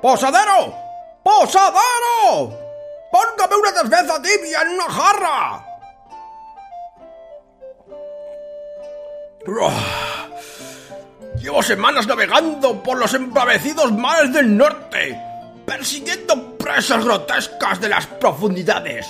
¡Posadero! 0.00 0.74
¡Posadero! 1.22 2.58
¡Póngame 3.10 3.56
una 3.56 3.70
cerveza 3.72 4.22
tibia 4.22 4.62
en 4.62 4.68
una 4.68 4.84
jarra! 4.84 5.64
Llevo 11.40 11.62
semanas 11.62 12.06
navegando 12.06 12.82
por 12.82 12.98
los 12.98 13.14
embravecidos 13.14 13.90
mares 13.92 14.32
del 14.32 14.56
norte, 14.56 15.18
persiguiendo 15.64 16.58
presas 16.58 17.04
grotescas 17.04 17.80
de 17.80 17.88
las 17.88 18.06
profundidades. 18.06 19.06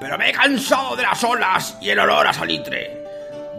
Pero 0.00 0.18
me 0.18 0.28
he 0.28 0.32
cansado 0.32 0.96
de 0.96 1.02
las 1.02 1.24
olas 1.24 1.78
y 1.80 1.90
el 1.90 1.98
olor 1.98 2.26
a 2.26 2.32
salitre. 2.32 3.02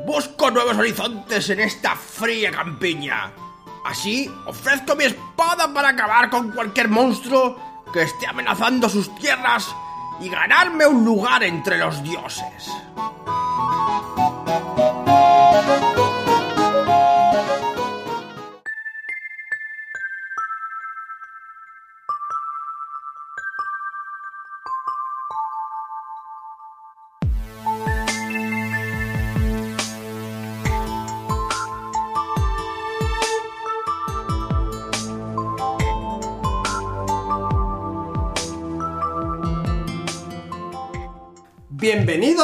Busco 0.05 0.51
nuevos 0.51 0.77
horizontes 0.77 1.49
en 1.49 1.61
esta 1.61 1.95
fría 1.95 2.51
campiña. 2.51 3.31
Así 3.85 4.27
ofrezco 4.48 4.95
mi 4.95 5.03
espada 5.03 5.71
para 5.71 5.89
acabar 5.89 6.31
con 6.31 6.52
cualquier 6.52 6.89
monstruo 6.89 7.55
que 7.94 8.02
esté 8.02 8.25
amenazando 8.25 8.89
sus 8.89 9.13
tierras 9.16 9.73
y 10.20 10.27
ganarme 10.27 10.88
un 10.88 11.05
lugar 11.05 11.44
entre 11.44 11.77
los 11.77 12.02
dioses. 12.02 12.71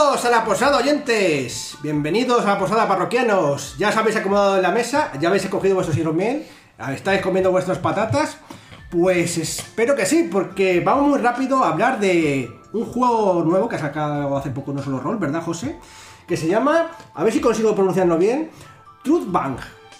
Bienvenidos 0.01 0.25
a 0.25 0.31
la 0.31 0.45
posada 0.45 0.77
oyentes, 0.79 1.77
bienvenidos 1.83 2.43
a 2.43 2.53
la 2.53 2.57
posada 2.57 2.87
parroquianos. 2.87 3.75
Ya 3.77 3.89
os 3.89 3.97
habéis 3.97 4.15
acomodado 4.15 4.55
en 4.55 4.63
la 4.63 4.71
mesa, 4.71 5.11
ya 5.19 5.27
habéis 5.27 5.45
cogido 5.45 5.75
vuestros 5.75 5.95
hidromiel, 5.95 6.43
estáis 6.91 7.21
comiendo 7.21 7.51
vuestras 7.51 7.77
patatas. 7.77 8.37
Pues 8.89 9.37
espero 9.37 9.95
que 9.95 10.07
sí, 10.07 10.27
porque 10.31 10.79
vamos 10.79 11.07
muy 11.07 11.19
rápido 11.19 11.63
a 11.63 11.69
hablar 11.69 11.99
de 11.99 12.49
un 12.73 12.85
juego 12.85 13.43
nuevo 13.45 13.69
que 13.69 13.75
ha 13.75 13.79
sacado 13.79 14.35
hace 14.35 14.49
poco 14.49 14.73
no 14.73 14.81
solo 14.81 14.99
rol, 14.99 15.17
¿verdad, 15.17 15.43
José? 15.43 15.77
Que 16.27 16.35
se 16.35 16.47
llama, 16.47 16.89
a 17.13 17.23
ver 17.23 17.31
si 17.31 17.39
consigo 17.39 17.75
pronunciarlo 17.75 18.17
bien, 18.17 18.49
Truth 19.03 19.31
Bank. 19.31 19.59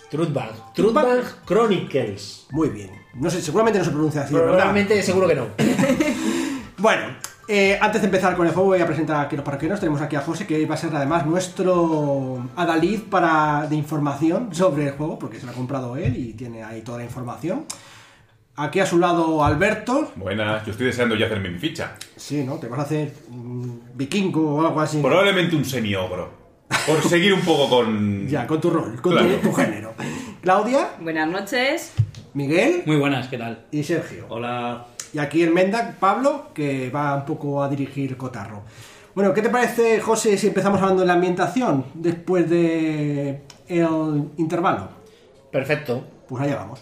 Truthbank. 0.09 0.73
Truthbank 0.73 1.45
Chronicles. 1.45 2.47
Muy 2.49 2.69
bien. 2.69 2.89
No 3.13 3.29
sé, 3.29 3.39
seguramente 3.39 3.77
no 3.77 3.85
se 3.85 3.91
pronuncia 3.91 4.21
así, 4.23 4.33
¿verdad? 4.33 4.49
Probablemente, 4.49 5.03
seguro 5.03 5.27
que 5.27 5.35
no. 5.35 5.45
Bueno, 6.81 7.13
eh, 7.53 7.77
antes 7.81 8.01
de 8.01 8.07
empezar 8.07 8.35
con 8.37 8.47
el 8.47 8.53
juego 8.53 8.69
voy 8.69 8.79
a 8.81 8.85
presentar 8.87 9.25
aquí 9.25 9.35
a 9.35 9.37
los 9.37 9.45
parroquianos. 9.45 9.79
Tenemos 9.79 10.01
aquí 10.01 10.15
a 10.15 10.21
José, 10.21 10.47
que 10.47 10.65
va 10.65 10.75
a 10.75 10.77
ser 10.77 10.95
además 10.95 11.25
nuestro 11.25 12.47
adalid 12.55 13.01
para, 13.09 13.67
de 13.69 13.75
información 13.75 14.53
sobre 14.55 14.87
el 14.87 14.93
juego, 14.93 15.19
porque 15.19 15.39
se 15.39 15.45
lo 15.45 15.51
ha 15.51 15.55
comprado 15.55 15.97
él 15.97 16.15
y 16.17 16.33
tiene 16.33 16.63
ahí 16.63 16.81
toda 16.81 16.99
la 16.99 17.03
información. 17.03 17.65
Aquí 18.55 18.79
a 18.79 18.85
su 18.85 18.99
lado 18.99 19.43
Alberto. 19.43 20.11
Buenas, 20.15 20.65
yo 20.65 20.71
estoy 20.71 20.87
deseando 20.87 21.15
ya 21.15 21.25
hacerme 21.25 21.49
mi 21.49 21.57
ficha. 21.59 21.95
Sí, 22.15 22.43
¿no? 22.43 22.55
Te 22.57 22.67
vas 22.67 22.79
a 22.79 22.83
hacer 22.83 23.13
un 23.29 23.81
vikingo 23.95 24.55
o 24.55 24.61
algo 24.67 24.81
así. 24.81 24.97
¿no? 24.97 25.03
Probablemente 25.03 25.55
un 25.55 25.65
semi-ogro. 25.65 26.29
Por 26.87 27.01
seguir 27.03 27.33
un 27.33 27.41
poco 27.41 27.69
con... 27.69 28.27
Ya, 28.29 28.47
con 28.47 28.61
tu 28.61 28.69
rol, 28.69 29.01
con 29.01 29.11
Claro. 29.13 29.27
tu, 29.35 29.49
tu 29.49 29.53
género. 29.53 29.93
Claudia, 30.41 30.89
Buenas 31.01 31.27
noches. 31.29 31.93
Miguel 32.33 32.83
Muy 32.85 32.95
buenas, 32.97 33.27
¿qué 33.27 33.37
tal? 33.37 33.65
y 33.71 33.83
Sergio. 33.83 34.25
Hola. 34.29 34.85
Y 35.13 35.19
aquí 35.19 35.43
el 35.43 35.51
Mendak, 35.51 35.95
Pablo, 35.95 36.47
que 36.53 36.89
va 36.89 37.15
un 37.15 37.25
poco 37.25 37.61
a 37.61 37.69
dirigir 37.69 38.15
Cotarro. 38.15 38.61
Bueno, 39.13 39.33
¿qué 39.33 39.41
te 39.41 39.49
parece, 39.49 39.99
José, 39.99 40.37
si 40.37 40.47
empezamos 40.47 40.81
hablando 40.81 41.01
de 41.01 41.07
la 41.07 41.13
ambientación 41.13 41.83
después 41.93 42.49
de 42.49 43.41
el 43.67 44.29
intervalo? 44.37 44.87
Perfecto. 45.51 46.01
Pues 46.29 46.43
allá 46.43 46.55
vamos. 46.55 46.81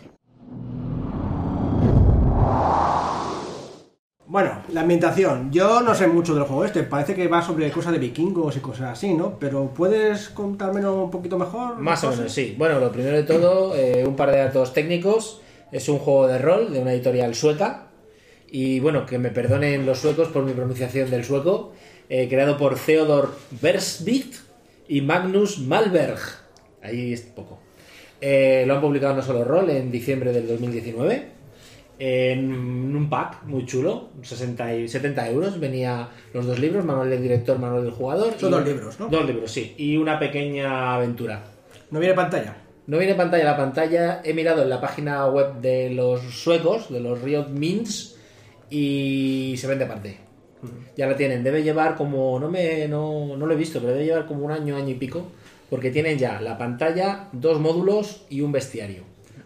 Bueno, 4.27 4.61
la 4.71 4.81
ambientación. 4.81 5.51
Yo 5.51 5.81
no 5.81 5.95
sé 5.95 6.05
mucho 6.05 6.35
del 6.35 6.43
juego 6.43 6.63
este. 6.63 6.83
Parece 6.83 7.15
que 7.15 7.27
va 7.27 7.41
sobre 7.41 7.71
cosas 7.71 7.93
de 7.93 7.97
vikingos 7.97 8.55
y 8.57 8.59
cosas 8.59 8.91
así, 8.91 9.15
¿no? 9.15 9.39
Pero 9.39 9.71
¿puedes 9.73 10.29
contármelo 10.29 11.05
un 11.05 11.09
poquito 11.09 11.39
mejor? 11.39 11.79
Más 11.79 12.03
o 12.03 12.11
menos, 12.11 12.31
sí. 12.31 12.53
Bueno, 12.55 12.79
lo 12.79 12.91
primero 12.91 13.17
de 13.17 13.23
todo, 13.23 13.75
eh, 13.75 14.05
un 14.05 14.15
par 14.15 14.29
de 14.29 14.37
datos 14.37 14.71
técnicos. 14.71 15.41
Es 15.71 15.89
un 15.89 15.97
juego 15.97 16.27
de 16.27 16.37
rol 16.37 16.71
de 16.71 16.79
una 16.79 16.93
editorial 16.93 17.33
sueca. 17.33 17.88
Y 18.51 18.79
bueno, 18.79 19.05
que 19.05 19.17
me 19.19 19.29
perdonen 19.29 19.85
los 19.85 19.99
suecos 19.99 20.29
por 20.29 20.43
mi 20.43 20.53
pronunciación 20.53 21.09
del 21.09 21.23
sueco. 21.23 21.73
eh, 22.11 22.27
creado 22.27 22.57
por 22.57 22.75
Theodor 22.75 23.35
Versvik 23.61 24.33
y 24.87 25.01
Magnus 25.01 25.59
Malberg. 25.59 26.17
Ahí 26.81 27.13
es 27.13 27.21
poco. 27.21 27.59
Eh, 28.19 28.63
lo 28.65 28.73
han 28.75 28.81
publicado 28.81 29.15
no 29.15 29.21
solo 29.21 29.43
rol 29.43 29.69
en 29.69 29.91
diciembre 29.91 30.31
del 30.33 30.47
2019. 30.47 31.37
En 31.99 32.95
un 32.95 33.09
pack 33.09 33.43
muy 33.43 33.65
chulo, 33.65 34.09
60 34.21 34.73
y 34.75 34.87
70 34.87 35.29
euros. 35.29 35.59
Venía 35.59 36.09
los 36.33 36.45
dos 36.47 36.57
libros, 36.57 36.83
manual 36.85 37.09
del 37.09 37.21
director, 37.21 37.59
manual 37.59 37.83
del 37.83 37.91
jugador. 37.91 38.33
Son 38.39 38.49
y- 38.49 38.51
dos 38.55 38.65
libros, 38.65 38.99
¿no? 38.99 39.07
Dos 39.09 39.25
libros, 39.27 39.51
sí. 39.51 39.75
Y 39.77 39.97
una 39.97 40.17
pequeña 40.17 40.95
aventura. 40.95 41.43
¿No 41.91 41.99
viene 41.99 42.15
pantalla? 42.15 42.55
No 42.87 42.97
viene 42.97 43.15
pantalla 43.15 43.43
la 43.43 43.57
pantalla. 43.57 44.21
He 44.23 44.33
mirado 44.33 44.63
en 44.63 44.69
la 44.69 44.79
página 44.81 45.27
web 45.27 45.55
de 45.61 45.89
los 45.91 46.21
suecos, 46.21 46.91
de 46.91 47.01
los 47.01 47.21
Riot 47.21 47.49
Mints, 47.49 48.15
y 48.69 49.55
se 49.57 49.67
vende 49.67 49.85
aparte. 49.85 50.17
Ya 50.97 51.07
la 51.07 51.15
tienen. 51.15 51.43
Debe 51.43 51.63
llevar 51.63 51.95
como. 51.95 52.39
No, 52.39 52.49
me, 52.49 52.87
no, 52.87 53.37
no 53.37 53.45
lo 53.45 53.53
he 53.53 53.57
visto, 53.57 53.79
pero 53.79 53.93
debe 53.93 54.05
llevar 54.05 54.25
como 54.25 54.45
un 54.45 54.51
año, 54.51 54.75
año 54.75 54.89
y 54.89 54.95
pico. 54.95 55.31
Porque 55.69 55.91
tienen 55.91 56.17
ya 56.17 56.41
la 56.41 56.57
pantalla, 56.57 57.29
dos 57.31 57.59
módulos 57.59 58.25
y 58.29 58.41
un 58.41 58.51
bestiario. 58.51 59.03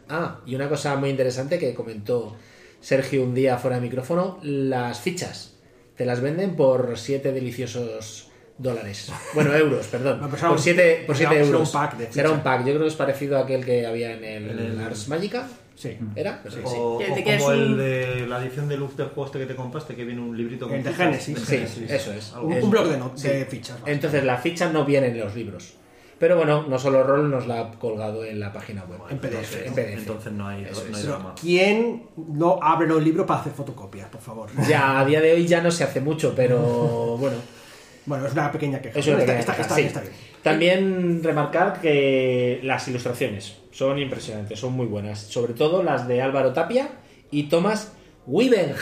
Ah, 0.09 0.39
y 0.45 0.55
una 0.55 0.69
cosa 0.69 0.95
muy 0.95 1.09
interesante 1.09 1.59
que 1.59 1.73
comentó 1.73 2.35
Sergio 2.81 3.23
un 3.23 3.35
día 3.35 3.57
fuera 3.57 3.75
de 3.75 3.81
micrófono: 3.83 4.39
las 4.41 4.99
fichas. 5.01 5.55
Te 5.95 6.05
las 6.05 6.21
venden 6.21 6.55
por 6.55 6.97
7 6.97 7.31
deliciosos 7.31 8.29
dólares. 8.57 9.11
Bueno, 9.35 9.53
euros, 9.55 9.85
perdón. 9.87 10.21
No, 10.21 10.29
por 10.29 10.43
un- 10.51 10.57
7 10.57 11.03
por 11.05 11.15
siete 11.15 11.33
será 11.35 11.45
un 11.45 11.53
euros. 11.53 11.69
pack 11.69 11.97
de 11.97 12.11
Será 12.11 12.31
un 12.31 12.39
pack. 12.41 12.59
Yo 12.61 12.73
creo 12.73 12.81
que 12.81 12.87
es 12.87 12.95
parecido 12.95 13.37
a 13.37 13.41
aquel 13.41 13.63
que 13.63 13.85
había 13.85 14.13
en 14.13 14.23
el, 14.23 14.79
Ars 14.79 15.07
Magica. 15.09 15.47
Sí. 15.83 15.97
¿Era? 16.15 16.41
Sí. 16.49 16.59
O, 16.63 16.97
Que- 16.97 17.11
o 17.11 17.15
que 17.15 17.35
es 17.35 17.41
como 17.41 17.51
el 17.51 17.77
de 17.77 18.25
la 18.27 18.41
edición 18.41 18.69
de 18.69 18.77
luz 18.77 18.95
del 18.95 19.07
juego 19.07 19.25
este 19.25 19.39
que 19.39 19.45
te 19.47 19.55
compraste, 19.55 19.95
que 19.95 20.05
viene 20.05 20.21
un 20.21 20.35
librito 20.37 20.67
con 20.67 20.77
El 20.77 20.83
de. 20.83 20.93
Génesis. 20.93 21.37
Sí, 21.39 21.61
eso 21.89 22.13
es. 22.13 22.33
Un, 22.41 22.53
Es- 22.53 22.63
un 22.63 22.69
bloque 22.71 22.89
de, 22.91 23.01
sí. 23.15 23.27
de 23.27 23.45
fichas. 23.45 23.77
Entonces 23.85 24.23
las 24.23 24.41
fichas 24.41 24.71
no 24.71 24.85
vienen 24.85 25.11
en 25.11 25.19
los 25.19 25.35
libros. 25.35 25.73
Pero 26.19 26.37
bueno, 26.37 26.63
no 26.69 26.79
solo 26.79 27.03
Roll 27.03 27.29
nos 27.29 27.47
la 27.47 27.59
ha 27.59 27.71
colgado 27.71 28.23
en 28.23 28.39
la 28.39 28.53
página 28.53 28.85
web. 28.85 28.99
En 29.09 29.17
PDF. 29.19 29.65
En 29.65 29.73
PDF. 29.73 29.97
Entonces 29.99 30.31
no 30.31 30.47
hay, 30.47 30.63
Eso 30.63 30.85
no 30.89 30.95
hay 30.95 31.01
es. 31.01 31.07
drama. 31.07 31.35
¿Quién 31.41 32.03
no 32.15 32.59
abre 32.61 32.87
los 32.87 33.03
libros 33.03 33.27
para 33.27 33.41
hacer 33.41 33.51
fotocopias, 33.51 34.07
por 34.07 34.21
favor? 34.21 34.49
Ya 34.69 34.99
a 35.01 35.05
día 35.05 35.19
de 35.19 35.33
hoy 35.33 35.45
ya 35.45 35.61
no 35.61 35.69
se 35.69 35.83
hace 35.83 35.99
mucho, 35.99 36.33
pero 36.35 37.17
bueno. 37.17 37.35
Bueno, 38.05 38.25
es 38.27 38.33
una 38.33 38.51
pequeña 38.51 38.81
queja. 38.81 38.99
Es 38.99 39.07
una 39.07 39.19
está, 39.19 39.25
pequeña 39.33 39.39
está- 39.39 39.51
queja, 39.53 39.61
está 39.63 39.75
sí. 39.75 39.81
bien, 39.81 39.87
está 39.87 40.01
bien. 40.01 40.13
También 40.43 41.21
remarcar 41.23 41.79
que 41.81 42.59
las 42.63 42.87
ilustraciones 42.87 43.57
son 43.71 43.97
impresionantes, 43.99 44.59
son 44.59 44.73
muy 44.73 44.85
buenas. 44.85 45.19
Sobre 45.19 45.53
todo 45.53 45.81
las 45.83 46.07
de 46.07 46.21
Álvaro 46.21 46.51
Tapia 46.53 46.89
y 47.31 47.43
Tomás 47.43 47.93
Wieberg, 48.27 48.77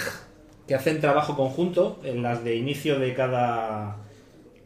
que 0.67 0.75
hacen 0.75 0.99
trabajo 0.99 1.35
conjunto 1.35 1.99
en 2.03 2.23
las 2.23 2.43
de 2.43 2.55
inicio 2.55 2.97
de 2.99 3.13
cada 3.13 3.97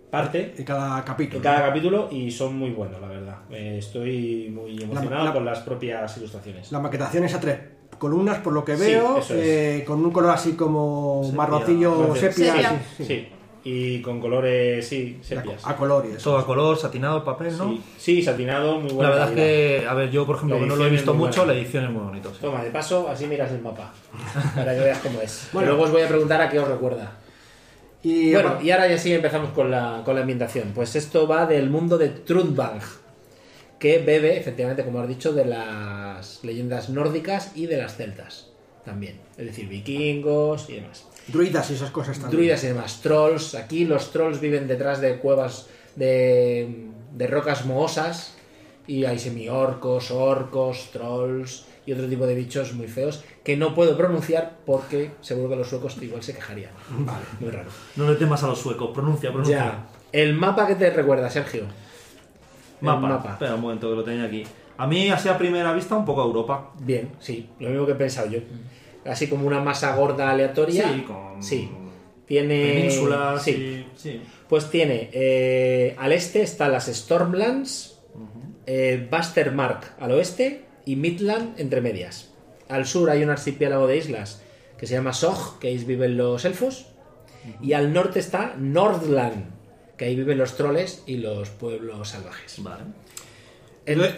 parte, 0.10 0.54
En 0.58 0.64
cada 0.64 1.04
capítulo. 1.04 1.38
en 1.38 1.44
cada 1.44 1.68
capítulo, 1.68 2.08
y 2.12 2.32
son 2.32 2.58
muy 2.58 2.70
buenos, 2.70 3.02
la 3.02 3.08
verdad. 3.10 3.38
Eh, 3.52 3.76
estoy 3.80 4.50
muy 4.54 4.82
emocionado 4.82 5.26
la- 5.26 5.34
con 5.34 5.44
las 5.44 5.60
propias 5.60 6.16
ilustraciones. 6.18 6.72
La 6.72 6.80
maquetación 6.80 7.26
es 7.26 7.34
a 7.34 7.40
tres 7.42 7.58
columnas, 8.00 8.40
por 8.40 8.54
lo 8.54 8.64
que 8.64 8.76
veo, 8.76 9.20
eh, 9.32 9.84
con 9.86 10.04
un 10.06 10.12
color 10.12 10.32
así 10.32 10.54
como 10.54 11.22
Sepia. 11.24 11.38
marroncillo 11.38 12.16
Sepia. 12.16 12.32
sepia. 12.32 12.54
Sepia. 12.54 12.70
sí, 12.98 13.04
sí. 13.04 13.06
Sí, 13.06 13.28
y 13.68 14.00
con 14.02 14.22
colores, 14.22 14.88
sí, 14.88 15.18
sepias. 15.24 15.66
A 15.66 15.76
color 15.76 16.06
y 16.06 16.16
eso. 16.16 16.30
Todo 16.30 16.38
a 16.38 16.46
color, 16.46 16.78
satinado, 16.78 17.24
papel, 17.24 17.58
¿no? 17.58 17.72
Sí, 17.72 17.82
sí, 17.98 18.22
satinado, 18.22 18.80
muy 18.80 18.94
bueno. 18.94 19.10
La 19.10 19.16
verdad 19.16 19.30
es 19.30 19.36
que, 19.36 19.88
a 19.88 19.94
ver, 19.96 20.12
yo 20.12 20.24
por 20.24 20.36
ejemplo, 20.36 20.60
que 20.60 20.68
no 20.68 20.76
lo 20.76 20.86
he 20.86 20.90
visto 20.92 21.16
mucho, 21.16 21.42
buena. 21.42 21.54
la 21.54 21.60
edición 21.60 21.86
es 21.86 21.90
muy 21.90 22.04
bonita. 22.04 22.30
sí. 22.30 22.38
Toma, 22.42 22.64
de 22.64 22.70
paso, 22.70 23.10
así 23.10 23.26
miras 23.26 23.52
el 23.52 23.62
mapa. 23.62 23.92
Para 24.56 24.76
que 24.76 24.82
veas 24.82 25.00
cómo 25.00 25.20
es. 25.20 25.50
Bueno. 25.52 25.70
Luego 25.70 25.84
os 25.86 25.92
voy 25.92 26.04
a 26.04 26.08
preguntar 26.08 26.40
a 26.42 26.50
qué 26.50 26.60
os 26.60 26.68
recuerda. 26.68 27.12
Y 28.04 28.34
Bueno, 28.34 28.60
y 28.62 28.70
ahora 28.70 28.88
ya 28.88 29.00
sí 29.00 29.12
empezamos 29.12 29.50
con 29.50 29.72
la, 29.72 30.04
con 30.06 30.14
la 30.14 30.22
ambientación. 30.22 30.72
Pues 30.76 30.96
esto 30.96 31.28
va 31.28 31.48
del 31.48 31.72
mundo 31.72 31.98
de 31.98 32.10
Trudvang, 32.10 32.80
que 33.80 33.98
bebe, 33.98 34.38
efectivamente, 34.38 34.86
como 34.86 35.00
has 35.00 35.08
dicho, 35.08 35.34
de 35.34 35.46
las 35.46 36.44
leyendas 36.44 36.92
nórdicas 36.92 37.52
y 37.56 37.66
de 37.66 37.78
las 37.78 37.96
celtas 37.98 38.52
también. 38.86 39.20
Es 39.40 39.48
decir, 39.48 39.68
vikingos 39.68 40.70
y 40.70 40.76
demás. 40.76 41.08
Druidas 41.28 41.70
y 41.72 41.74
esas 41.76 41.92
cosas 41.92 42.18
también. 42.18 42.38
Druidas 42.38 42.64
y 42.64 42.68
demás. 42.68 43.02
Trolls. 43.02 43.56
Aquí 43.56 43.86
los 43.86 44.12
trolls 44.12 44.40
viven 44.40 44.68
detrás 44.68 45.02
de 45.02 45.18
cuevas 45.18 45.68
de, 45.96 46.90
de 47.14 47.28
rocas 47.28 47.66
mohosas 47.66 48.36
Y 48.88 49.06
hay 49.06 49.18
semi-orcos, 49.18 50.12
orcos, 50.12 50.90
trolls 50.92 51.66
y 51.86 51.94
otro 51.94 52.08
tipo 52.08 52.26
de 52.26 52.36
bichos 52.36 52.74
muy 52.74 52.88
feos 52.88 53.24
que 53.44 53.56
no 53.58 53.76
puedo 53.76 53.96
pronunciar 53.96 54.58
porque 54.66 55.12
seguro 55.22 55.50
que 55.50 55.56
los 55.56 55.70
suecos 55.70 55.96
igual 56.02 56.24
se 56.24 56.34
quejarían. 56.34 56.72
Vale, 56.90 57.26
muy 57.40 57.52
raro. 57.52 57.70
No 57.96 58.10
le 58.10 58.16
temas 58.16 58.44
a 58.44 58.48
los 58.48 58.60
suecos, 58.60 58.90
pronuncia, 58.94 59.30
pronuncia. 59.30 59.58
Ya. 59.58 59.88
El 60.12 60.34
mapa 60.34 60.66
que 60.66 60.76
te 60.76 60.90
recuerda, 60.90 61.30
Sergio. 61.30 61.66
Mapa. 62.82 63.08
mapa. 63.08 63.32
Espera 63.34 63.56
un 63.56 63.62
momento 63.62 63.90
que 63.90 63.96
lo 63.96 64.04
tenía 64.04 64.24
aquí. 64.24 64.44
A 64.78 64.88
mí, 64.88 65.10
así 65.10 65.30
a 65.30 65.38
primera 65.38 65.72
vista, 65.74 65.96
un 65.96 66.06
poco 66.06 66.22
a 66.22 66.26
Europa. 66.26 66.72
Bien, 66.80 67.12
sí, 67.20 67.50
lo 67.60 67.70
mismo 67.70 67.86
que 67.86 67.94
he 67.94 67.96
pensado 67.96 68.30
yo. 68.30 68.40
Así 69.06 69.28
como 69.28 69.46
una 69.48 69.60
masa 69.62 69.96
gorda 69.96 70.32
aleatoria. 70.32 70.92
Sí, 70.94 71.02
con 71.02 71.42
Sí. 71.44 71.70
Tiene. 72.26 72.74
penínsulas 72.74 73.44
Sí. 73.44 73.52
y- 73.52 73.88
sí. 73.96 74.22
Pues 74.50 74.70
tiene. 74.72 75.10
eh, 75.14 75.96
al 76.00 76.12
este 76.12 76.42
están 76.42 76.72
las 76.72 76.86
Stormlands, 76.88 78.00
eh, 78.66 79.08
Bastermark 79.12 79.94
al 80.00 80.12
oeste 80.12 80.66
y 80.86 80.96
Midland 80.96 81.60
entre 81.60 81.82
medias. 81.82 82.32
Al 82.68 82.86
sur 82.88 83.10
hay 83.12 83.24
un 83.24 83.30
archipiélago 83.30 83.86
de 83.88 83.98
islas 83.98 84.42
que 84.78 84.88
se 84.88 84.96
llama 84.96 85.14
Sog, 85.14 85.60
que 85.60 85.68
ahí 85.68 85.78
viven 85.78 86.18
los 86.18 86.44
elfos. 86.46 86.88
Y 87.62 87.74
al 87.74 87.94
norte 87.94 88.20
está 88.20 88.56
Nordland, 88.58 89.52
que 89.98 90.06
ahí 90.06 90.16
viven 90.16 90.40
los 90.40 90.58
troles 90.58 91.04
y 91.06 91.18
los 91.18 91.50
pueblos 91.52 92.10
salvajes. 92.10 92.56
Vale. 92.64 92.84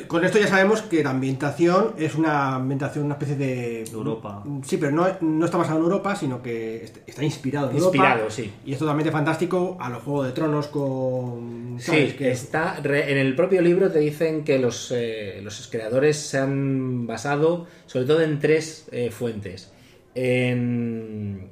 Con 0.08 0.24
esto 0.24 0.40
ya 0.40 0.48
sabemos 0.48 0.82
que 0.82 1.04
la 1.04 1.10
ambientación 1.10 1.94
es 1.98 2.16
una 2.16 2.56
ambientación, 2.56 3.04
una 3.06 3.16
especie 3.16 3.36
de... 3.36 3.84
Europa. 3.92 4.42
Sí, 4.66 4.78
pero 4.78 4.94
no, 4.94 5.06
no 5.20 5.44
está 5.46 5.58
basado 5.58 5.80
en 5.80 5.84
Europa, 5.84 6.16
sino 6.16 6.42
que 6.42 6.84
est- 6.86 6.98
está 7.06 7.24
inspirado 7.26 7.70
en 7.72 7.78
Inspirado, 7.78 8.14
Europa. 8.22 8.32
sí. 8.34 8.54
Y 8.66 8.72
es 8.72 8.80
totalmente 8.80 9.12
fantástico 9.12 9.76
a 9.82 9.90
los 9.90 10.04
Juegos 10.04 10.28
de 10.28 10.32
Tronos 10.32 10.68
con... 10.68 11.76
¿sabes? 11.80 12.12
Sí, 12.12 12.18
Que- 12.18 12.32
está 12.32 12.80
re- 12.82 13.12
en 13.12 13.18
el 13.18 13.36
propio 13.36 13.62
libro 13.62 13.92
te 13.92 14.00
dicen 14.00 14.46
que 14.46 14.58
los, 14.58 14.92
eh, 14.96 15.42
los 15.44 15.68
creadores 15.68 16.16
se 16.16 16.38
han 16.38 17.06
basado 17.06 17.68
sobre 17.88 18.06
todo 18.06 18.22
en 18.22 18.40
tres 18.40 18.88
eh, 18.94 19.12
fuentes. 19.12 19.74
En, 20.16 21.50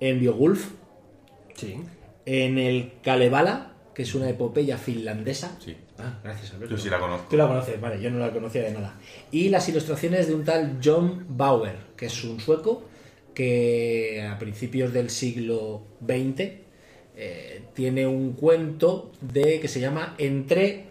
en 0.00 0.20
Beowulf, 0.20 0.68
Sí. 1.54 1.76
en 2.26 2.58
el 2.58 2.92
Kalevala, 3.02 3.72
que 3.94 4.02
es 4.02 4.14
una 4.14 4.28
epopeya 4.28 4.76
finlandesa. 4.76 5.56
Sí. 5.64 5.76
Ah, 5.98 6.18
gracias, 6.22 6.52
Alberto. 6.52 6.74
Yo 6.76 6.80
sí 6.80 6.90
la 6.90 6.98
conozco. 6.98 7.26
Tú 7.30 7.36
la 7.36 7.48
conoces, 7.48 7.80
vale, 7.80 8.00
yo 8.00 8.10
no 8.10 8.18
la 8.18 8.30
conocía 8.30 8.62
de 8.62 8.72
nada. 8.72 8.94
Y 9.30 9.48
las 9.48 9.68
ilustraciones 9.68 10.28
de 10.28 10.34
un 10.34 10.44
tal 10.44 10.78
John 10.82 11.24
Bauer, 11.28 11.76
que 11.96 12.06
es 12.06 12.24
un 12.24 12.38
sueco 12.40 12.84
que 13.34 14.26
a 14.30 14.38
principios 14.38 14.92
del 14.92 15.10
siglo 15.10 15.82
XX 16.00 16.40
eh, 17.16 17.62
tiene 17.74 18.06
un 18.06 18.32
cuento 18.32 19.12
de 19.20 19.60
que 19.60 19.68
se 19.68 19.80
llama 19.80 20.14
Entre 20.18 20.86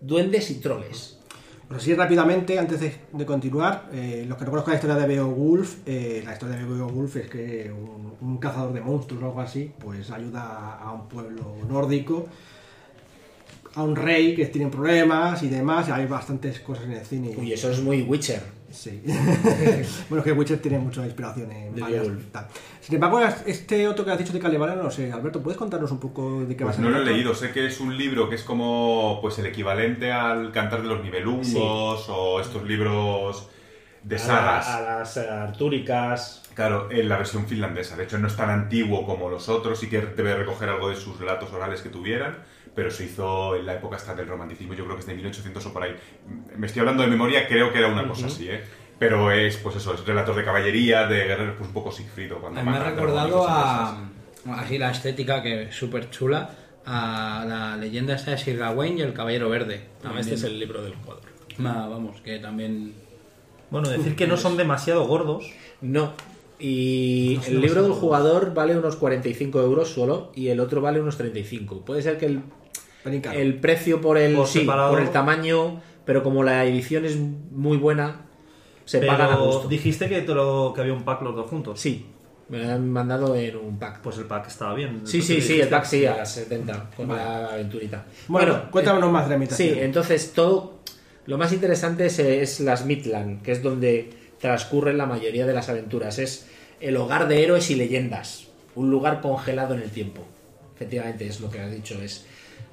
duendes 0.00 0.50
y 0.50 0.54
troles. 0.56 1.18
Pues 1.68 1.82
así 1.82 1.94
rápidamente, 1.94 2.58
antes 2.58 2.80
de, 2.80 2.92
de 3.12 3.24
continuar, 3.24 3.88
eh, 3.92 4.24
los 4.26 4.36
que 4.36 4.44
no 4.44 4.50
conozcan 4.50 4.72
la 4.72 4.76
historia 4.78 4.96
de 4.96 5.06
Beowulf, 5.06 5.76
eh, 5.86 6.22
la 6.24 6.32
historia 6.32 6.56
de 6.56 6.64
Beowulf 6.64 7.16
es 7.16 7.30
que 7.30 7.70
un, 7.70 8.14
un 8.20 8.38
cazador 8.38 8.72
de 8.72 8.80
monstruos 8.80 9.22
o 9.22 9.26
algo 9.26 9.40
así, 9.40 9.70
pues 9.78 10.10
ayuda 10.10 10.78
a 10.78 10.92
un 10.92 11.08
pueblo 11.08 11.56
nórdico, 11.68 12.26
a 13.74 13.82
un 13.82 13.94
rey 13.96 14.34
que 14.34 14.46
tiene 14.46 14.68
problemas 14.70 15.42
y 15.42 15.48
demás, 15.48 15.88
y 15.88 15.92
hay 15.92 16.06
bastantes 16.06 16.60
cosas 16.60 16.84
en 16.84 16.92
el 16.92 17.04
cine. 17.06 17.34
Uy, 17.36 17.52
eso 17.52 17.70
es 17.70 17.80
muy 17.80 18.02
Witcher. 18.02 18.42
Sí. 18.70 19.02
bueno, 20.08 20.18
es 20.18 20.24
que 20.24 20.32
Witcher 20.32 20.58
tiene 20.60 20.78
mucha 20.78 21.04
inspiración 21.04 21.50
en 21.50 21.74
De 21.74 21.80
varias- 21.80 22.06
tal. 22.30 22.46
Sin 22.80 22.94
embargo, 22.94 23.20
este 23.46 23.88
otro 23.88 24.04
que 24.04 24.12
has 24.12 24.18
dicho 24.18 24.32
de 24.32 24.38
Kalevala, 24.38 24.76
no 24.76 24.90
sé. 24.90 25.10
Alberto, 25.12 25.42
¿puedes 25.42 25.58
contarnos 25.58 25.90
un 25.90 25.98
poco 25.98 26.44
de 26.44 26.56
qué 26.56 26.64
va 26.64 26.70
a 26.70 26.74
Pues 26.74 26.76
ser? 26.76 26.84
no 26.84 26.90
lo 26.90 27.02
he 27.02 27.12
leído, 27.12 27.34
sé 27.34 27.50
que 27.50 27.66
es 27.66 27.80
un 27.80 27.96
libro 27.98 28.28
que 28.28 28.36
es 28.36 28.42
como 28.44 29.18
pues 29.20 29.38
el 29.40 29.46
equivalente 29.46 30.12
al 30.12 30.52
Cantar 30.52 30.82
de 30.82 30.88
los 30.88 31.02
Nibelungos 31.02 32.06
o 32.08 32.40
estos 32.40 32.62
libros 32.64 33.48
de 34.04 34.18
sagas. 34.18 34.66
A, 34.68 34.78
a 34.78 34.98
las 35.00 35.16
eh, 35.16 35.28
artúricas. 35.28 36.42
Claro, 36.54 36.88
en 36.90 37.08
la 37.08 37.16
versión 37.16 37.46
finlandesa. 37.46 37.96
De 37.96 38.04
hecho, 38.04 38.18
no 38.18 38.26
es 38.26 38.36
tan 38.36 38.50
antiguo 38.50 39.04
como 39.06 39.28
los 39.30 39.48
otros, 39.48 39.78
sí 39.78 39.88
que 39.88 40.00
debe 40.00 40.34
recoger 40.34 40.68
algo 40.68 40.88
de 40.90 40.96
sus 40.96 41.18
relatos 41.18 41.52
orales 41.52 41.80
que 41.82 41.88
tuvieran, 41.88 42.38
pero 42.74 42.90
se 42.90 43.04
hizo 43.04 43.56
en 43.56 43.66
la 43.66 43.74
época 43.74 43.96
hasta 43.96 44.14
del 44.14 44.26
romanticismo, 44.28 44.74
yo 44.74 44.84
creo 44.84 44.96
que 44.96 45.00
es 45.00 45.06
de 45.06 45.14
1800 45.14 45.66
o 45.66 45.72
por 45.72 45.82
ahí. 45.82 45.94
Me 46.56 46.66
estoy 46.66 46.80
hablando 46.80 47.02
de 47.02 47.08
memoria, 47.08 47.46
creo 47.48 47.72
que 47.72 47.78
era 47.78 47.88
una 47.88 48.06
cosa 48.08 48.26
así, 48.26 48.48
¿eh? 48.48 48.62
Pero 48.98 49.32
es, 49.32 49.56
pues 49.56 49.76
eso, 49.76 49.94
es 49.94 50.04
relatos 50.06 50.36
de 50.36 50.44
caballería, 50.44 51.06
de 51.06 51.24
guerreros, 51.26 51.54
pues 51.56 51.68
un 51.68 51.74
poco 51.74 51.90
Sigfrido. 51.90 52.38
Cuando 52.38 52.62
me 52.62 52.70
ha 52.76 52.84
recordado 52.90 53.46
a. 53.48 53.98
Así 54.56 54.78
la 54.78 54.90
estética, 54.90 55.42
que 55.42 55.64
es 55.64 55.74
súper 55.74 56.10
chula. 56.10 56.50
A 56.86 57.44
la 57.46 57.76
leyenda 57.76 58.14
esta 58.14 58.30
de 58.32 58.38
Sir 58.38 58.56
Gawain 58.58 58.98
y 58.98 59.02
el 59.02 59.12
Caballero 59.12 59.48
Verde. 59.50 59.82
No, 60.02 60.18
este 60.18 60.34
es 60.34 60.42
el 60.44 60.58
libro 60.58 60.82
del 60.82 60.94
jugador. 60.94 61.22
Ma- 61.58 61.86
Vamos, 61.88 62.20
que 62.22 62.38
también. 62.38 62.94
Bueno, 63.70 63.88
decir 63.88 64.16
que 64.16 64.26
no 64.26 64.36
son 64.36 64.56
demasiado 64.56 65.06
gordos. 65.06 65.44
No. 65.80 66.12
Y 66.58 67.38
No 67.42 67.46
el 67.46 67.60
libro 67.60 67.82
del 67.82 67.92
jugador 67.92 68.52
vale 68.54 68.76
unos 68.76 68.96
45 68.96 69.60
euros 69.62 69.88
solo 69.90 70.32
y 70.34 70.48
el 70.48 70.60
otro 70.60 70.80
vale 70.80 71.00
unos 71.00 71.16
35. 71.16 71.84
Puede 71.84 72.02
ser 72.02 72.18
que 72.18 72.26
el. 72.26 72.42
El 73.04 73.54
precio 73.60 74.00
por 74.00 74.18
el, 74.18 74.34
Por 74.34 74.46
sí, 74.46 74.60
por 74.60 75.00
el 75.00 75.10
tamaño, 75.10 75.80
pero 76.04 76.22
como 76.22 76.42
la 76.42 76.64
edición 76.64 77.04
es 77.04 77.16
muy 77.16 77.76
buena, 77.76 78.26
se 78.84 78.98
pagan 79.00 79.30
a 79.32 79.34
Pero 79.36 79.46
gusto. 79.46 79.68
dijiste 79.68 80.08
que, 80.08 80.22
te 80.22 80.34
lo- 80.34 80.72
que 80.74 80.80
había 80.80 80.92
un 80.92 81.04
pack 81.04 81.22
los 81.22 81.34
dos 81.36 81.48
juntos. 81.48 81.80
Sí, 81.80 82.06
me 82.48 82.58
lo 82.58 82.72
han 82.72 82.90
mandado 82.90 83.34
en 83.36 83.56
un 83.56 83.78
pack. 83.78 84.00
Pues 84.00 84.18
el 84.18 84.24
pack 84.24 84.48
estaba 84.48 84.74
bien. 84.74 85.02
Sí, 85.04 85.22
sí, 85.22 85.40
sí, 85.40 85.60
el 85.60 85.68
pack 85.68 85.84
sí, 85.84 86.04
a 86.06 86.24
70 86.26 86.90
con 86.96 87.08
la 87.08 87.46
aventurita. 87.52 88.04
Bueno, 88.28 88.70
cuéntanos 88.70 89.08
eh, 89.08 89.12
más 89.12 89.24
de 89.24 89.30
la 89.30 89.36
imitación. 89.36 89.68
Sí, 89.74 89.78
entonces 89.80 90.32
todo. 90.32 90.80
Lo 91.26 91.38
más 91.38 91.52
interesante 91.52 92.06
es, 92.06 92.18
es 92.18 92.58
las 92.60 92.86
Midland, 92.86 93.42
que 93.42 93.52
es 93.52 93.62
donde 93.62 94.10
transcurren 94.40 94.98
la 94.98 95.06
mayoría 95.06 95.46
de 95.46 95.52
las 95.54 95.68
aventuras. 95.68 96.18
Es 96.18 96.48
el 96.80 96.96
hogar 96.96 97.28
de 97.28 97.44
héroes 97.44 97.70
y 97.70 97.76
leyendas. 97.76 98.48
Un 98.74 98.90
lugar 98.90 99.20
congelado 99.20 99.74
en 99.74 99.82
el 99.82 99.90
tiempo. 99.90 100.26
Efectivamente, 100.80 101.26
es 101.26 101.40
lo 101.40 101.50
que 101.50 101.60
has 101.60 101.70
dicho. 101.70 102.00
Es 102.02 102.26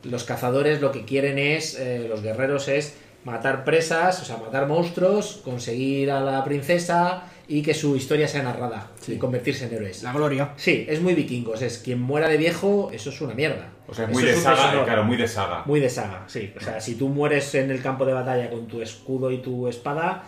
los 0.03 0.23
cazadores 0.23 0.79
lo 0.79 0.93
que 0.93 1.03
quieren 1.03 1.37
es, 1.37 1.77
eh, 1.77 2.05
los 2.07 2.21
guerreros 2.21 2.69
es 2.69 2.95
matar 3.25 3.65
presas, 3.65 4.21
o 4.21 4.25
sea, 4.25 4.37
matar 4.37 4.67
monstruos, 4.67 5.41
conseguir 5.43 6.11
a 6.11 6.21
la 6.21 6.41
princesa 6.45 7.23
y 7.49 7.61
que 7.61 7.73
su 7.73 7.97
historia 7.97 8.25
sea 8.27 8.43
narrada 8.43 8.91
y 9.05 9.17
convertirse 9.17 9.65
en 9.65 9.73
héroes. 9.73 10.03
La 10.03 10.13
gloria. 10.13 10.53
Sí, 10.55 10.85
es 10.87 11.01
muy 11.01 11.13
vikingos. 11.13 11.61
Es 11.61 11.79
quien 11.79 11.99
muera 11.99 12.29
de 12.29 12.37
viejo, 12.37 12.89
eso 12.93 13.09
es 13.09 13.19
una 13.19 13.33
mierda. 13.33 13.69
O 13.85 13.93
sea, 13.93 14.05
Eso 14.05 14.13
muy 14.13 14.23
de 14.23 14.31
es 14.31 14.37
un 14.37 14.43
saga, 14.43 14.81
eh, 14.81 14.85
claro, 14.85 15.03
muy 15.03 15.17
de 15.17 15.27
saga. 15.27 15.63
Muy 15.65 15.79
de 15.81 15.89
saga, 15.89 16.23
sí. 16.27 16.53
O 16.55 16.61
sea, 16.61 16.79
si 16.79 16.95
tú 16.95 17.09
mueres 17.09 17.53
en 17.55 17.69
el 17.69 17.81
campo 17.81 18.05
de 18.05 18.13
batalla 18.13 18.49
con 18.49 18.67
tu 18.67 18.81
escudo 18.81 19.29
y 19.31 19.39
tu 19.39 19.67
espada, 19.67 20.23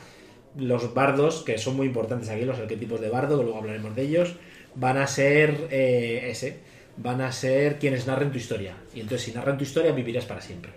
los 0.58 0.94
bardos, 0.94 1.44
que 1.44 1.58
son 1.58 1.78
muy 1.78 1.88
importantes 1.88 2.30
aquí, 2.30 2.44
los 2.44 2.60
arquetipos 2.60 3.00
de 3.00 3.10
bardo, 3.10 3.38
que 3.38 3.44
luego 3.44 3.60
hablaremos 3.60 3.96
de 3.96 4.02
ellos, 4.02 4.36
van 4.76 4.98
a 4.98 5.08
ser 5.08 5.68
eh, 5.72 6.28
ese. 6.30 6.60
Van 7.02 7.22
a 7.22 7.32
ser 7.32 7.80
quienes 7.80 8.06
narren 8.08 8.32
tu 8.32 8.38
historia. 8.38 8.76
Y 8.94 9.00
entonces, 9.00 9.26
si 9.26 9.32
narran 9.32 9.58
tu 9.58 9.64
historia, 9.64 9.92
vivirás 9.94 10.26
para 10.26 10.42
siempre. 10.42 10.72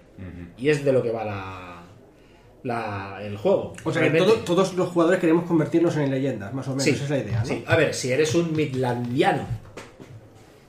Y 0.56 0.68
es 0.68 0.84
de 0.84 0.92
lo 0.92 1.02
que 1.02 1.10
va 1.10 1.24
la, 1.24 1.82
la- 2.62 3.18
el 3.22 3.36
juego. 3.36 3.72
O 3.84 3.92
sea, 3.92 4.02
que 4.10 4.18
todo- 4.18 4.34
todos 4.36 4.74
los 4.74 4.88
jugadores 4.90 5.18
queremos 5.20 5.44
convertirnos 5.46 5.96
en 5.96 6.10
leyendas, 6.10 6.54
más 6.54 6.66
o 6.68 6.70
menos. 6.70 6.84
Sí, 6.84 6.90
Esa 6.90 7.04
es 7.04 7.10
la 7.10 7.18
idea, 7.18 7.40
¿no? 7.40 7.44
sí. 7.46 7.64
A 7.66 7.74
ver, 7.76 7.92
si 7.92 8.12
eres 8.12 8.34
un 8.36 8.52
midlandiano, 8.54 9.44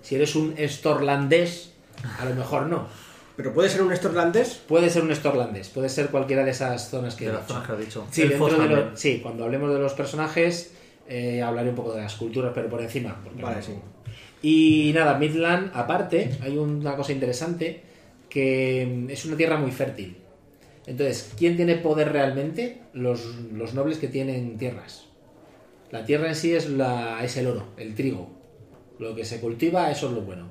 si 0.02 0.16
eres 0.16 0.36
un 0.36 0.56
estorlandés, 0.58 1.72
a 2.20 2.26
lo 2.26 2.34
mejor 2.36 2.66
no. 2.68 2.88
Pero 3.36 3.54
puede 3.54 3.70
ser 3.70 3.82
un 3.82 3.92
estorlandés. 3.92 4.56
Puede 4.68 4.90
ser 4.90 5.04
un 5.04 5.12
estorlandés, 5.12 5.70
puede 5.70 5.90
ser 5.90 6.08
cualquiera 6.10 6.44
de 6.44 6.52
esas 6.52 6.90
zonas 6.90 7.16
que 7.16 7.26
De 7.26 7.32
he 7.32 7.34
las 7.34 7.44
dicho. 7.44 7.54
zonas 7.54 7.68
que 7.68 7.74
has 7.74 7.80
dicho. 7.80 8.08
Sí, 8.12 8.22
Elfos 8.24 8.50
dentro 8.52 8.64
de 8.64 8.70
lo- 8.70 8.76
también. 8.82 8.98
sí, 8.98 9.20
cuando 9.22 9.44
hablemos 9.46 9.72
de 9.74 9.80
los 9.80 9.94
personajes 9.94 10.74
eh, 11.08 11.42
hablaré 11.42 11.70
un 11.70 11.76
poco 11.76 11.94
de 11.94 12.02
las 12.02 12.16
culturas, 12.16 12.52
pero 12.56 12.70
por 12.70 12.82
encima. 12.82 13.16
Vale, 13.42 13.58
no- 13.58 13.62
sí. 13.62 13.74
Y 14.44 14.92
nada, 14.94 15.18
Midland, 15.18 15.72
aparte, 15.74 16.38
hay 16.42 16.58
una 16.58 16.96
cosa 16.96 17.12
interesante, 17.14 17.82
que 18.30 19.08
es 19.10 19.26
una 19.26 19.36
tierra 19.38 19.58
muy 19.58 19.72
fértil. 19.72 20.18
Entonces, 20.86 21.34
¿quién 21.38 21.56
tiene 21.56 21.76
poder 21.78 22.12
realmente? 22.12 22.82
Los, 22.94 23.24
los 23.54 23.74
nobles 23.74 23.98
que 24.00 24.10
tienen 24.10 24.58
tierras. 24.58 25.06
La 25.92 26.06
tierra 26.06 26.28
en 26.28 26.36
sí 26.36 26.54
es, 26.54 26.70
la, 26.70 27.24
es 27.24 27.38
el 27.38 27.48
oro, 27.48 27.68
el 27.78 27.96
trigo. 27.96 28.30
Lo 29.00 29.16
que 29.16 29.24
se 29.26 29.40
cultiva, 29.40 29.90
eso 29.92 30.08
es 30.08 30.14
lo 30.14 30.22
bueno. 30.22 30.50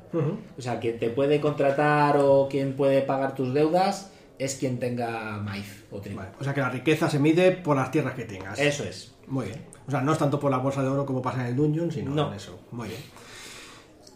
O 0.58 0.62
sea, 0.62 0.80
quien 0.80 0.98
te 0.98 1.10
puede 1.10 1.40
contratar 1.40 2.16
o 2.18 2.48
quien 2.50 2.72
puede 2.74 3.02
pagar 3.02 3.34
tus 3.34 3.52
deudas 3.52 4.10
es 4.38 4.54
quien 4.56 4.78
tenga 4.78 5.36
maíz 5.38 5.84
o 5.90 6.00
trigo. 6.00 6.18
Vale, 6.20 6.30
O 6.40 6.44
sea, 6.44 6.54
que 6.54 6.60
la 6.60 6.70
riqueza 6.70 7.10
se 7.10 7.18
mide 7.18 7.52
por 7.52 7.76
las 7.76 7.90
tierras 7.90 8.14
que 8.14 8.24
tengas. 8.24 8.58
Eso 8.58 8.84
es. 8.84 9.14
Muy 9.26 9.46
bien. 9.46 9.60
O 9.86 9.90
sea, 9.90 10.00
no 10.00 10.12
es 10.12 10.18
tanto 10.18 10.40
por 10.40 10.50
la 10.50 10.58
bolsa 10.58 10.82
de 10.82 10.88
oro 10.88 11.04
como 11.04 11.20
pasa 11.20 11.42
en 11.42 11.48
el 11.48 11.56
Dungeon, 11.56 11.90
sino 11.92 12.14
No. 12.14 12.28
en 12.30 12.34
eso. 12.34 12.58
Muy 12.72 12.88
bien. 12.88 13.00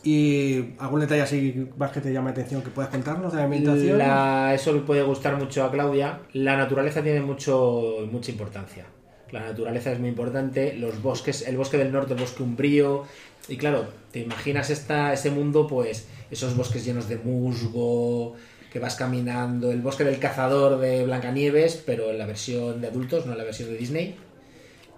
¿Y 0.07 0.75
algún 0.79 1.01
detalle 1.01 1.23
así 1.23 1.67
más 1.77 1.91
que 1.91 2.01
te 2.01 2.13
llame 2.13 2.27
la 2.27 2.31
atención 2.31 2.63
que 2.63 2.71
puedas 2.71 2.93
contarnos 2.93 3.33
de 3.33 3.39
la 3.39 3.45
ambientación? 3.45 3.99
La- 3.99 4.53
eso 4.55 4.73
le 4.73 4.79
puede 4.83 5.03
gustar 5.03 5.37
mucho 5.37 5.65
a 5.65 5.73
Claudia. 5.73 6.21
La 6.33 6.57
naturaleza 6.57 7.03
tiene 7.03 7.21
mucho, 7.23 8.07
mucha 8.13 8.31
importancia. 8.31 8.85
La 9.33 9.41
naturaleza 9.41 9.91
es 9.91 9.99
muy 9.99 10.09
importante. 10.11 10.75
Los 10.75 11.03
bosques, 11.03 11.49
el 11.49 11.57
bosque 11.57 11.77
del 11.77 11.91
norte, 11.91 12.15
el 12.15 12.21
bosque 12.21 12.45
umbrío. 12.45 13.03
Y 13.49 13.57
claro, 13.57 13.87
te 14.13 14.21
imaginas 14.21 14.71
esta, 14.71 15.13
ese 15.13 15.33
mundo, 15.33 15.67
pues, 15.67 16.07
esos 16.31 16.57
bosques 16.57 16.85
llenos 16.85 17.09
de 17.09 17.17
musgo, 17.17 18.35
que 18.73 18.79
vas 18.79 18.95
caminando 18.95 19.73
el 19.73 19.81
bosque 19.81 20.05
del 20.05 20.21
cazador 20.21 20.79
de 20.79 21.05
Blancanieves, 21.05 21.83
pero 21.85 22.11
en 22.11 22.19
la 22.19 22.27
versión 22.27 22.81
de 22.81 22.87
adultos, 22.87 23.27
no 23.27 23.33
en 23.33 23.39
la 23.39 23.45
versión 23.45 23.71
de 23.71 23.77
Disney. 23.77 24.15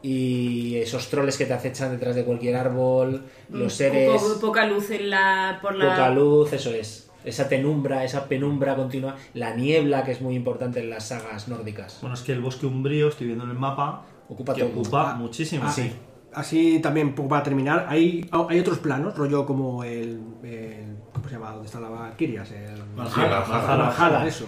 Y 0.02 0.76
esos 0.76 1.08
troles 1.08 1.36
que 1.36 1.44
te 1.46 1.52
acechan 1.54 1.90
detrás 1.90 2.14
de 2.14 2.24
cualquier 2.24 2.56
árbol, 2.56 3.24
los 3.50 3.72
seres, 3.74 4.10
Poco- 4.22 4.40
poca 4.40 4.66
luz 4.66 4.90
en 4.90 5.10
la, 5.10 5.58
por 5.60 5.74
la... 5.74 5.90
poca 5.90 6.10
luz, 6.10 6.52
eso 6.52 6.70
es. 6.72 7.10
Esa 7.24 7.48
penumbra, 7.48 8.04
esa 8.04 8.26
penumbra 8.28 8.76
continua, 8.76 9.16
la 9.34 9.54
niebla 9.54 10.04
que 10.04 10.12
es 10.12 10.20
muy 10.20 10.34
importante 10.36 10.80
en 10.80 10.88
las 10.90 11.08
sagas 11.08 11.48
nórdicas. 11.48 11.98
Bueno, 12.00 12.14
es 12.14 12.22
que 12.22 12.32
el 12.32 12.40
bosque 12.40 12.64
umbrío, 12.66 13.08
estoy 13.08 13.26
viendo 13.26 13.44
en 13.44 13.50
el 13.50 13.58
mapa, 13.58 14.04
Ocupa 14.28 14.54
que 14.54 14.62
todo. 14.62 14.70
ocupa 14.80 15.14
muchísimo. 15.14 15.64
Ah, 15.66 15.72
sí. 15.72 15.92
Así 16.32 16.78
también, 16.80 17.14
poco 17.14 17.30
para 17.30 17.42
terminar, 17.42 17.86
hay, 17.88 18.28
hay 18.48 18.60
otros 18.60 18.78
planos, 18.78 19.16
rollo 19.16 19.44
como 19.46 19.82
el, 19.82 20.20
el- 20.44 20.96
¿Cómo 21.12 21.26
se 21.26 21.34
llama? 21.34 21.50
¿Dónde 21.50 21.66
está 21.66 21.80
la 21.80 21.88
Valkyrias? 21.88 22.52
El 22.52 22.82
Valhalla, 22.94 24.26
eso. 24.26 24.46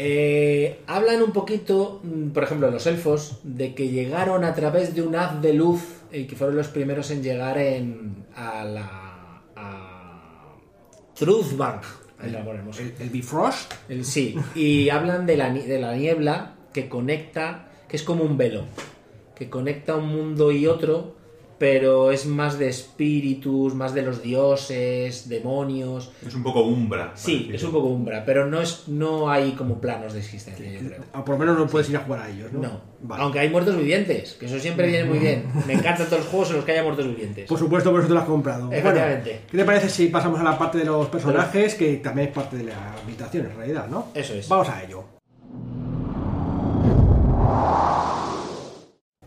Eh, 0.00 0.80
hablan 0.86 1.22
un 1.22 1.32
poquito, 1.32 2.00
mm, 2.04 2.28
por 2.30 2.44
ejemplo, 2.44 2.70
los 2.70 2.86
elfos, 2.86 3.40
de 3.42 3.74
que 3.74 3.88
llegaron 3.88 4.44
a 4.44 4.54
través 4.54 4.94
de 4.94 5.02
un 5.02 5.16
haz 5.16 5.42
de 5.42 5.52
luz 5.54 5.82
y 6.12 6.24
que 6.24 6.36
fueron 6.36 6.56
los 6.56 6.68
primeros 6.68 7.10
en 7.10 7.22
llegar 7.22 7.58
en, 7.58 8.24
a 8.36 8.64
la. 8.64 9.42
a 9.56 10.54
Truthbank. 11.14 11.82
Ahí 12.20 12.30
la 12.30 12.44
ponemos. 12.44 12.78
El, 12.80 12.94
el 13.00 13.10
Bifrost. 13.10 13.72
El- 13.88 14.04
sí, 14.04 14.36
y 14.54 14.88
hablan 14.90 15.26
de 15.26 15.36
la, 15.36 15.50
ni- 15.50 15.62
de 15.62 15.80
la 15.80 15.94
niebla 15.96 16.54
que 16.72 16.88
conecta, 16.88 17.68
que 17.88 17.96
es 17.96 18.02
como 18.04 18.22
un 18.24 18.36
velo, 18.36 18.64
que 19.34 19.50
conecta 19.50 19.96
un 19.96 20.08
mundo 20.08 20.52
y 20.52 20.66
otro, 20.66 21.16
pero 21.58 22.12
es 22.12 22.26
más 22.26 22.58
de 22.58 22.68
espíritus, 22.68 23.74
más 23.74 23.92
de 23.94 24.02
los 24.02 24.22
dioses, 24.22 25.28
demonios. 25.28 26.12
Es 26.26 26.34
un 26.34 26.42
poco 26.42 26.62
umbra. 26.62 27.12
Sí, 27.14 27.50
es 27.52 27.62
un 27.64 27.72
poco 27.72 27.88
umbra, 27.88 28.24
pero 28.24 28.46
no 28.46 28.60
es 28.60 28.84
no 28.88 29.30
hay 29.30 29.52
como 29.52 29.80
planos 29.80 30.12
de 30.12 30.20
existencia, 30.20 30.70
yo 30.70 30.86
creo. 30.88 31.04
O 31.14 31.24
por 31.24 31.34
lo 31.34 31.38
menos 31.38 31.58
no 31.58 31.66
puedes 31.66 31.90
ir 31.90 31.96
a 31.96 32.00
jugar 32.00 32.20
a 32.22 32.30
ellos, 32.30 32.52
¿no? 32.52 32.60
No, 32.60 32.80
Vale. 33.02 33.22
aunque 33.22 33.40
hay 33.40 33.50
muertos 33.50 33.76
vivientes, 33.76 34.34
que 34.34 34.46
eso 34.46 34.58
siempre 34.58 34.86
viene 34.86 35.04
muy 35.04 35.18
bien. 35.18 35.46
Me 35.66 35.74
encantan 35.74 36.06
todos 36.06 36.20
los 36.20 36.28
juegos 36.28 36.50
en 36.50 36.56
los 36.56 36.64
que 36.64 36.72
haya 36.72 36.82
muertos 36.84 37.06
vivientes. 37.06 37.48
Por 37.48 37.58
supuesto, 37.58 37.90
por 37.90 38.00
eso 38.00 38.08
te 38.08 38.14
lo 38.14 38.20
has 38.20 38.26
comprado. 38.26 38.72
Efectivamente. 38.72 39.30
Bueno, 39.30 39.46
¿Qué 39.50 39.56
te 39.58 39.64
parece 39.64 39.88
si 39.88 40.06
pasamos 40.08 40.38
a 40.40 40.44
la 40.44 40.56
parte 40.56 40.78
de 40.78 40.84
los 40.84 41.08
personajes, 41.08 41.74
que 41.74 41.96
también 41.96 42.28
es 42.28 42.34
parte 42.34 42.56
de 42.56 42.64
la 42.64 42.94
habitación 43.02 43.46
en 43.46 43.56
realidad, 43.56 43.88
¿no? 43.88 44.08
Eso 44.14 44.34
es. 44.34 44.48
Vamos 44.48 44.68
a 44.68 44.82
ello. 44.82 45.18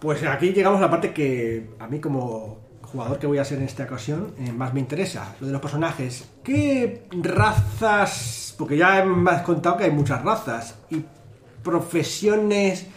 Pues 0.01 0.24
aquí 0.24 0.51
llegamos 0.51 0.79
a 0.79 0.81
la 0.81 0.89
parte 0.89 1.13
que 1.13 1.70
a 1.77 1.88
mí 1.88 2.00
como 2.00 2.58
jugador 2.81 3.20
que 3.20 3.27
voy 3.27 3.38
a 3.38 3.46
ser 3.46 3.60
en 3.60 3.65
esta 3.65 3.84
ocasión 3.84 4.34
eh, 4.39 4.51
más 4.51 4.74
me 4.74 4.79
interesa, 4.79 5.36
lo 5.39 5.46
de 5.46 5.53
los 5.53 5.62
personajes. 5.62 6.27
¿Qué 6.43 7.03
razas? 7.12 8.55
Porque 8.58 8.77
ya 8.77 9.05
me 9.05 9.29
has 9.29 9.43
contado 9.43 9.77
que 9.77 9.84
hay 9.84 9.91
muchas 9.91 10.24
razas 10.24 10.75
y 10.89 11.03
profesiones 11.63 12.88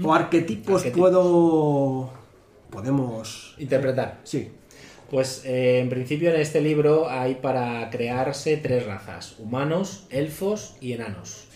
o 0.00 0.14
arquetipos 0.14 0.76
Arquetipos. 0.82 1.10
puedo 1.10 2.12
podemos 2.70 3.56
Interpretar. 3.58 4.20
sí 4.22 4.52
Pues 5.10 5.44
eh, 5.44 5.80
en 5.80 5.88
principio 5.88 6.30
en 6.32 6.40
este 6.40 6.60
libro 6.60 7.10
hay 7.10 7.34
para 7.34 7.90
crearse 7.90 8.58
tres 8.58 8.86
razas, 8.86 9.34
humanos, 9.40 10.06
elfos 10.10 10.76
y 10.80 10.92
enanos. 10.92 11.48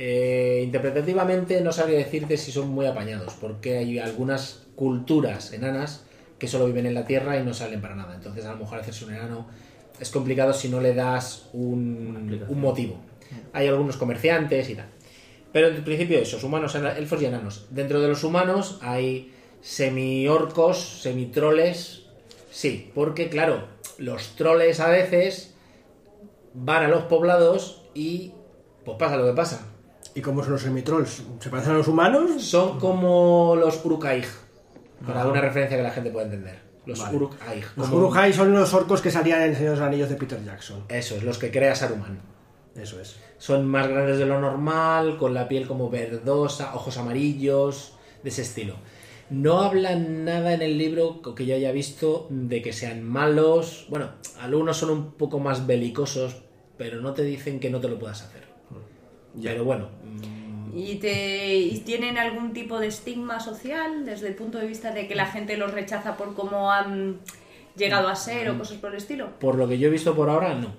Eh, 0.00 0.62
interpretativamente 0.62 1.60
no 1.60 1.72
sabría 1.72 1.98
decirte 1.98 2.36
si 2.36 2.52
son 2.52 2.68
muy 2.68 2.86
apañados, 2.86 3.34
porque 3.40 3.78
hay 3.78 3.98
algunas 3.98 4.62
culturas 4.76 5.52
enanas 5.52 6.04
que 6.38 6.46
solo 6.46 6.66
viven 6.66 6.86
en 6.86 6.94
la 6.94 7.04
Tierra 7.04 7.36
y 7.36 7.42
no 7.42 7.52
salen 7.52 7.80
para 7.80 7.96
nada. 7.96 8.14
Entonces 8.14 8.44
a 8.44 8.52
lo 8.52 8.58
mejor 8.58 8.78
hacerse 8.78 9.04
un 9.04 9.14
enano 9.14 9.48
es 9.98 10.10
complicado 10.10 10.52
si 10.52 10.68
no 10.68 10.80
le 10.80 10.94
das 10.94 11.48
un, 11.52 12.46
un 12.48 12.60
motivo. 12.60 13.00
Hay 13.52 13.66
algunos 13.66 13.96
comerciantes 13.96 14.70
y 14.70 14.76
tal. 14.76 14.86
Pero 15.52 15.66
en 15.66 15.82
principio 15.82 16.20
esos 16.20 16.44
humanos, 16.44 16.76
elfos 16.76 17.20
y 17.20 17.24
enanos. 17.24 17.66
Dentro 17.70 18.00
de 18.00 18.06
los 18.06 18.22
humanos 18.22 18.78
hay 18.82 19.34
semi-orcos, 19.62 21.02
semi-troles. 21.02 22.04
Sí, 22.52 22.92
porque 22.94 23.28
claro, 23.28 23.66
los 23.98 24.36
troles 24.36 24.78
a 24.78 24.90
veces 24.90 25.56
van 26.54 26.84
a 26.84 26.88
los 26.88 27.02
poblados 27.04 27.82
y 27.94 28.30
pues 28.84 28.96
pasa 28.96 29.16
lo 29.16 29.26
que 29.26 29.32
pasa. 29.32 29.66
Y 30.14 30.20
como 30.20 30.42
son 30.42 30.52
los 30.52 30.62
semitrolls 30.62 31.22
se 31.38 31.50
parecen 31.50 31.74
a 31.74 31.78
los 31.78 31.88
humanos 31.88 32.42
Son 32.42 32.78
como 32.78 33.56
los 33.56 33.84
Uruk-hai, 33.84 34.24
para 35.06 35.22
alguna 35.22 35.40
referencia 35.40 35.76
que 35.76 35.82
la 35.82 35.90
gente 35.90 36.10
pueda 36.10 36.26
entender. 36.26 36.58
Los 36.86 37.00
Vale. 37.00 37.16
Uruk-hai. 37.18 37.62
los 37.76 38.36
son 38.36 38.52
los 38.52 38.74
orcos 38.74 39.02
que 39.02 39.10
salían 39.10 39.42
en 39.42 39.54
Señor 39.54 39.74
de 39.74 39.80
los 39.80 39.86
Anillos 39.86 40.08
de 40.08 40.16
Peter 40.16 40.42
Jackson 40.42 40.84
Eso 40.88 41.16
es, 41.16 41.22
los 41.22 41.38
que 41.38 41.50
crea 41.50 41.74
Saruman. 41.74 42.18
eso 42.74 43.00
es 43.00 43.16
Son 43.36 43.66
más 43.66 43.86
grandes 43.88 44.18
de 44.18 44.26
lo 44.26 44.40
normal, 44.40 45.18
con 45.18 45.34
la 45.34 45.48
piel 45.48 45.66
como 45.66 45.90
verdosa, 45.90 46.74
ojos 46.74 46.96
amarillos, 46.96 47.92
de 48.22 48.30
ese 48.30 48.42
estilo. 48.42 48.74
No 49.30 49.60
hablan 49.60 50.24
nada 50.24 50.54
en 50.54 50.62
el 50.62 50.78
libro 50.78 51.20
que 51.34 51.44
yo 51.44 51.54
haya 51.54 51.70
visto 51.70 52.26
de 52.30 52.62
que 52.62 52.72
sean 52.72 53.04
malos. 53.04 53.86
Bueno, 53.90 54.12
algunos 54.40 54.78
son 54.78 54.90
un 54.90 55.12
poco 55.12 55.38
más 55.38 55.66
belicosos, 55.66 56.36
pero 56.78 57.02
no 57.02 57.12
te 57.12 57.24
dicen 57.24 57.60
que 57.60 57.68
no 57.68 57.78
te 57.80 57.88
lo 57.88 57.98
puedas 57.98 58.22
hacer. 58.22 58.48
Pero 59.42 59.64
bueno, 59.64 59.88
¿Y, 60.74 60.96
te, 60.96 61.56
¿Y 61.56 61.78
tienen 61.80 62.18
algún 62.18 62.52
tipo 62.52 62.78
de 62.78 62.86
estigma 62.88 63.40
social 63.40 64.04
desde 64.04 64.28
el 64.28 64.34
punto 64.34 64.58
de 64.58 64.66
vista 64.66 64.92
de 64.92 65.06
que 65.08 65.14
la 65.14 65.26
gente 65.26 65.56
los 65.56 65.72
rechaza 65.72 66.16
por 66.16 66.34
cómo 66.34 66.70
han 66.72 67.18
llegado 67.76 68.08
a 68.08 68.14
ser 68.16 68.50
o 68.50 68.58
cosas 68.58 68.78
por 68.78 68.90
el 68.90 68.96
estilo? 68.96 69.30
por 69.38 69.54
lo 69.56 69.68
que 69.68 69.78
yo 69.78 69.88
he 69.88 69.90
visto 69.90 70.14
por 70.14 70.28
ahora, 70.30 70.54
no. 70.54 70.74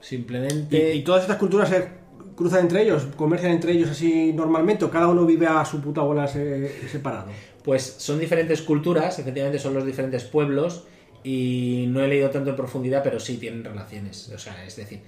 Simplemente... 0.00 0.94
¿Y, 0.94 0.98
y 0.98 1.02
todas 1.02 1.22
estas 1.22 1.36
culturas 1.36 1.68
se 1.68 1.88
cruzan 2.36 2.60
entre 2.60 2.82
ellos 2.82 3.06
comercian 3.16 3.52
entre 3.52 3.72
ellos 3.72 3.90
así 3.90 4.32
normalmente 4.32 4.84
o 4.86 4.90
cada 4.90 5.08
uno 5.08 5.26
vive 5.26 5.46
a 5.46 5.62
su 5.66 5.80
puta 5.82 6.00
bola 6.00 6.26
se- 6.26 6.88
separado 6.88 7.26
Pues 7.62 7.82
son 7.98 8.18
diferentes 8.18 8.62
culturas, 8.62 9.18
efectivamente 9.18 9.58
son 9.58 9.74
los 9.74 9.84
diferentes 9.84 10.24
pueblos 10.24 10.84
y 11.24 11.86
no 11.88 12.02
he 12.02 12.08
leído 12.08 12.30
tanto 12.30 12.50
en 12.50 12.56
profundidad, 12.56 13.02
pero 13.02 13.20
sí 13.20 13.36
tienen 13.36 13.62
relaciones. 13.64 14.30
O 14.34 14.38
sea, 14.38 14.64
es 14.64 14.76
decir, 14.76 15.00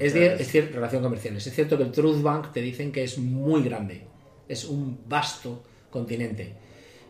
es, 0.00 0.14
es 0.14 0.48
cierto, 0.50 0.74
relación 0.76 1.02
comerciales. 1.02 1.46
Es 1.46 1.54
cierto 1.54 1.76
que 1.76 1.84
el 1.84 1.92
Truth 1.92 2.22
Bank 2.22 2.52
te 2.52 2.60
dicen 2.62 2.92
que 2.92 3.04
es 3.04 3.18
muy 3.18 3.62
grande, 3.62 4.02
es 4.48 4.64
un 4.64 4.98
vasto 5.08 5.62
continente. 5.90 6.54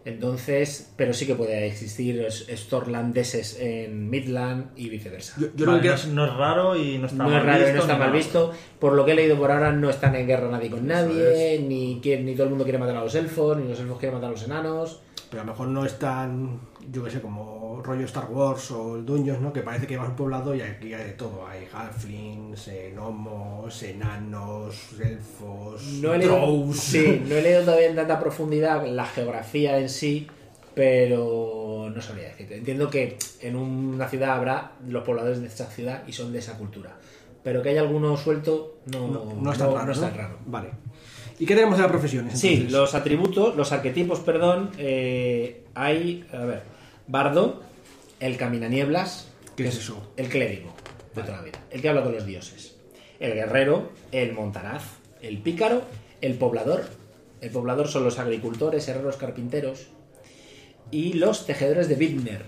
Entonces, 0.04 0.92
pero 0.96 1.12
sí 1.12 1.26
que 1.26 1.34
puede 1.34 1.66
existir 1.66 2.20
es- 2.22 2.48
estorlandeses 2.48 3.58
en 3.60 4.08
Midland 4.08 4.70
y 4.74 4.88
viceversa. 4.88 5.34
yo, 5.38 5.48
yo 5.54 5.66
Vale, 5.66 5.76
lo 5.76 5.82
que 5.82 5.88
no, 5.88 5.94
es, 5.94 6.06
no 6.06 6.24
es 6.24 6.34
raro 6.34 6.76
y 6.76 6.96
no 6.98 7.06
está 7.06 7.18
no 7.18 7.28
mal 7.28 7.38
es 7.40 7.44
raro 7.44 7.58
y 7.58 7.64
visto. 7.64 7.76
no 7.76 7.82
está 7.82 7.96
mal 7.98 8.12
visto. 8.12 8.52
Por 8.78 8.94
lo 8.94 9.04
que 9.04 9.12
he 9.12 9.14
leído 9.14 9.36
por 9.36 9.50
ahora, 9.52 9.72
no 9.72 9.90
están 9.90 10.14
en 10.14 10.26
guerra 10.26 10.48
nadie 10.50 10.70
con 10.70 10.86
nadie, 10.86 11.58
ni, 11.66 12.00
quiere- 12.02 12.22
ni 12.22 12.32
todo 12.32 12.44
el 12.44 12.50
mundo 12.50 12.64
quiere 12.64 12.78
matar 12.78 12.96
a 12.96 13.04
los 13.04 13.14
elfos, 13.14 13.58
ni 13.58 13.68
los 13.68 13.78
elfos 13.78 13.98
quieren 13.98 14.14
matar 14.14 14.30
a 14.30 14.32
los 14.32 14.42
enanos. 14.42 15.00
pero 15.28 15.42
a 15.42 15.44
lo 15.44 15.52
mejor 15.52 15.68
no 15.68 15.84
es 15.84 15.96
tan 15.98 16.60
yo 16.92 17.04
que 17.04 17.10
sé 17.10 17.20
como 17.20 17.80
rollo 17.84 18.04
Star 18.06 18.26
Wars 18.30 18.70
o 18.72 18.96
el 18.96 19.06
Dungeons 19.06 19.40
no 19.40 19.52
que 19.52 19.60
parece 19.62 19.86
que 19.86 19.96
vas 19.96 20.06
a 20.06 20.10
un 20.10 20.16
poblado 20.16 20.54
y 20.54 20.60
aquí 20.60 20.92
hay 20.92 21.04
de 21.04 21.12
todo 21.12 21.46
hay 21.46 21.66
halflings 21.72 22.68
gnomos 22.94 23.82
enanos 23.82 24.92
elfos 25.00 25.82
No 26.02 26.14
he, 26.14 26.18
leído, 26.18 26.36
drows. 26.36 26.76
sí, 26.78 27.22
no 27.28 27.36
he 27.36 27.42
leído 27.42 27.62
todavía 27.62 27.88
en 27.88 27.96
tanta 27.96 28.18
profundidad 28.18 28.86
la 28.86 29.06
geografía 29.06 29.78
en 29.78 29.88
sí, 29.88 30.26
pero 30.74 31.90
no 31.94 32.00
sabría 32.02 32.28
decirte. 32.28 32.56
Entiendo 32.56 32.90
que 32.90 33.18
en 33.40 33.56
una 33.56 34.08
ciudad 34.08 34.30
habrá 34.30 34.72
los 34.86 35.02
pobladores 35.04 35.40
de 35.40 35.46
esa 35.48 35.66
ciudad 35.66 36.02
y 36.06 36.12
son 36.12 36.32
de 36.32 36.38
esa 36.38 36.56
cultura. 36.58 36.96
Pero 37.42 37.62
que 37.62 37.70
haya 37.70 37.80
alguno 37.82 38.16
suelto 38.16 38.78
no, 38.86 39.08
no, 39.08 39.34
no 39.40 39.52
es 39.52 39.58
tan 39.58 39.72
raro 39.72 39.94
no 39.94 40.00
¿no? 40.00 40.10
raro. 40.16 40.38
vale 40.46 40.68
y 41.38 41.46
qué 41.46 41.54
tenemos 41.54 41.78
de 41.78 41.82
las 41.82 41.90
profesiones 41.90 42.38
Sí, 42.38 42.68
los 42.70 42.94
atributos, 42.94 43.56
los 43.56 43.72
arquetipos, 43.72 44.20
perdón, 44.20 44.70
eh, 44.76 45.64
hay, 45.74 46.26
a 46.34 46.44
ver, 46.44 46.62
Bardo, 47.10 47.60
el 48.20 48.36
Caminanieblas, 48.36 49.26
¿Qué 49.56 49.66
es 49.66 49.78
eso? 49.78 50.12
el 50.16 50.28
clérigo 50.28 50.72
de 51.12 51.22
toda 51.22 51.38
la 51.38 51.42
vida, 51.42 51.58
el 51.70 51.82
que 51.82 51.88
habla 51.88 52.04
con 52.04 52.12
los 52.12 52.24
dioses, 52.24 52.76
el 53.18 53.34
guerrero, 53.34 53.90
el 54.12 54.32
montaraz, 54.32 54.84
el 55.20 55.38
pícaro, 55.38 55.82
el 56.20 56.34
poblador, 56.34 56.84
el 57.40 57.50
poblador 57.50 57.88
son 57.88 58.04
los 58.04 58.20
agricultores, 58.20 58.86
herreros, 58.86 59.16
carpinteros 59.16 59.88
y 60.92 61.14
los 61.14 61.46
tejedores 61.46 61.88
de 61.88 61.96
Widner, 61.96 62.44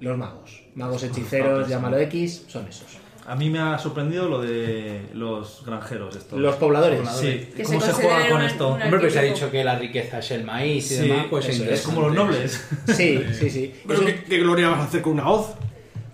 los 0.00 0.18
magos, 0.18 0.64
magos 0.74 1.02
hechiceros, 1.02 1.66
llámalo 1.66 1.96
X, 1.96 2.44
son 2.46 2.68
esos. 2.68 2.98
A 3.28 3.36
mí 3.36 3.50
me 3.50 3.58
ha 3.58 3.78
sorprendido 3.78 4.26
lo 4.26 4.40
de 4.40 5.02
los 5.12 5.62
granjeros 5.66 6.16
estos. 6.16 6.38
Los 6.38 6.56
pobladores. 6.56 7.00
Sí, 7.10 7.50
Que 7.54 7.62
¿cómo 7.62 7.78
se 7.78 7.88
se, 7.88 7.92
juega 7.92 8.28
con 8.30 8.40
esto? 8.42 8.68
Hombre, 8.68 9.00
pues 9.00 9.12
se 9.12 9.18
ha 9.18 9.22
dicho 9.22 9.50
que 9.50 9.62
la 9.62 9.78
riqueza 9.78 10.20
es 10.20 10.30
el 10.30 10.44
maíz 10.44 10.90
y 10.92 10.96
Sí, 10.96 11.08
demás, 11.08 11.26
pues 11.28 11.46
es, 11.46 11.60
Es 11.60 11.82
como 11.82 12.00
los 12.02 12.14
nobles. 12.14 12.66
Sí, 12.86 13.22
sí, 13.38 13.50
sí. 13.50 13.74
pero 13.86 14.00
¿qué, 14.04 14.24
qué 14.24 14.38
gloria 14.38 14.70
vas 14.70 14.80
a 14.80 14.84
hacer 14.84 15.02
con 15.02 15.12
una 15.12 15.28
hoz 15.28 15.48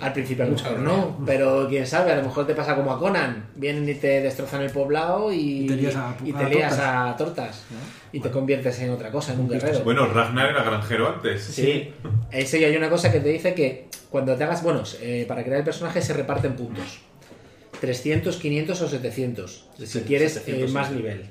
Al 0.00 0.12
principio 0.12 0.44
a 0.44 0.48
lo 0.48 0.54
mejor 0.56 0.78
no, 0.80 1.18
pero 1.24 1.66
quién 1.68 1.86
sabe, 1.86 2.10
a 2.12 2.16
lo 2.16 2.22
mejor 2.24 2.46
te 2.46 2.54
pasa 2.54 2.74
como 2.74 2.92
a 2.92 2.98
Conan. 2.98 3.46
Vienen 3.54 3.88
y 3.88 3.94
te 3.94 4.20
destrozan 4.20 4.62
el 4.62 4.70
poblado 4.70 5.32
y, 5.32 5.64
Y 5.64 5.66
te 5.66 5.76
lías 5.76 5.96
a- 5.96 6.16
y 6.24 6.32
a 6.32 6.38
te 6.38 6.48
lías 6.50 6.70
tortas. 6.76 6.80
a 7.12 7.16
tortas. 7.16 7.62
Y 8.12 8.20
te 8.20 8.30
conviertes 8.30 8.78
en 8.80 8.90
otra 8.90 9.10
cosa, 9.10 9.32
en 9.34 9.40
un 9.40 9.48
guerrero. 9.48 9.80
Bueno, 9.84 10.06
Ragnar 10.06 10.50
era 10.50 10.62
granjero 10.64 11.08
antes. 11.14 11.42
Sí, 11.44 11.92
eso 12.32 12.56
y 12.56 12.64
hay 12.64 12.76
una 12.76 12.90
cosa 12.90 13.10
que 13.12 13.20
te 13.20 13.28
dice 13.28 13.54
que 13.54 13.88
cuando 14.10 14.34
te 14.36 14.44
hagas, 14.44 14.62
bueno, 14.62 14.82
eh, 15.00 15.24
para 15.28 15.42
crear 15.44 15.58
el 15.58 15.64
personaje 15.64 16.02
se 16.02 16.12
reparten 16.12 16.54
puntos. 16.56 17.00
300, 17.80 18.36
500 18.36 18.80
o 18.82 18.88
700. 18.88 19.68
Si 19.78 19.86
Sí, 19.86 20.00
quieres 20.06 20.34
700, 20.34 20.70
eh, 20.70 20.72
más 20.72 20.88
sí. 20.88 20.94
nivel. 20.94 21.30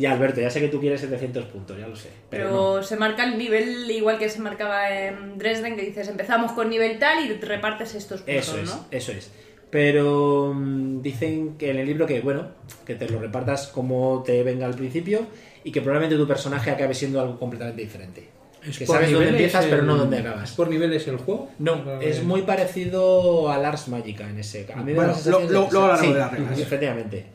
Ya, 0.00 0.12
Alberto, 0.12 0.40
ya 0.40 0.48
sé 0.50 0.60
que 0.60 0.68
tú 0.68 0.80
quieres 0.80 1.00
700 1.02 1.44
puntos, 1.44 1.78
ya 1.78 1.86
lo 1.86 1.94
sé. 1.94 2.08
Pero, 2.30 2.44
Pero 2.44 2.76
no. 2.78 2.82
se 2.82 2.96
marca 2.96 3.22
el 3.24 3.36
nivel 3.36 3.90
igual 3.90 4.18
que 4.18 4.28
se 4.30 4.38
marcaba 4.40 4.90
en 4.90 5.36
Dresden, 5.36 5.76
que 5.76 5.82
dices 5.82 6.08
empezamos 6.08 6.52
con 6.52 6.70
nivel 6.70 6.98
tal 6.98 7.24
y 7.24 7.34
repartes 7.34 7.94
estos 7.94 8.22
puntos, 8.22 8.42
Eso 8.48 8.58
es, 8.58 8.70
¿no? 8.70 8.86
eso 8.90 9.12
es. 9.12 9.30
Pero 9.70 10.52
mm, 10.54 11.02
dicen 11.02 11.56
que 11.58 11.70
en 11.70 11.78
el 11.78 11.86
libro 11.86 12.06
que, 12.06 12.20
bueno, 12.20 12.48
que 12.86 12.94
te 12.94 13.08
lo 13.08 13.20
repartas 13.20 13.68
como 13.68 14.22
te 14.24 14.42
venga 14.42 14.66
al 14.66 14.74
principio 14.74 15.26
y 15.62 15.70
que 15.70 15.82
probablemente 15.82 16.16
tu 16.16 16.26
personaje 16.26 16.70
acabe 16.70 16.94
siendo 16.94 17.20
algo 17.20 17.38
completamente 17.38 17.82
diferente. 17.82 18.28
Es 18.66 18.78
que 18.78 18.86
sabes 18.86 19.10
dónde 19.12 19.30
empiezas, 19.30 19.66
pero 19.66 19.82
no 19.82 19.96
dónde 19.96 20.18
acabas. 20.18 20.50
¿Es 20.50 20.56
por 20.56 20.68
niveles 20.68 21.06
el 21.08 21.16
juego? 21.18 21.50
No, 21.58 22.00
es 22.00 22.22
muy 22.22 22.42
parecido 22.42 23.50
a 23.50 23.58
Lars 23.58 23.88
Magica 23.88 24.28
en 24.28 24.38
ese 24.38 24.66
caso. 24.66 24.80
A 24.80 24.82
mí 24.82 24.92
me 24.92 24.96
Bueno, 24.96 25.12
lo- 25.26 25.40
Sí, 25.40 26.12
de 26.12 26.18
las 26.18 26.32
reglas. 26.32 26.58
Efectivamente. 26.58 27.26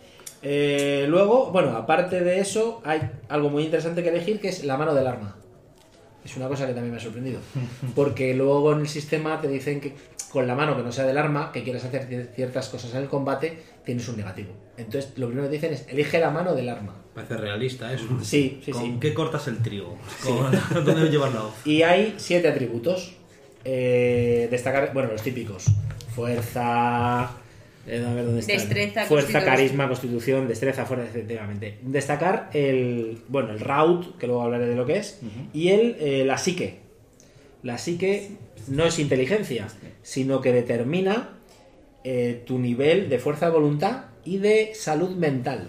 Eh, 0.47 1.05
luego, 1.09 1.49
bueno, 1.51 1.75
aparte 1.75 2.21
de 2.23 2.39
eso, 2.39 2.79
hay 2.85 3.01
algo 3.29 3.49
muy 3.49 3.63
interesante 3.63 4.03
que 4.03 4.09
elegir 4.09 4.39
que 4.39 4.49
es 4.49 4.63
la 4.63 4.77
mano 4.77 4.93
del 4.93 5.07
arma. 5.07 5.35
Es 6.23 6.37
una 6.37 6.47
cosa 6.47 6.67
que 6.67 6.73
también 6.73 6.91
me 6.91 6.97
ha 6.97 7.01
sorprendido. 7.01 7.39
Porque 7.95 8.35
luego 8.35 8.71
en 8.73 8.81
el 8.81 8.87
sistema 8.87 9.41
te 9.41 9.47
dicen 9.47 9.81
que 9.81 9.93
con 10.31 10.45
la 10.47 10.53
mano 10.53 10.75
que 10.77 10.83
no 10.83 10.91
sea 10.91 11.05
del 11.05 11.17
arma, 11.17 11.51
que 11.51 11.63
quieres 11.63 11.83
hacer 11.85 12.07
cier- 12.09 12.29
ciertas 12.35 12.69
cosas 12.69 12.93
en 12.93 13.01
el 13.01 13.07
combate, 13.07 13.57
tienes 13.85 14.07
un 14.07 14.17
negativo. 14.17 14.49
Entonces, 14.77 15.13
lo 15.17 15.27
primero 15.27 15.49
que 15.49 15.57
te 15.57 15.67
dicen 15.67 15.73
es 15.73 15.91
elige 15.91 16.19
la 16.19 16.29
mano 16.29 16.53
del 16.53 16.69
arma. 16.69 16.93
Parece 17.15 17.37
realista 17.37 17.91
eso. 17.91 18.05
Sí, 18.21 18.61
sí, 18.63 18.71
¿Con 18.71 18.81
sí. 18.83 18.97
qué 18.99 19.13
cortas 19.15 19.47
el 19.47 19.63
trigo? 19.63 19.97
¿Con... 20.23 20.85
¿Dónde 20.85 21.09
llevas 21.09 21.33
la 21.33 21.43
hoz? 21.43 21.53
Y 21.65 21.81
hay 21.81 22.13
siete 22.17 22.49
atributos. 22.49 23.13
Eh, 23.63 24.47
destacar, 24.51 24.93
bueno, 24.93 25.11
los 25.11 25.23
típicos. 25.23 25.65
Fuerza. 26.15 27.31
Eh, 27.87 28.03
a 28.05 28.13
ver 28.13 28.25
dónde. 28.25 28.41
Destreza, 28.41 29.05
Fuerza, 29.05 29.43
carisma, 29.43 29.87
constitución, 29.87 30.47
destreza, 30.47 30.85
fuerza, 30.85 31.05
efectivamente. 31.05 31.77
Destacar 31.81 32.49
el. 32.53 33.19
Bueno, 33.27 33.51
el 33.51 33.59
route, 33.59 34.09
que 34.19 34.27
luego 34.27 34.41
hablaré 34.41 34.67
de 34.67 34.75
lo 34.75 34.85
que 34.85 34.97
es. 34.97 35.19
Y 35.53 35.69
el, 35.69 35.97
eh, 35.99 36.23
la 36.25 36.37
psique. 36.37 36.79
La 37.63 37.77
psique 37.77 38.29
no 38.67 38.85
es 38.85 38.99
inteligencia, 38.99 39.67
sino 40.03 40.41
que 40.41 40.51
determina 40.51 41.29
eh, 42.03 42.43
tu 42.45 42.59
nivel 42.59 43.09
de 43.09 43.19
fuerza 43.19 43.47
de 43.47 43.51
voluntad 43.51 44.05
y 44.23 44.37
de 44.37 44.71
salud 44.75 45.15
mental. 45.15 45.67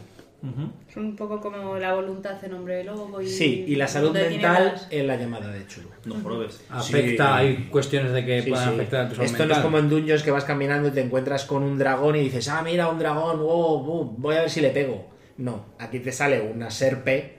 Es 0.88 0.96
un 0.96 1.16
poco 1.16 1.40
como 1.40 1.76
la 1.78 1.94
voluntad 1.94 2.42
en 2.44 2.54
hombre 2.54 2.76
de 2.76 2.84
lobo 2.84 3.20
y... 3.20 3.28
Sí, 3.28 3.64
y 3.66 3.74
la 3.76 3.86
salud 3.88 4.12
mental 4.12 4.72
las- 4.74 4.88
en 4.90 5.06
la 5.06 5.16
llamada 5.16 5.50
de 5.52 5.66
Chulu. 5.66 5.88
No 6.04 6.14
probes. 6.16 6.64
Afecta, 6.70 7.38
Sí. 7.40 7.46
hay 7.46 7.56
cuestiones 7.70 8.12
de 8.12 8.24
que 8.24 8.42
Sí, 8.42 8.50
puedan 8.50 8.68
sí. 8.68 8.74
afectar 8.74 9.00
a 9.06 9.08
tu 9.08 9.14
salud 9.16 9.26
Esto 9.30 9.46
no 9.46 9.52
es 9.54 9.58
como 9.60 9.78
en 9.78 9.88
Dungeons 9.88 10.22
que 10.22 10.30
vas 10.30 10.44
caminando 10.44 10.88
y 10.88 10.92
te 10.92 11.00
encuentras 11.00 11.44
con 11.44 11.62
un 11.62 11.78
dragón 11.78 12.16
y 12.16 12.20
dices, 12.20 12.48
ah, 12.48 12.62
mira, 12.62 12.88
un 12.88 12.98
dragón, 12.98 13.38
wow, 13.40 13.82
wow, 13.82 14.14
voy 14.18 14.36
a 14.36 14.40
ver 14.42 14.50
si 14.50 14.60
le 14.60 14.70
pego. 14.70 15.10
No, 15.38 15.66
aquí 15.78 15.98
te 16.00 16.12
sale 16.12 16.40
una 16.40 16.70
serpe 16.70 17.34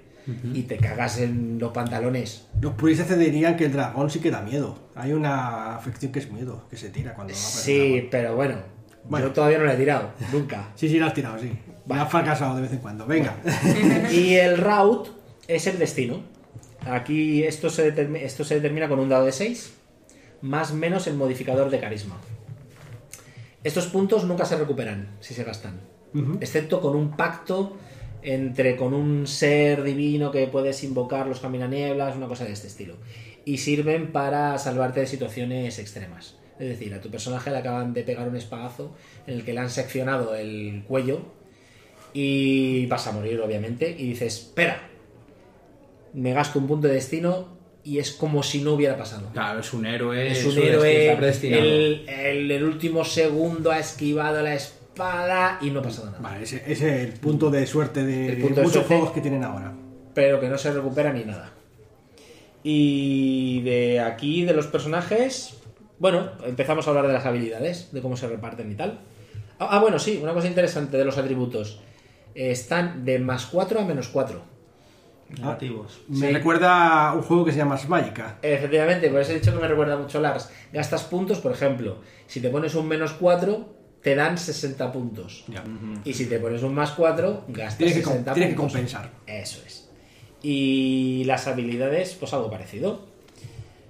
y 0.53 0.63
te 0.63 0.75
cagas 0.77 1.19
en 1.19 1.57
los 1.57 1.71
pantalones. 1.71 2.47
Los 2.61 2.73
puristas 2.73 3.07
te 3.07 3.15
dirían 3.15 3.55
que 3.55 3.65
el 3.65 3.71
dragón 3.71 4.09
sí 4.09 4.19
que 4.19 4.29
da 4.29 4.41
miedo. 4.41 4.77
Hay 4.93 5.13
una 5.13 5.77
afección 5.77 6.11
que 6.11 6.19
es 6.19 6.29
miedo, 6.31 6.67
que 6.69 6.75
se 6.75 6.89
tira 6.89 7.13
cuando 7.13 7.33
va 7.33 7.39
el 7.39 7.43
Sí, 7.45 8.07
pero 8.11 8.35
bueno, 8.35 8.57
Bueno. 9.05 9.27
yo 9.27 9.31
todavía 9.33 9.57
no 9.57 9.63
lo 9.63 9.71
he 9.71 9.77
tirado, 9.77 10.11
nunca. 10.33 10.67
Sí, 10.75 10.89
sí, 10.89 10.99
lo 10.99 11.05
has 11.05 11.13
tirado, 11.13 11.39
sí. 11.39 11.49
Has 11.89 12.09
fracasado 12.11 12.55
de 12.55 12.63
vez 12.63 12.71
en 12.73 12.79
cuando. 12.79 13.05
Venga. 13.05 13.37
y 14.11 14.35
el 14.35 14.57
route 14.57 15.09
es 15.47 15.67
el 15.67 15.79
destino. 15.79 16.21
Aquí 16.85 17.43
esto 17.43 17.69
se, 17.69 17.93
esto 18.23 18.43
se 18.43 18.55
determina 18.55 18.87
con 18.87 18.99
un 18.99 19.09
dado 19.09 19.25
de 19.25 19.31
6, 19.31 19.73
más 20.41 20.73
menos 20.73 21.07
el 21.07 21.15
modificador 21.15 21.69
de 21.69 21.79
carisma. 21.79 22.17
Estos 23.63 23.87
puntos 23.87 24.23
nunca 24.23 24.45
se 24.45 24.55
recuperan 24.55 25.09
si 25.19 25.33
se 25.33 25.43
gastan, 25.43 25.81
excepto 26.39 26.79
con 26.79 26.95
un 26.95 27.17
pacto 27.17 27.75
entre 28.21 28.75
con 28.75 28.93
un 28.93 29.27
ser 29.27 29.83
divino 29.83 30.31
que 30.31 30.47
puedes 30.47 30.83
invocar 30.83 31.27
los 31.27 31.39
caminanieblas, 31.39 32.15
una 32.15 32.27
cosa 32.27 32.45
de 32.45 32.53
este 32.53 32.67
estilo. 32.67 32.95
Y 33.43 33.57
sirven 33.57 34.11
para 34.11 34.57
salvarte 34.57 35.01
de 35.01 35.07
situaciones 35.07 35.79
extremas. 35.79 36.35
Es 36.59 36.69
decir, 36.69 36.93
a 36.93 37.01
tu 37.01 37.09
personaje 37.09 37.51
le 37.51 37.57
acaban 37.57 37.93
de 37.93 38.03
pegar 38.03 38.27
un 38.27 38.35
espadazo 38.35 38.95
en 39.25 39.35
el 39.35 39.45
que 39.45 39.53
le 39.53 39.59
han 39.59 39.69
seccionado 39.69 40.35
el 40.35 40.83
cuello 40.87 41.36
y 42.19 42.87
vas 42.87 43.05
a 43.05 43.11
morir, 43.11 43.39
obviamente, 43.41 43.95
y 43.95 44.09
dices, 44.09 44.37
espera, 44.39 44.89
me 46.13 46.33
gasto 46.33 46.57
un 46.57 46.65
punto 46.65 46.87
de 46.87 46.95
destino 46.95 47.55
y 47.83 47.99
es 47.99 48.11
como 48.11 48.41
si 48.41 48.61
no 48.61 48.73
hubiera 48.73 48.97
pasado. 48.97 49.29
Claro, 49.33 49.59
es 49.59 49.71
un 49.71 49.85
héroe. 49.85 50.31
Es 50.31 50.43
un 50.43 50.57
héroe, 50.57 51.05
está 51.05 51.17
predestinado. 51.19 51.63
el, 51.63 52.09
el, 52.09 52.49
el 52.51 52.63
último 52.63 53.05
segundo 53.05 53.69
ha 53.69 53.77
esquivado 53.77 54.41
la 54.41 54.55
espada 54.55 55.59
y 55.61 55.69
no 55.69 55.81
ha 55.81 55.83
pasado 55.83 56.07
nada. 56.07 56.19
Vale, 56.19 56.43
ese, 56.43 56.63
ese 56.65 56.71
es 57.03 57.07
el 57.07 57.19
punto 57.19 57.51
de 57.51 57.67
suerte 57.67 58.03
de 58.03 58.35
muchos 58.37 58.71
suerte. 58.71 58.87
juegos 58.87 59.11
que 59.11 59.21
tienen 59.21 59.43
ahora. 59.43 59.75
Pero 60.15 60.39
que 60.39 60.49
no 60.49 60.57
se 60.57 60.73
recupera 60.73 61.13
ni 61.13 61.23
nada. 61.23 61.53
Y 62.63 63.61
de 63.61 63.99
aquí, 63.99 64.43
de 64.43 64.53
los 64.53 64.65
personajes, 64.65 65.55
bueno, 65.99 66.31
empezamos 66.43 66.87
a 66.87 66.89
hablar 66.89 67.05
de 67.05 67.13
las 67.13 67.27
habilidades, 67.27 67.91
de 67.91 68.01
cómo 68.01 68.17
se 68.17 68.27
reparten 68.27 68.71
y 68.71 68.75
tal. 68.75 69.01
Ah, 69.59 69.67
ah, 69.69 69.79
bueno, 69.79 69.99
sí, 69.99 70.19
una 70.21 70.33
cosa 70.33 70.47
interesante 70.47 70.97
de 70.97 71.05
los 71.05 71.19
atributos. 71.19 71.79
Están 72.37 73.03
de 73.03 73.17
más 73.17 73.47
4 73.47 73.79
a 73.79 73.83
menos 73.85 74.09
4. 74.09 74.41
Negativos. 75.29 76.01
Me 76.07 76.27
Sí. 76.27 76.33
recuerda 76.33 77.09
a 77.09 77.13
un 77.15 77.21
juego 77.23 77.43
que 77.43 77.51
se 77.51 77.57
llama 77.57 77.77
Magica. 77.87 78.37
Efectivamente, 78.41 79.09
por 79.09 79.19
eso 79.19 79.31
he 79.31 79.35
dicho 79.39 79.51
que 79.53 79.59
me 79.59 79.67
recuerda 79.67 79.97
mucho 79.97 80.19
a 80.19 80.21
Lars. 80.21 80.49
Gastas 80.71 81.03
puntos, 81.03 81.39
por 81.39 81.51
ejemplo, 81.51 81.97
si 82.27 82.39
te 82.39 82.49
pones 82.49 82.75
un 82.75 82.87
menos 82.87 83.13
4, 83.13 83.73
te 84.01 84.15
dan 84.15 84.37
60 84.37 84.91
puntos. 84.91 85.43
Y 86.05 86.13
si 86.13 86.27
te 86.27 86.39
pones 86.39 86.63
un 86.63 86.73
más 86.73 86.91
4, 86.91 87.43
gastas 87.49 87.77
Tienes 87.77 87.95
que, 87.97 88.03
com- 88.03 88.13
60 88.13 88.33
tienes 88.33 88.51
que 88.51 88.55
puntos. 88.55 88.73
compensar. 88.73 89.09
Eso 89.25 89.61
es. 89.65 89.89
Y 90.41 91.23
las 91.25 91.47
habilidades, 91.47 92.13
pues 92.15 92.31
algo 92.33 92.49
parecido. 92.49 93.07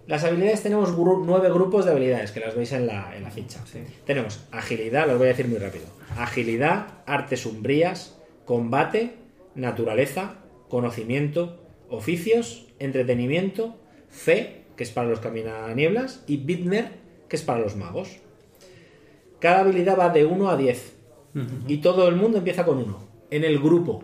Las 0.07 0.23
habilidades 0.23 0.63
tenemos 0.63 0.95
gru- 0.97 1.21
nueve 1.25 1.49
grupos 1.51 1.83
de 1.85 1.91
habilidades 1.91 2.31
que 2.31 2.39
las 2.39 2.55
veis 2.55 2.71
en 2.71 2.87
la, 2.87 3.13
en 3.15 3.23
la 3.23 3.29
ficha. 3.29 3.59
Tenemos 4.05 4.39
agilidad, 4.51 5.05
lo 5.05 5.17
voy 5.17 5.25
a 5.27 5.31
decir 5.31 5.47
muy 5.49 5.59
rápido. 5.59 5.85
Agilidad, 6.17 6.87
artes 7.05 7.45
umbrías, 7.45 8.16
combate, 8.47 9.13
naturaleza, 9.53 10.37
conocimiento, 10.69 11.59
oficios, 11.89 12.65
entretenimiento, 12.79 13.75
fe, 14.09 14.63
que 14.75 14.83
es 14.83 14.89
para 14.89 15.09
los 15.09 15.19
caminanieblas, 15.19 16.23
y 16.27 16.37
Bitner, 16.37 16.91
que 17.27 17.35
es 17.35 17.43
para 17.43 17.59
los 17.59 17.75
magos. 17.75 18.17
Cada 19.39 19.59
habilidad 19.59 19.99
va 19.99 20.09
de 20.09 20.25
1 20.25 20.49
a 20.49 20.57
10. 20.57 20.93
Y 21.67 21.77
todo 21.77 22.07
el 22.07 22.15
mundo 22.15 22.39
empieza 22.39 22.65
con 22.65 22.79
1. 22.79 23.07
En 23.29 23.43
el 23.43 23.59
grupo, 23.59 24.03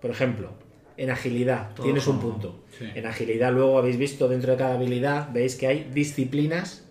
por 0.00 0.10
ejemplo, 0.10 0.48
en 0.96 1.10
agilidad 1.10 1.74
tienes 1.74 2.06
un 2.06 2.20
punto. 2.20 2.60
Sí. 2.78 2.86
En 2.94 3.04
agilidad 3.06 3.52
luego 3.52 3.76
habéis 3.76 3.98
visto 3.98 4.28
dentro 4.28 4.52
de 4.52 4.56
cada 4.58 4.76
habilidad, 4.76 5.30
veis 5.32 5.56
que 5.56 5.66
hay 5.66 5.90
disciplinas 5.92 6.86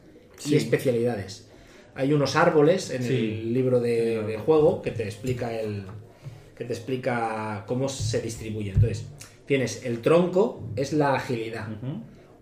y 0.45 0.55
especialidades. 0.55 1.49
Hay 1.95 2.13
unos 2.13 2.35
árboles 2.35 2.91
en 2.91 3.01
Sí. 3.03 3.41
el 3.41 3.53
libro 3.53 3.79
de, 3.79 4.21
de 4.23 4.37
juego 4.37 4.81
que 4.83 4.91
te 4.91 5.03
explica 5.03 5.59
el 5.59 5.85
que 6.59 6.65
te 6.65 6.73
explica 6.73 7.63
cómo 7.65 7.89
se 7.89 8.21
distribuye. 8.21 8.71
Entonces, 8.73 9.07
tienes 9.47 9.83
el 9.85 10.01
tronco, 10.01 10.69
es 10.75 10.93
la 10.93 11.15
agilidad. 11.15 11.67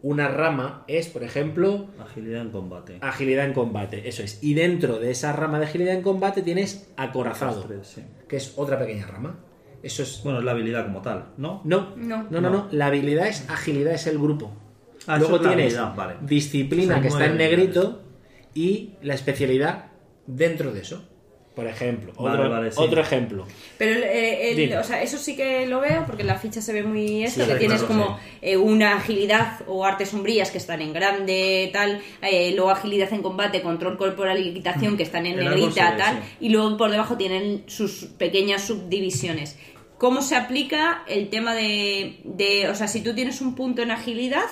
Una 0.02 0.28
rama 0.28 0.84
es, 0.88 1.08
por 1.08 1.24
ejemplo, 1.24 1.88
Agilidad 2.00 2.42
en 2.42 2.50
combate. 2.52 2.98
agilidad 3.02 3.46
en 3.46 3.54
combate, 3.54 4.08
eso 4.10 4.24
es. 4.24 4.44
Y 4.44 4.54
dentro 4.54 5.00
de 5.00 5.12
esa 5.12 5.34
rama 5.34 5.60
de 5.60 5.66
agilidad 5.66 5.94
en 5.96 6.02
combate 6.02 6.42
tienes 6.42 6.90
acorazado, 6.98 7.66
sí. 7.84 8.02
que 8.28 8.38
es 8.38 8.54
otra 8.58 8.78
pequeña 8.80 9.06
rama. 9.08 9.40
Eso 9.84 10.02
es. 10.04 10.22
Bueno, 10.24 10.40
es 10.40 10.46
la 10.46 10.52
habilidad 10.52 10.86
como 10.86 11.02
tal, 11.02 11.30
¿no? 11.38 11.62
No, 11.64 11.96
No. 11.96 12.24
no, 12.30 12.42
no, 12.42 12.50
no. 12.50 12.68
La 12.72 12.88
habilidad 12.88 13.28
es 13.28 13.48
agilidad, 13.50 13.94
es 13.94 14.08
el 14.08 14.18
grupo. 14.18 14.52
Ah, 15.08 15.18
Luego 15.18 15.36
eso 15.36 15.44
es 15.44 15.50
la 15.50 15.56
tienes 15.56 15.96
vale. 15.96 16.16
disciplina 16.22 17.02
que 17.02 17.08
está 17.10 17.26
en 17.26 17.38
negrito 17.38 18.02
y 18.56 18.94
la 19.04 19.14
especialidad 19.14 19.92
dentro 20.26 20.74
de 20.74 20.82
eso. 20.82 21.08
Por 21.58 21.66
ejemplo, 21.68 22.14
Vale, 22.20 22.38
otro, 22.38 22.50
vale, 22.52 22.72
sí. 22.72 22.78
otro 22.80 23.02
ejemplo. 23.02 23.46
Pero 23.80 23.94
el- 23.96 24.04
el- 24.04 24.56
Dime. 24.56 24.78
o 24.78 24.84
sea, 24.84 25.02
eso 25.02 25.18
sí 25.18 25.36
que 25.36 25.66
lo 25.66 25.80
veo 25.82 26.06
porque 26.06 26.22
en 26.22 26.28
la 26.28 26.36
ficha 26.38 26.62
se 26.62 26.72
ve 26.72 26.84
muy 26.84 27.24
esto, 27.24 27.44
Sí, 27.44 27.48
que 27.52 27.56
tienes 27.56 27.82
claro, 27.82 27.88
como 28.06 28.20
eh, 28.44 28.56
una 28.58 28.96
agilidad 28.98 29.62
o 29.66 29.84
artes 29.84 30.10
sombrías 30.10 30.52
que 30.52 30.60
están 30.60 30.82
en 30.84 30.94
grande, 30.94 31.72
tal, 31.74 32.00
eh, 32.22 32.54
luego 32.56 32.70
agilidad 32.70 33.12
en 33.12 33.24
combate, 33.24 33.64
control 33.64 33.98
corporal 33.98 34.40
y 34.40 34.50
equitación 34.50 34.98
que 34.98 35.04
están 35.04 35.26
en 35.26 35.40
El 35.40 35.46
negrita, 35.46 35.92
ve, 35.94 35.98
tal, 35.98 36.16
sí. 36.22 36.36
y 36.42 36.50
luego 36.50 36.78
por 36.78 36.92
debajo 36.92 37.18
tienen 37.18 37.64
sus 37.66 38.06
pequeñas 38.20 38.62
subdivisiones. 38.62 39.58
¿Cómo 39.98 40.22
se 40.22 40.36
aplica 40.36 41.02
el 41.08 41.30
tema 41.30 41.56
de, 41.56 42.20
de, 42.24 42.70
o 42.70 42.76
sea, 42.76 42.88
si 42.88 43.02
tú 43.02 43.16
tienes 43.16 43.42
un 43.42 43.56
punto 43.56 43.82
en 43.82 43.90
agilidad, 43.90 44.46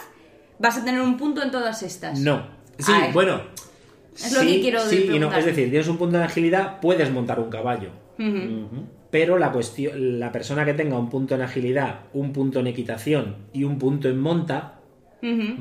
vas 0.58 0.76
a 0.80 0.84
tener 0.84 1.02
un 1.02 1.18
punto 1.18 1.44
en 1.44 1.52
todas 1.52 1.84
estas? 1.84 2.18
No. 2.20 2.48
Sí, 2.80 2.92
Ah, 2.94 3.10
bueno. 3.14 3.42
es 3.56 3.65
lo 4.34 4.42
que 4.42 4.62
quiero 4.62 4.80
sí 4.82 5.10
y 5.14 5.20
no. 5.20 5.34
Es 5.34 5.46
decir, 5.46 5.70
tienes 5.70 5.88
un 5.88 5.98
punto 5.98 6.18
de 6.18 6.24
agilidad, 6.24 6.80
puedes 6.80 7.12
montar 7.12 7.40
un 7.40 7.50
caballo. 7.50 7.90
Pero 9.12 9.38
la 9.38 9.52
cuestión, 9.52 10.20
la 10.20 10.32
persona 10.32 10.66
que 10.66 10.74
tenga 10.74 10.98
un 10.98 11.10
punto 11.10 11.36
en 11.36 11.42
agilidad, 11.42 12.02
un 12.14 12.34
punto 12.34 12.60
en 12.60 12.68
equitación 12.68 13.36
y 13.54 13.64
un 13.64 13.78
punto 13.80 14.10
en 14.10 14.20
monta, 14.20 14.80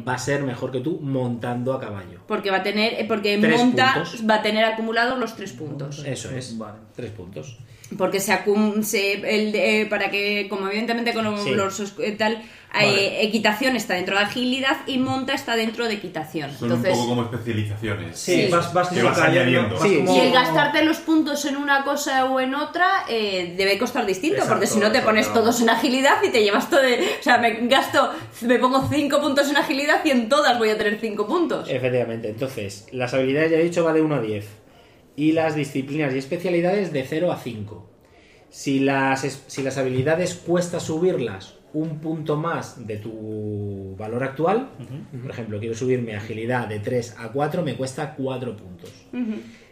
va 0.06 0.14
a 0.14 0.18
ser 0.18 0.42
mejor 0.42 0.70
que 0.72 0.80
tú 0.80 0.98
montando 1.00 1.72
a 1.72 1.80
caballo. 1.80 2.20
Porque 2.26 2.50
va 2.50 2.58
a 2.58 2.62
tener, 2.62 2.94
eh, 2.94 3.04
porque 3.08 3.38
Tres 3.38 3.56
monta, 3.58 3.94
puntos. 3.94 4.24
va 4.28 4.34
a 4.36 4.42
tener 4.42 4.64
acumulados 4.64 5.18
los 5.18 5.34
tres 5.36 5.52
puntos. 5.52 6.04
Eso 6.04 6.30
es. 6.36 6.58
Vale. 6.58 6.78
Tres 6.94 7.10
puntos. 7.12 7.58
Porque 7.98 8.18
se, 8.18 8.32
acum- 8.32 8.82
se 8.82 9.12
el 9.12 9.54
eh, 9.54 9.86
para 9.88 10.10
que, 10.10 10.46
como 10.48 10.66
evidentemente 10.68 11.12
con 11.12 11.24
los, 11.24 11.42
Sí. 11.44 11.50
los, 11.50 11.94
eh, 12.00 12.12
tal, 12.12 12.42
eh, 12.80 13.18
equitación 13.20 13.76
está 13.76 13.94
dentro 13.94 14.16
de 14.16 14.24
agilidad 14.24 14.78
y 14.86 14.98
monta 14.98 15.32
está 15.34 15.54
dentro 15.54 15.86
de 15.86 15.94
equitación. 15.94 16.50
Son 16.58 16.70
Entonces, 16.72 16.92
un 16.92 16.96
poco 16.98 17.08
como 17.10 17.22
especializaciones. 17.24 18.18
Sí. 18.18 18.48
Vas, 18.50 18.72
vas 18.72 18.88
Que 18.88 19.02
vas 19.02 19.18
añadiendo. 19.20 19.74
vas 19.74 19.82
Sí. 19.82 19.98
como- 19.98 20.16
y 20.16 20.18
el 20.18 20.32
gastarte 20.32 20.82
los 20.82 20.96
puntos 20.98 21.44
en 21.44 21.56
una 21.56 21.84
cosa 21.84 22.24
o 22.24 22.40
en 22.40 22.54
otra 22.54 23.04
eh, 23.08 23.54
debe 23.56 23.78
costar 23.78 24.06
distinto, 24.06 24.36
Exacto, 24.36 24.54
porque 24.54 24.66
si 24.66 24.76
no 24.76 24.86
te 24.90 24.98
exacto. 24.98 25.06
pones 25.10 25.32
todos 25.32 25.60
en 25.60 25.68
agilidad 25.70 26.20
y 26.24 26.30
te 26.30 26.42
llevas 26.42 26.68
todo. 26.70 26.80
de- 26.80 27.16
o 27.20 27.22
sea, 27.22 27.38
me 27.38 27.66
gasto, 27.68 28.10
me 28.40 28.58
pongo 28.58 28.88
5 28.90 29.20
puntos 29.20 29.48
en 29.50 29.56
agilidad 29.58 30.00
y 30.04 30.10
en 30.10 30.28
todas 30.28 30.58
voy 30.58 30.70
a 30.70 30.78
tener 30.78 30.98
5 31.00 31.26
puntos. 31.28 31.68
Efectivamente. 31.68 32.30
Entonces, 32.30 32.86
las 32.92 33.12
habilidades, 33.14 33.52
ya 33.52 33.58
he 33.58 33.62
dicho, 33.62 33.84
va 33.84 33.92
de 33.92 34.00
1 34.02 34.16
a 34.16 34.20
10. 34.20 34.46
Y 35.16 35.32
las 35.32 35.54
disciplinas 35.54 36.14
y 36.14 36.18
especialidades 36.18 36.92
de 36.92 37.04
0 37.04 37.30
a 37.32 37.36
5. 37.36 37.90
Si 38.50 38.80
las, 38.80 39.20
si 39.46 39.62
las 39.62 39.78
habilidades 39.78 40.34
cuesta 40.34 40.80
subirlas 40.80 41.54
un 41.72 41.98
punto 41.98 42.36
más 42.36 42.86
de 42.86 42.98
tu 42.98 43.96
valor 43.98 44.22
actual, 44.22 44.70
por 45.22 45.30
ejemplo, 45.30 45.58
quiero 45.58 45.74
subir 45.74 46.00
mi 46.02 46.12
agilidad 46.12 46.68
de 46.68 46.78
3 46.78 47.16
a 47.18 47.32
4, 47.32 47.62
me 47.62 47.74
cuesta 47.76 48.14
4 48.14 48.56
puntos. 48.56 48.90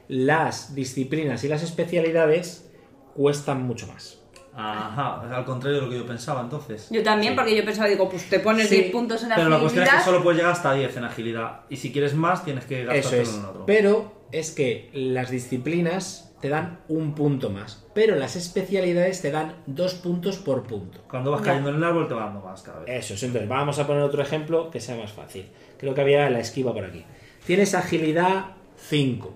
Las 0.09 0.74
disciplinas 0.74 1.44
y 1.44 1.48
las 1.48 1.62
especialidades 1.62 2.68
cuestan 3.14 3.62
mucho 3.62 3.87
más. 3.87 4.18
Ajá, 4.55 5.35
al 5.35 5.44
contrario 5.46 5.78
de 5.81 5.85
lo 5.87 5.90
que 5.90 5.98
yo 5.98 6.07
pensaba 6.07 6.40
entonces. 6.42 6.88
Yo 6.90 7.02
también, 7.02 7.35
porque 7.35 7.57
yo 7.57 7.64
pensaba, 7.64 7.88
digo, 7.88 8.09
pues 8.11 8.28
te 8.28 8.38
pones 8.40 8.68
Sí, 8.68 8.76
10 8.81 8.92
puntos 8.92 9.22
en 9.22 9.31
Pero 9.31 9.48
la 9.48 9.57
agilidad. 9.57 9.61
cuestión 9.62 9.85
es 9.87 9.92
que 9.92 10.00
solo 10.11 10.22
puedes 10.22 10.38
llegar 10.38 10.52
hasta 10.52 10.74
10 10.74 10.96
en 10.98 11.05
agilidad. 11.05 11.61
Y 11.70 11.76
si 11.76 11.90
quieres 11.92 12.14
más, 12.14 12.44
tienes 12.44 12.64
que 12.66 12.85
gastártelo 12.85 13.22
es. 13.22 13.35
en 13.35 13.44
otro. 13.44 13.66
Pero 13.66 14.21
es 14.33 14.51
que 14.51 14.90
las 14.92 15.31
disciplinas 15.31 16.33
te 16.40 16.49
dan 16.49 16.81
un 16.88 17.14
punto 17.14 17.51
más. 17.51 17.85
Pero 17.95 18.16
las 18.16 18.35
especialidades 18.35 19.23
te 19.23 19.31
dan 19.31 19.62
dos 19.66 19.95
puntos 19.95 20.38
por 20.38 20.64
punto. 20.64 21.01
Cuando 21.09 21.31
vas 21.31 21.42
cayendo 21.42 21.71
en 21.71 21.77
el 21.77 21.85
árbol 21.85 22.09
te 22.09 22.14
va 22.14 22.25
dando 22.25 22.40
más 22.40 22.62
cada 22.62 22.81
vez. 22.81 23.05
Eso 23.05 23.14
es. 23.14 23.23
Entonces, 23.23 23.49
vamos 23.49 23.79
a 23.79 23.87
poner 23.87 24.03
otro 24.03 24.21
ejemplo 24.21 24.68
que 24.71 24.81
sea 24.81 24.97
más 24.97 25.12
fácil. 25.12 25.47
Creo 25.79 25.95
que 25.95 26.01
había 26.01 26.29
la 26.31 26.40
esquiva 26.40 26.73
por 26.75 26.85
aquí. 26.85 27.05
Tienes 27.47 27.75
agilidad 27.75 28.57
5. 28.77 29.35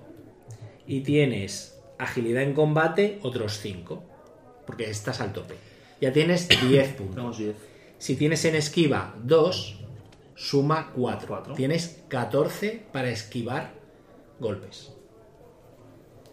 Y 0.88 1.00
tienes 1.00 1.80
agilidad 1.98 2.42
en 2.42 2.54
combate 2.54 3.20
otros 3.22 3.60
5. 3.60 4.02
Porque 4.66 4.90
estás 4.90 5.20
al 5.20 5.32
tope. 5.32 5.54
Ya 6.00 6.12
tienes 6.12 6.48
10 6.68 6.88
puntos. 6.94 7.14
Tenemos 7.14 7.38
10. 7.38 7.56
Si 7.98 8.16
tienes 8.16 8.44
en 8.46 8.56
esquiva 8.56 9.14
2, 9.22 9.78
suma 10.34 10.90
4. 10.92 11.28
Cuatro. 11.28 11.54
Tienes 11.54 12.02
14 12.08 12.82
para 12.92 13.10
esquivar 13.10 13.75
golpes. 14.40 14.92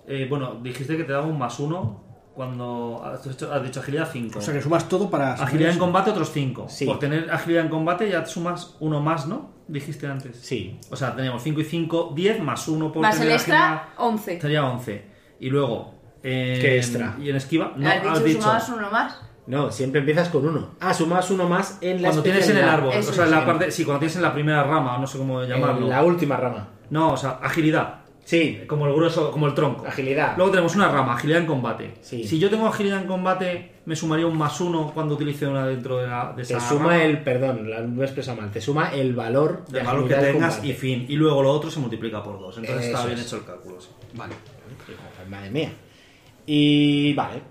Eh, 0.07 0.27
bueno, 0.29 0.55
dijiste 0.61 0.97
que 0.97 1.03
te 1.03 1.13
daba 1.13 1.25
un 1.25 1.37
más 1.37 1.59
uno 1.59 2.03
cuando 2.35 3.01
has 3.05 3.23
dicho, 3.23 3.53
has 3.53 3.63
dicho 3.63 3.79
agilidad 3.79 4.09
5. 4.11 4.39
O 4.39 4.41
sea 4.41 4.53
que 4.53 4.61
sumas 4.61 4.89
todo 4.89 5.09
para. 5.09 5.33
agilidad 5.33 5.71
en 5.71 5.79
combate 5.79 6.09
otros 6.11 6.31
5. 6.31 6.65
Sí. 6.67 6.85
Por 6.85 6.99
tener 6.99 7.29
agilidad 7.31 7.63
en 7.63 7.69
combate 7.69 8.09
ya 8.09 8.23
te 8.23 8.29
sumas 8.29 8.75
uno 8.79 8.99
más, 9.01 9.27
¿no? 9.27 9.51
Dijiste 9.67 10.07
antes. 10.07 10.37
Sí. 10.39 10.79
O 10.89 10.95
sea, 10.95 11.15
teníamos 11.15 11.41
5 11.43 11.61
y 11.61 11.63
5, 11.63 12.11
10 12.15 12.41
más 12.41 12.67
1 12.67 12.91
por 12.91 13.01
Más 13.01 13.15
el 13.15 13.21
tener 13.21 13.35
extra, 13.35 13.65
agilidad, 13.75 13.93
11. 13.97 14.41
Sería 14.41 14.65
11. 14.65 15.05
Y 15.39 15.49
luego... 15.49 15.93
en- 16.21 16.59
¿Qué 16.61 16.77
extra? 16.77 17.15
Y 17.21 17.29
en 17.29 17.35
esquiva... 17.37 17.73
No, 17.77 17.87
has 17.89 18.23
dicho, 18.23 18.41
sumabas 18.41 18.69
uno 18.69 18.91
más. 18.91 19.21
No, 19.45 19.71
siempre 19.71 19.99
empiezas 19.99 20.29
con 20.29 20.47
uno. 20.47 20.69
Ah, 20.81 20.93
sumas 20.93 21.29
uno 21.31 21.47
más 21.47 21.77
en 21.81 22.01
la 22.01 22.09
Cuando 22.09 22.23
tienes 22.23 22.49
en 22.49 22.57
el 22.57 22.63
especialidad. 22.63 22.73
árbol, 22.87 22.93
Eso 22.99 23.11
o 23.11 23.13
sea, 23.13 23.25
en 23.25 23.31
la 23.31 23.45
parte, 23.45 23.71
sí, 23.71 23.85
cuando 23.85 23.99
tienes 23.99 24.15
en 24.17 24.21
la 24.21 24.33
primera 24.33 24.63
rama, 24.63 24.97
no 24.97 25.07
sé 25.07 25.17
cómo 25.17 25.43
llamarlo. 25.43 25.83
En 25.85 25.89
la 25.89 26.03
última 26.03 26.35
rama. 26.37 26.69
No, 26.89 27.13
o 27.13 27.17
sea, 27.17 27.39
agilidad, 27.41 27.99
Sí, 28.25 28.61
como 28.67 28.87
el 28.87 28.93
grueso, 28.93 29.31
como 29.31 29.47
el 29.47 29.53
tronco. 29.53 29.85
agilidad. 29.85 30.37
Luego 30.37 30.49
tenemos 30.51 30.73
una 30.77 30.87
rama, 30.87 31.13
agilidad 31.15 31.41
en 31.41 31.45
combate. 31.45 31.93
Sí. 31.99 32.23
Si 32.23 32.39
yo 32.39 32.49
tengo 32.49 32.67
agilidad 32.67 33.01
en 33.01 33.07
combate, 33.07 33.73
me 33.85 33.97
sumaría 33.97 34.25
un 34.25 34.37
más 34.37 34.61
uno 34.61 34.91
cuando 34.93 35.15
utilice 35.15 35.45
una 35.45 35.67
dentro 35.67 35.97
de, 35.97 36.07
la, 36.07 36.31
de 36.31 36.43
Te 36.43 36.57
suma 36.57 36.91
rama, 36.91 37.03
el, 37.03 37.21
perdón, 37.21 37.69
lo 37.69 38.01
he 38.01 38.05
expresado 38.05 38.39
mal, 38.39 38.49
te 38.49 38.61
suma 38.61 38.93
el 38.93 39.13
valor 39.13 39.65
de 39.67 39.79
el 39.81 39.85
valor 39.85 40.07
que 40.07 40.15
tengas 40.15 40.63
y 40.63 40.71
fin. 40.71 41.05
Y 41.09 41.17
luego 41.17 41.43
lo 41.43 41.51
otro 41.51 41.69
se 41.69 41.81
multiplica 41.81 42.23
por 42.23 42.39
dos. 42.39 42.57
Entonces 42.59 42.85
Eso 42.85 42.95
está 42.95 43.05
bien 43.07 43.19
es. 43.19 43.25
hecho 43.25 43.35
el 43.35 43.43
cálculo. 43.45 43.81
sí. 43.81 43.89
Vale. 44.13 44.33
Madre 45.29 45.51
mía. 45.51 45.73
Y 46.45 47.13
vale. 47.15 47.41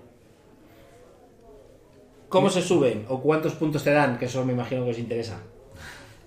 ¿Cómo 2.29 2.49
se 2.49 2.63
suben? 2.63 3.05
¿O 3.09 3.21
cuántos 3.21 3.53
puntos 3.53 3.83
te 3.83 3.91
dan? 3.91 4.17
Que 4.17 4.25
eso 4.25 4.43
me 4.43 4.53
imagino 4.53 4.83
que 4.85 4.89
os 4.91 4.97
interesa. 4.97 5.39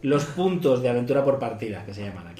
Los 0.02 0.24
puntos 0.24 0.82
de 0.82 0.88
aventura 0.88 1.24
por 1.24 1.40
partida, 1.40 1.84
que 1.84 1.92
se 1.92 2.04
llaman 2.04 2.28
aquí. 2.28 2.35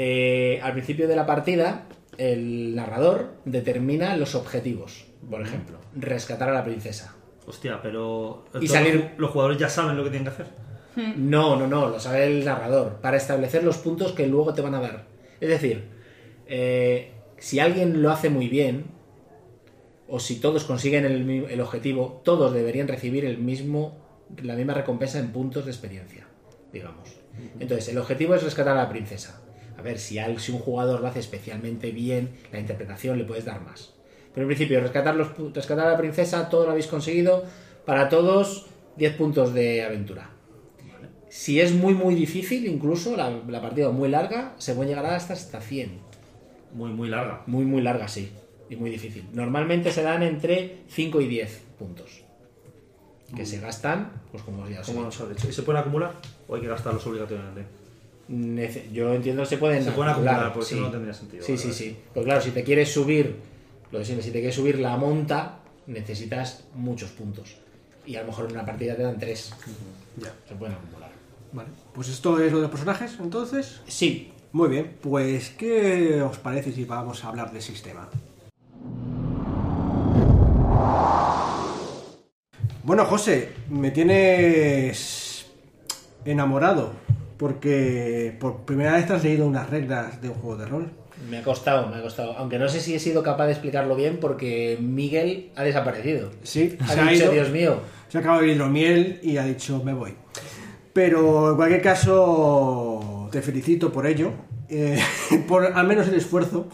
Eh, 0.00 0.60
al 0.62 0.74
principio 0.74 1.08
de 1.08 1.16
la 1.16 1.26
partida, 1.26 1.86
el 2.18 2.76
narrador 2.76 3.32
determina 3.44 4.16
los 4.16 4.36
objetivos. 4.36 5.06
Por 5.28 5.42
ejemplo, 5.42 5.78
rescatar 5.96 6.48
a 6.50 6.52
la 6.52 6.62
princesa. 6.62 7.16
Hostia, 7.48 7.80
pero. 7.82 8.44
Y 8.60 8.68
salir- 8.68 8.94
los 8.94 9.02
ju- 9.04 9.10
Los 9.18 9.30
jugadores 9.32 9.58
ya 9.58 9.68
saben 9.68 9.96
lo 9.96 10.04
que 10.04 10.10
tienen 10.10 10.24
que 10.26 10.30
hacer. 10.42 10.46
No, 11.16 11.56
no, 11.56 11.66
no, 11.66 11.88
lo 11.88 11.98
sabe 11.98 12.26
el 12.26 12.44
narrador, 12.44 13.00
para 13.00 13.16
establecer 13.16 13.64
los 13.64 13.78
puntos 13.78 14.12
que 14.12 14.26
luego 14.28 14.54
te 14.54 14.62
van 14.62 14.74
a 14.76 14.80
dar. 14.80 15.06
Es 15.40 15.48
decir, 15.48 15.88
eh, 16.46 17.12
si 17.38 17.58
alguien 17.60 18.00
lo 18.02 18.10
hace 18.12 18.30
muy 18.30 18.48
bien, 18.48 18.84
o 20.08 20.18
si 20.20 20.36
todos 20.40 20.62
consiguen 20.64 21.04
el, 21.04 21.28
el 21.50 21.60
objetivo, 21.60 22.20
todos 22.24 22.52
deberían 22.52 22.86
recibir 22.88 23.24
el 23.24 23.38
mismo, 23.38 23.98
la 24.42 24.54
misma 24.54 24.74
recompensa 24.74 25.18
en 25.18 25.30
puntos 25.32 25.64
de 25.66 25.70
experiencia, 25.72 26.26
digamos. 26.72 27.08
Entonces, 27.60 27.88
el 27.88 27.98
objetivo 27.98 28.34
es 28.34 28.42
rescatar 28.42 28.76
a 28.76 28.82
la 28.82 28.88
princesa. 28.88 29.40
A 29.78 29.82
ver, 29.82 29.98
si, 29.98 30.18
un 30.18 30.58
jugador 30.58 31.00
lo 31.00 31.06
hace 31.06 31.20
especialmente 31.20 31.92
bien, 31.92 32.30
la 32.52 32.58
interpretación 32.58 33.16
le 33.16 33.24
puedes 33.24 33.44
dar 33.44 33.60
más. 33.62 33.94
Pero 34.34 34.42
en 34.42 34.48
principio, 34.48 34.80
rescatar, 34.80 35.14
los, 35.14 35.28
pu- 35.28 35.52
rescatar 35.54 35.86
a 35.86 35.92
la 35.92 35.96
princesa, 35.98 36.48
todo 36.48 36.64
lo 36.64 36.72
habéis 36.72 36.88
conseguido. 36.88 37.44
Para 37.86 38.08
todos, 38.08 38.66
10 38.96 39.14
puntos 39.16 39.54
de 39.54 39.82
aventura. 39.84 40.30
Si 41.30 41.60
es 41.60 41.72
muy 41.74 41.94
muy 41.94 42.14
difícil, 42.14 42.66
incluso 42.66 43.16
la, 43.16 43.30
la 43.48 43.60
partida 43.62 43.90
muy 43.90 44.08
larga, 44.08 44.54
se 44.58 44.74
puede 44.74 44.88
llegar 44.90 45.06
hasta, 45.06 45.34
hasta 45.34 45.60
100. 45.60 45.98
Muy, 46.74 46.90
muy 46.90 47.08
larga. 47.08 47.42
Muy 47.46 47.64
muy 47.64 47.80
larga, 47.82 48.08
sí. 48.08 48.30
Y 48.68 48.76
muy 48.76 48.90
difícil. 48.90 49.26
Normalmente 49.32 49.90
se 49.92 50.02
dan 50.02 50.22
entre 50.22 50.78
5 50.88 51.20
y 51.20 51.28
10 51.28 51.62
puntos. 51.78 52.22
Que 53.36 53.44
se 53.46 53.60
gastan, 53.60 54.10
pues 54.32 54.42
como 54.42 54.66
ya 54.68 54.80
os 54.80 54.88
he 54.88 54.92
¿Cómo 54.92 55.04
dicho. 55.06 55.20
nos 55.24 55.30
has 55.30 55.36
dicho? 55.36 55.48
¿Y 55.48 55.52
se 55.52 55.62
pueden 55.62 55.82
acumular? 55.82 56.12
¿O 56.48 56.54
hay 56.54 56.62
que 56.62 56.68
gastarlos 56.68 57.06
obligatoriamente? 57.06 57.64
Yo 58.92 59.14
entiendo 59.14 59.42
que 59.42 59.48
se 59.48 59.56
pueden 59.56 59.82
Se 59.82 59.92
pueden 59.92 60.12
acumular, 60.12 60.52
porque 60.52 60.68
sí. 60.68 60.74
si 60.74 60.80
no, 60.80 60.90
tendría 60.90 61.14
sentido. 61.14 61.44
Sí, 61.44 61.56
sí, 61.56 61.72
sí. 61.72 61.96
Pues 62.12 62.24
claro, 62.26 62.40
si 62.40 62.50
te 62.50 62.62
quieres 62.62 62.92
subir, 62.92 63.36
lo 63.90 63.98
de 63.98 64.04
siempre, 64.04 64.24
si 64.24 64.30
te 64.30 64.38
quieres 64.38 64.54
subir 64.54 64.78
la 64.78 64.96
monta, 64.96 65.60
necesitas 65.86 66.64
muchos 66.74 67.10
puntos. 67.10 67.56
Y 68.04 68.16
a 68.16 68.20
lo 68.20 68.28
mejor 68.28 68.46
en 68.46 68.52
una 68.52 68.66
partida 68.66 68.94
te 68.96 69.02
dan 69.02 69.18
3. 69.18 69.54
Ya. 70.18 70.34
Se 70.46 70.54
pueden 70.54 70.74
acumular. 70.76 71.10
Vale. 71.52 71.70
Pues 71.94 72.08
esto 72.08 72.38
es 72.42 72.52
lo 72.52 72.58
de 72.58 72.62
los 72.62 72.70
personajes, 72.70 73.16
entonces. 73.20 73.80
Sí, 73.86 74.32
Muy 74.52 74.68
bien. 74.68 74.96
Pues, 75.00 75.50
¿qué 75.50 76.22
os 76.22 76.38
parece 76.38 76.72
si 76.72 76.84
vamos 76.84 77.24
a 77.24 77.28
hablar 77.28 77.52
de 77.52 77.60
sistema? 77.60 78.08
Bueno, 82.82 83.04
José, 83.04 83.50
me 83.68 83.90
tienes 83.90 85.46
enamorado. 86.24 86.92
Porque 87.38 88.36
por 88.38 88.62
primera 88.62 88.92
vez 88.94 89.06
te 89.06 89.12
has 89.14 89.24
leído 89.24 89.46
unas 89.46 89.70
reglas 89.70 90.20
de 90.20 90.28
un 90.28 90.34
juego 90.34 90.56
de 90.56 90.66
rol. 90.66 90.90
Me 91.30 91.38
ha 91.38 91.42
costado, 91.42 91.88
me 91.88 91.96
ha 91.96 92.02
costado. 92.02 92.32
Aunque 92.36 92.58
no 92.58 92.68
sé 92.68 92.80
si 92.80 92.94
he 92.94 92.98
sido 92.98 93.22
capaz 93.22 93.46
de 93.46 93.52
explicarlo 93.52 93.96
bien 93.96 94.18
porque 94.20 94.76
Miguel 94.80 95.50
ha 95.56 95.62
desaparecido. 95.64 96.30
Sí, 96.42 96.76
Ha 96.80 96.86
se 96.88 97.00
ha 97.00 97.04
dicho, 97.06 97.24
ido. 97.24 97.32
Dios 97.32 97.50
mío. 97.50 97.80
Se 98.08 98.18
acaba 98.18 98.40
de 98.40 98.48
hidromiel 98.52 99.20
y 99.22 99.36
ha 99.36 99.44
dicho 99.44 99.82
me 99.84 99.92
voy. 99.94 100.14
Pero 100.92 101.50
en 101.50 101.56
cualquier 101.56 101.82
caso 101.82 103.28
te 103.30 103.40
felicito 103.42 103.92
por 103.92 104.06
ello, 104.06 104.32
eh, 104.68 104.98
por 105.48 105.64
al 105.66 105.86
menos 105.86 106.08
el 106.08 106.14
esfuerzo. 106.14 106.66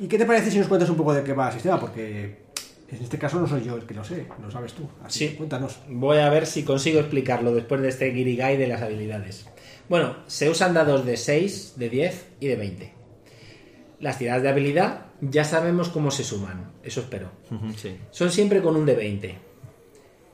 ¿Y 0.00 0.06
qué 0.06 0.18
te 0.18 0.24
parece 0.26 0.50
si 0.50 0.58
nos 0.58 0.68
cuentas 0.68 0.88
un 0.90 0.96
poco 0.96 1.12
de 1.14 1.22
qué 1.22 1.32
va 1.32 1.48
el 1.48 1.54
sistema? 1.54 1.78
Porque 1.78 2.44
en 2.90 3.02
este 3.02 3.18
caso 3.18 3.38
no 3.40 3.46
soy 3.46 3.64
yo 3.64 3.76
el 3.76 3.84
que 3.84 3.94
lo 3.94 4.04
sé, 4.04 4.26
lo 4.42 4.50
sabes 4.50 4.72
tú. 4.72 4.88
Así 5.04 5.18
Sí. 5.20 5.28
que 5.30 5.36
cuéntanos. 5.36 5.78
Voy 5.88 6.18
a 6.18 6.28
ver 6.30 6.46
si 6.46 6.62
consigo 6.62 7.00
explicarlo 7.00 7.54
después 7.54 7.80
de 7.82 7.88
este 7.88 8.06
guirigay 8.10 8.56
de 8.56 8.66
las 8.66 8.82
habilidades. 8.82 9.46
Bueno, 9.88 10.16
se 10.26 10.48
usan 10.48 10.74
dados 10.74 11.04
de 11.04 11.16
6, 11.16 11.74
de 11.76 11.90
10 11.90 12.26
y 12.40 12.48
de 12.48 12.56
20. 12.56 12.92
Las 14.00 14.18
tiradas 14.18 14.42
de 14.42 14.48
habilidad 14.48 15.06
ya 15.20 15.44
sabemos 15.44 15.88
cómo 15.88 16.10
se 16.10 16.24
suman, 16.24 16.72
eso 16.82 17.00
espero. 17.00 17.30
Sí. 17.76 17.96
Son 18.10 18.30
siempre 18.30 18.62
con 18.62 18.76
un 18.76 18.86
de 18.86 18.94
20. 18.94 19.38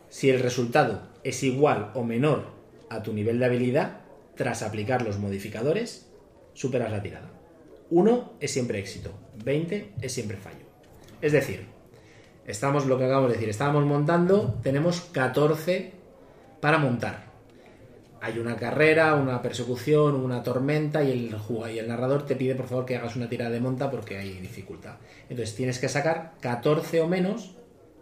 Si 0.08 0.30
el 0.30 0.40
resultado 0.40 1.02
es 1.24 1.42
igual 1.42 1.90
o 1.94 2.04
menor 2.04 2.46
a 2.88 3.02
tu 3.02 3.12
nivel 3.12 3.38
de 3.38 3.46
habilidad, 3.46 4.00
tras 4.36 4.62
aplicar 4.62 5.02
los 5.02 5.18
modificadores, 5.18 6.08
superas 6.54 6.90
la 6.90 7.02
tirada. 7.02 7.30
1 7.90 8.32
es 8.40 8.52
siempre 8.52 8.78
éxito, 8.78 9.12
20 9.44 9.94
es 10.00 10.12
siempre 10.12 10.36
fallo. 10.36 10.64
Es 11.20 11.32
decir, 11.32 11.66
estamos 12.46 12.86
lo 12.86 12.98
que 12.98 13.04
acabamos 13.04 13.30
de 13.30 13.34
decir, 13.34 13.48
estábamos 13.48 13.84
montando, 13.84 14.58
tenemos 14.62 15.00
14 15.00 15.92
para 16.60 16.78
montar. 16.78 17.29
Hay 18.22 18.38
una 18.38 18.56
carrera, 18.56 19.14
una 19.14 19.40
persecución, 19.42 20.14
una 20.14 20.42
tormenta 20.42 21.02
y 21.02 21.10
el, 21.12 21.34
juga- 21.38 21.70
y 21.72 21.78
el 21.78 21.88
narrador 21.88 22.26
te 22.26 22.36
pide 22.36 22.54
por 22.54 22.66
favor 22.68 22.84
que 22.84 22.96
hagas 22.96 23.16
una 23.16 23.28
tirada 23.28 23.50
de 23.50 23.60
monta 23.60 23.90
porque 23.90 24.18
hay 24.18 24.34
dificultad. 24.40 24.94
Entonces 25.28 25.54
tienes 25.56 25.78
que 25.78 25.88
sacar 25.88 26.32
14 26.40 27.00
o 27.00 27.08
menos 27.08 27.52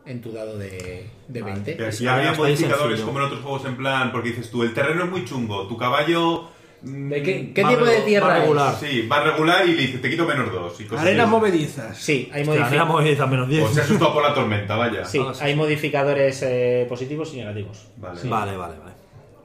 en 0.06 0.20
tu 0.22 0.32
dado 0.32 0.56
de, 0.58 1.06
de 1.28 1.42
20. 1.42 1.74
Pero 1.76 1.92
si 1.92 2.04
Ya, 2.04 2.16
había 2.16 2.30
está 2.32 2.44
ahí 2.44 2.52
modificadores 2.52 3.00
como 3.02 3.18
en 3.20 3.24
otros 3.26 3.40
juegos 3.42 3.64
en 3.66 3.76
plan, 3.76 4.10
porque 4.10 4.30
dices 4.30 4.50
tú, 4.50 4.62
el 4.62 4.72
terreno 4.74 5.04
es 5.04 5.10
muy 5.10 5.24
chungo, 5.24 5.68
tu 5.68 5.76
caballo... 5.76 6.48
mm, 6.82 7.08
¿De 7.10 7.22
qué- 7.22 7.52
qué 7.54 7.64
tipo 7.64 7.84
de 7.84 8.00
tierra 8.00 8.26
va 8.28 8.36
es? 8.38 8.42
regular. 8.42 8.74
Sí, 8.80 9.06
va 9.06 9.22
regular 9.22 9.68
y 9.68 9.72
le 9.74 9.82
dice, 9.82 9.98
te 9.98 10.08
quito 10.10 10.24
menos 10.26 10.50
dos. 10.50 10.80
Y 10.80 10.84
cosas 10.84 11.04
Arenas 11.04 11.24
así. 11.26 11.30
movedizas. 11.30 11.96
Sí, 11.98 12.30
hay, 12.32 12.42
Hostia, 12.42 12.66
modifi- 12.66 12.72
era 12.72 12.84
movida 12.86 13.26
menos 13.26 13.48
10. 13.48 13.64
O 13.64 13.68
se 13.72 13.80
asustó 13.82 14.12
por 14.14 14.22
la 14.22 14.32
tormenta, 14.34 14.76
vaya. 14.76 15.04
sí, 15.04 15.20
Ah, 15.24 15.32
sí, 15.34 15.40
hay 15.44 15.52
sí. 15.52 15.58
modificadores 15.58 16.42
eh, 16.42 16.86
positivos 16.88 17.34
y 17.34 17.38
negativos. 17.38 17.86
Vale. 17.98 18.20
Vale, 18.24 18.56
vale, 18.56 18.78
vale. 18.78 18.97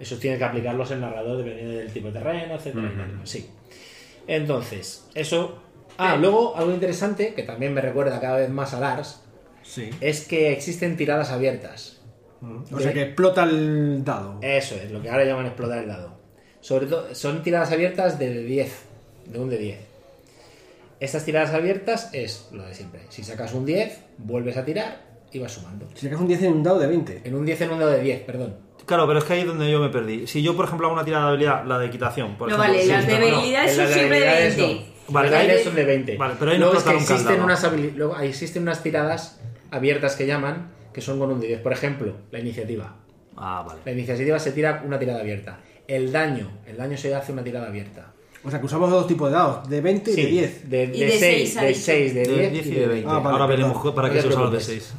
Esos 0.03 0.19
tienes 0.19 0.37
que 0.37 0.43
aplicarlos 0.43 0.91
el 0.91 0.99
narrador 0.99 1.37
dependiendo 1.37 1.77
del 1.77 1.91
tipo 1.91 2.07
de 2.07 2.13
terreno, 2.13 2.55
etcétera. 2.55 2.87
etcétera. 2.87 3.21
Sí. 3.23 3.49
Entonces, 4.27 5.07
eso. 5.15 5.61
Ah, 5.97 6.17
luego 6.17 6.57
algo 6.57 6.73
interesante 6.73 7.33
que 7.33 7.43
también 7.43 7.73
me 7.73 7.79
recuerda 7.79 8.19
cada 8.19 8.37
vez 8.37 8.49
más 8.49 8.73
a 8.73 8.81
Lars 8.81 9.21
Sí. 9.61 9.89
es 10.01 10.27
que 10.27 10.51
existen 10.51 10.97
tiradas 10.97 11.31
abiertas. 11.31 12.01
O 12.69 12.79
sea 12.81 12.91
que 12.91 13.03
explota 13.03 13.43
el 13.43 14.03
dado. 14.03 14.39
Eso 14.41 14.75
es, 14.75 14.91
lo 14.91 15.01
que 15.01 15.09
ahora 15.09 15.23
llaman 15.23 15.45
explotar 15.45 15.77
el 15.77 15.87
dado. 15.87 16.17
Sobre 16.59 16.87
todo, 16.87 17.15
son 17.15 17.41
tiradas 17.41 17.71
abiertas 17.71 18.19
de 18.19 18.43
10, 18.43 18.73
de 19.27 19.39
un 19.39 19.49
de 19.49 19.57
10. 19.57 19.79
Estas 20.99 21.23
tiradas 21.23 21.53
abiertas 21.53 22.09
es 22.11 22.49
lo 22.51 22.63
de 22.63 22.73
siempre. 22.73 23.01
Si 23.07 23.23
sacas 23.23 23.53
un 23.53 23.65
10, 23.65 23.99
vuelves 24.17 24.57
a 24.57 24.65
tirar 24.65 25.01
y 25.31 25.39
vas 25.39 25.53
sumando. 25.53 25.87
Si 25.93 26.07
sacas 26.07 26.19
un 26.19 26.27
10 26.27 26.43
en 26.43 26.53
un 26.53 26.63
dado 26.63 26.79
de 26.79 26.87
20. 26.87 27.21
En 27.23 27.35
un 27.35 27.45
10 27.45 27.61
en 27.61 27.71
un 27.71 27.79
dado 27.79 27.91
de 27.91 28.01
10, 28.01 28.21
perdón. 28.23 28.57
Claro, 28.85 29.07
pero 29.07 29.19
es 29.19 29.25
que 29.25 29.33
ahí 29.33 29.39
es 29.41 29.47
donde 29.47 29.71
yo 29.71 29.79
me 29.79 29.89
perdí. 29.89 30.27
Si 30.27 30.41
yo, 30.43 30.55
por 30.55 30.65
ejemplo, 30.65 30.87
hago 30.87 30.95
una 30.95 31.05
tirada 31.05 31.25
de 31.25 31.29
habilidad, 31.31 31.65
la 31.65 31.79
de 31.79 31.87
equitación, 31.87 32.35
por 32.35 32.49
No 32.49 32.55
ejemplo. 32.55 32.73
vale, 32.73 32.83
sí, 32.83 32.89
las 32.89 33.07
de 33.07 33.19
no. 33.19 33.27
son 33.85 33.87
siempre 33.93 34.19
de 34.19 34.27
habilidades 34.29 34.57
20. 34.57 34.73
no. 34.87 34.93
Vale, 35.09 35.29
Las 35.29 35.33
ahí- 35.33 35.39
habilidades 35.41 35.63
son 35.65 35.75
de 35.75 35.85
20. 35.85 36.17
Vale, 36.17 36.33
pero 36.39 36.51
ahí 36.51 36.57
no 36.59 36.65
luego, 36.65 36.79
es 36.79 36.83
que 36.85 36.95
existen 36.95 37.25
dado. 37.25 37.43
unas 37.45 37.95
luego 37.95 38.19
existen 38.19 38.63
unas 38.63 38.83
tiradas 38.83 39.39
abiertas 39.71 40.15
que 40.15 40.25
llaman, 40.27 40.71
que 40.93 41.01
son 41.01 41.19
con 41.19 41.31
un 41.31 41.39
de 41.39 41.47
10. 41.47 41.59
Por 41.61 41.73
ejemplo, 41.73 42.13
la 42.31 42.39
iniciativa. 42.39 42.95
Ah, 43.35 43.63
vale. 43.67 43.81
La 43.85 43.91
iniciativa 43.91 44.37
se 44.39 44.51
tira 44.51 44.83
una 44.85 44.99
tirada 44.99 45.19
abierta. 45.21 45.59
El 45.87 46.11
daño, 46.11 46.49
el 46.65 46.77
daño 46.77 46.97
se 46.97 47.13
hace 47.13 47.31
una 47.31 47.43
tirada 47.43 47.67
abierta. 47.67 48.13
O 48.45 48.49
sea 48.49 48.59
que 48.59 48.65
usamos 48.65 48.89
dos 48.91 49.07
tipos 49.07 49.29
de 49.29 49.35
dados, 49.37 49.69
de 49.69 49.79
20 49.81 50.11
y 50.11 50.15
de 50.15 50.25
10. 50.25 50.69
De, 50.69 50.83
Y 50.83 50.99
de 50.99 51.09
6, 51.11 51.19
seis, 51.19 51.57
ha 51.57 51.61
de 51.61 51.67
dicho. 51.69 51.79
6, 51.81 52.13
de 52.13 52.21
De 52.25 52.33
10 52.39 52.51
10 52.51 52.65
y 52.67 52.71
de 52.71 52.87
20. 52.87 53.09
Ah, 53.09 53.19
vale, 53.19 53.29
Ahora 53.29 53.45
veremos 53.47 53.93
para 53.93 54.07
No 54.09 54.13
qué 54.13 54.21
se 54.21 54.27
usan 54.27 54.41
los 54.41 54.51
de 54.51 54.57
preocupes. 54.57 54.85
6. 54.85 54.93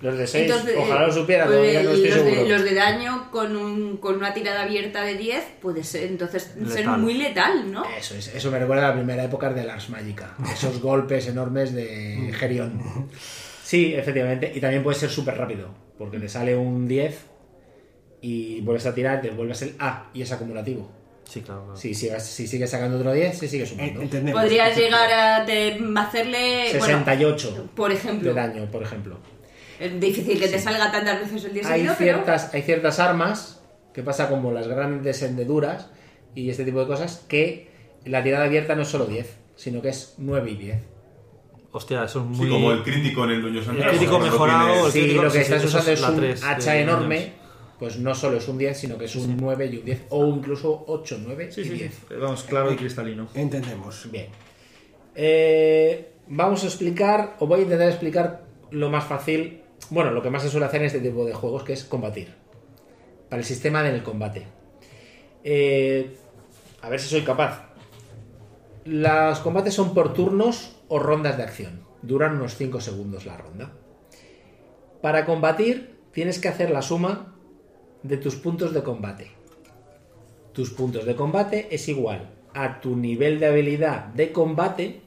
Los 0.00 0.16
de 0.16 0.26
6, 0.26 0.50
Entonces, 0.50 0.76
ojalá 0.78 1.06
lo 1.06 1.12
supiera, 1.12 1.44
pues, 1.44 1.56
todavía 1.58 1.82
no 1.82 1.90
estoy 1.90 2.08
los, 2.08 2.18
seguro. 2.18 2.42
de, 2.44 2.48
los 2.48 2.64
de 2.64 2.74
daño 2.74 3.30
con, 3.30 3.54
un, 3.54 3.96
con 3.98 4.14
una 4.16 4.32
tirada 4.32 4.62
abierta 4.62 5.02
de 5.02 5.14
10 5.16 5.44
puede 5.60 5.84
ser 5.84 6.04
entonces 6.04 6.54
ser 6.68 6.86
muy 6.88 7.14
letal, 7.14 7.70
¿no? 7.70 7.84
Eso, 7.98 8.14
es, 8.14 8.34
eso 8.34 8.50
me 8.50 8.58
recuerda 8.58 8.86
a 8.86 8.88
la 8.90 8.94
primera 8.96 9.22
época 9.22 9.50
de 9.52 9.62
Lars 9.64 9.90
Magica. 9.90 10.34
Esos 10.50 10.80
golpes 10.82 11.26
enormes 11.28 11.74
de 11.74 12.32
Gerion. 12.34 13.08
Sí, 13.62 13.94
efectivamente. 13.94 14.50
Y 14.54 14.60
también 14.60 14.82
puede 14.82 14.98
ser 14.98 15.10
súper 15.10 15.36
rápido. 15.36 15.68
Porque 15.98 16.18
te 16.18 16.30
sale 16.30 16.56
un 16.56 16.88
10 16.88 17.18
y 18.22 18.60
vuelves 18.62 18.86
a 18.86 18.94
tirar, 18.94 19.20
te 19.20 19.30
vuelves 19.30 19.60
el 19.62 19.74
A 19.78 20.10
y 20.14 20.22
es 20.22 20.32
acumulativo. 20.32 20.90
Sí, 21.24 21.42
claro. 21.42 21.64
claro. 21.64 21.76
Si, 21.76 21.94
sigas- 21.94 22.26
si 22.26 22.46
sigues 22.46 22.70
sacando 22.70 22.96
otro 22.98 23.12
10, 23.12 23.38
se 23.38 23.46
sigue 23.48 23.64
Eh, 23.64 23.66
sumando. 23.66 24.00
Entendemos. 24.02 24.40
Podrías 24.42 24.76
llegar 24.76 25.12
a 25.12 25.44
de- 25.44 25.78
hacerle. 25.96 26.68
bueno, 26.78 26.84
68 26.86 27.68
por 27.76 27.92
ejemplo. 27.92 28.30
de 28.30 28.34
daño, 28.34 28.64
por 28.70 28.82
ejemplo. 28.82 29.18
Es 29.80 29.98
difícil 30.00 30.38
que 30.38 30.48
te 30.48 30.58
salga 30.58 30.92
tantas 30.92 31.20
veces 31.20 31.44
el 31.46 31.54
10 31.54 31.66
Hay 31.66 31.72
seguido, 31.80 31.94
pero. 31.98 32.12
ciertas, 32.14 32.54
hay 32.54 32.62
ciertas 32.62 32.98
armas 33.00 33.60
que 33.94 34.02
pasa 34.02 34.28
como 34.28 34.52
las 34.52 34.68
grandes 34.68 35.22
hendeduras 35.22 35.90
y 36.34 36.50
este 36.50 36.64
tipo 36.64 36.80
de 36.80 36.86
cosas 36.86 37.24
que 37.28 37.70
la 38.04 38.22
tirada 38.22 38.44
abierta 38.44 38.74
no 38.76 38.82
es 38.82 38.88
solo 38.88 39.06
10, 39.06 39.36
sino 39.56 39.82
que 39.82 39.88
es 39.88 40.14
9 40.18 40.50
y 40.50 40.54
10. 40.56 40.78
Hostia, 41.72 42.04
eso 42.04 42.26
es 42.30 42.36
Sí, 42.36 42.42
muy. 42.42 42.50
como 42.50 42.72
el 42.72 42.82
crítico 42.82 43.24
en 43.24 43.30
el 43.30 43.42
Dungeons 43.42 43.68
and 43.68 43.78
El 43.80 43.88
crítico 43.90 44.18
mejorado, 44.18 44.86
el 44.86 44.92
Si 44.92 45.00
crítico, 45.00 45.22
lo 45.22 45.28
que 45.30 45.38
sí, 45.38 45.42
estás 45.52 45.62
sí, 45.62 45.66
usando 45.68 45.90
es 45.92 46.02
un 46.02 46.16
tres 46.16 46.44
hacha 46.44 46.72
de 46.72 46.80
enorme, 46.82 47.32
pues 47.78 47.98
no 47.98 48.14
solo 48.14 48.36
es 48.38 48.48
un 48.48 48.58
10, 48.58 48.76
sino 48.78 48.98
que 48.98 49.04
es 49.06 49.16
un 49.16 49.36
9 49.36 49.66
y 49.72 49.76
un 49.78 49.84
10, 49.84 50.02
o 50.10 50.26
incluso 50.26 50.84
8, 50.88 51.18
9 51.24 51.52
Sí, 51.52 51.60
y 51.62 51.64
sí, 51.64 51.70
10. 51.70 51.92
sí. 51.94 52.14
Vamos, 52.20 52.42
claro 52.44 52.72
y 52.72 52.76
cristalino. 52.76 53.28
Entendemos. 53.34 54.08
Bien. 54.10 54.26
Eh, 55.14 56.12
vamos 56.28 56.62
a 56.64 56.66
explicar, 56.66 57.36
o 57.40 57.46
voy 57.46 57.60
a 57.60 57.62
intentar 57.62 57.88
explicar 57.88 58.42
lo 58.70 58.90
más 58.90 59.04
fácil, 59.04 59.62
bueno, 59.90 60.10
lo 60.10 60.22
que 60.22 60.30
más 60.30 60.42
se 60.42 60.48
suele 60.48 60.66
hacer 60.66 60.80
en 60.80 60.86
este 60.86 61.00
tipo 61.00 61.24
de 61.24 61.34
juegos, 61.34 61.64
que 61.64 61.72
es 61.72 61.84
combatir. 61.84 62.34
Para 63.28 63.40
el 63.40 63.46
sistema 63.46 63.82
del 63.82 64.02
combate. 64.02 64.46
Eh, 65.44 66.16
a 66.82 66.88
ver 66.88 67.00
si 67.00 67.08
soy 67.08 67.22
capaz. 67.22 67.70
Los 68.84 69.38
combates 69.40 69.74
son 69.74 69.94
por 69.94 70.14
turnos 70.14 70.76
o 70.88 70.98
rondas 70.98 71.36
de 71.36 71.42
acción. 71.42 71.84
Duran 72.02 72.36
unos 72.36 72.56
5 72.56 72.80
segundos 72.80 73.26
la 73.26 73.36
ronda. 73.36 73.72
Para 75.02 75.24
combatir 75.24 75.98
tienes 76.12 76.38
que 76.38 76.48
hacer 76.48 76.70
la 76.70 76.82
suma 76.82 77.36
de 78.02 78.16
tus 78.16 78.36
puntos 78.36 78.72
de 78.72 78.82
combate. 78.82 79.30
Tus 80.52 80.70
puntos 80.70 81.04
de 81.04 81.14
combate 81.14 81.68
es 81.70 81.88
igual 81.88 82.30
a 82.54 82.80
tu 82.80 82.96
nivel 82.96 83.38
de 83.38 83.46
habilidad 83.46 84.06
de 84.06 84.32
combate, 84.32 85.02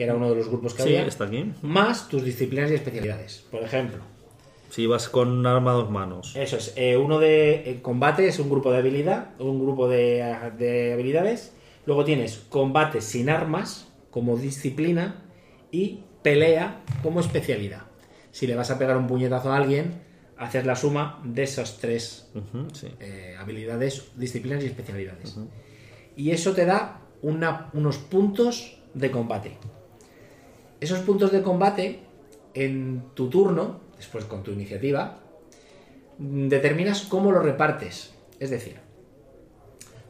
que 0.00 0.04
era 0.04 0.14
uno 0.14 0.30
de 0.30 0.36
los 0.36 0.48
grupos 0.48 0.72
que 0.72 0.82
Sí, 0.82 0.88
había, 0.96 1.06
está 1.06 1.24
aquí. 1.24 1.52
más 1.60 2.08
tus 2.08 2.24
disciplinas 2.24 2.70
y 2.70 2.74
especialidades. 2.74 3.44
Por 3.50 3.62
ejemplo, 3.62 3.98
Si 4.70 4.86
vas 4.86 5.10
con 5.10 5.46
arma 5.46 5.72
a 5.72 5.74
dos 5.74 5.90
manos. 5.90 6.34
eso 6.36 6.56
es, 6.56 6.72
eh, 6.76 6.96
uno 6.96 7.18
de 7.18 7.70
eh, 7.70 7.82
combate 7.82 8.26
es 8.26 8.38
un 8.38 8.48
grupo 8.48 8.72
de 8.72 8.78
habilidad, 8.78 9.38
un 9.38 9.60
grupo 9.60 9.88
de, 9.90 10.24
de 10.56 10.94
habilidades. 10.94 11.52
Luego 11.84 12.06
tienes 12.06 12.38
combate 12.48 13.02
sin 13.02 13.28
armas 13.28 13.88
como 14.10 14.38
disciplina 14.38 15.22
y 15.70 15.98
pelea 16.22 16.80
como 17.02 17.20
especialidad. 17.20 17.82
Si 18.30 18.46
le 18.46 18.54
vas 18.54 18.70
a 18.70 18.78
pegar 18.78 18.96
un 18.96 19.06
puñetazo 19.06 19.52
a 19.52 19.56
alguien, 19.58 20.00
haces 20.38 20.64
la 20.64 20.76
suma 20.76 21.20
de 21.24 21.42
esas 21.42 21.76
tres 21.76 22.30
sí. 22.72 22.88
eh, 23.00 23.36
habilidades, 23.38 24.12
disciplinas 24.16 24.62
y 24.64 24.66
especialidades. 24.68 25.36
Y 26.16 26.30
eso 26.30 26.54
te 26.54 26.64
da 26.64 27.02
una- 27.20 27.68
unos 27.74 27.98
puntos 27.98 28.78
de 28.94 29.10
combate. 29.10 29.58
Esos 30.80 31.00
puntos 31.00 31.30
de 31.30 31.42
combate, 31.42 32.00
en 32.54 33.04
tu 33.14 33.28
turno, 33.28 33.80
después 33.96 34.24
con 34.24 34.42
tu 34.42 34.50
iniciativa, 34.52 35.20
determinas 36.18 37.02
cómo 37.02 37.32
lo 37.32 37.40
repartes. 37.40 38.14
Es 38.38 38.50
decir, 38.50 38.76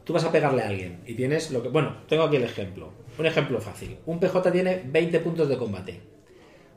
tú 0.05 0.13
vas 0.13 0.23
a 0.23 0.31
pegarle 0.31 0.63
a 0.63 0.69
alguien 0.69 1.01
y 1.05 1.15
tienes 1.15 1.51
lo 1.51 1.61
que... 1.61 1.69
Bueno, 1.69 1.97
tengo 2.07 2.23
aquí 2.23 2.37
el 2.37 2.43
ejemplo. 2.43 2.93
Un 3.19 3.25
ejemplo 3.25 3.59
fácil. 3.59 3.97
Un 4.05 4.19
PJ 4.19 4.51
tiene 4.51 4.81
20 4.85 5.19
puntos 5.19 5.49
de 5.49 5.57
combate. 5.57 5.99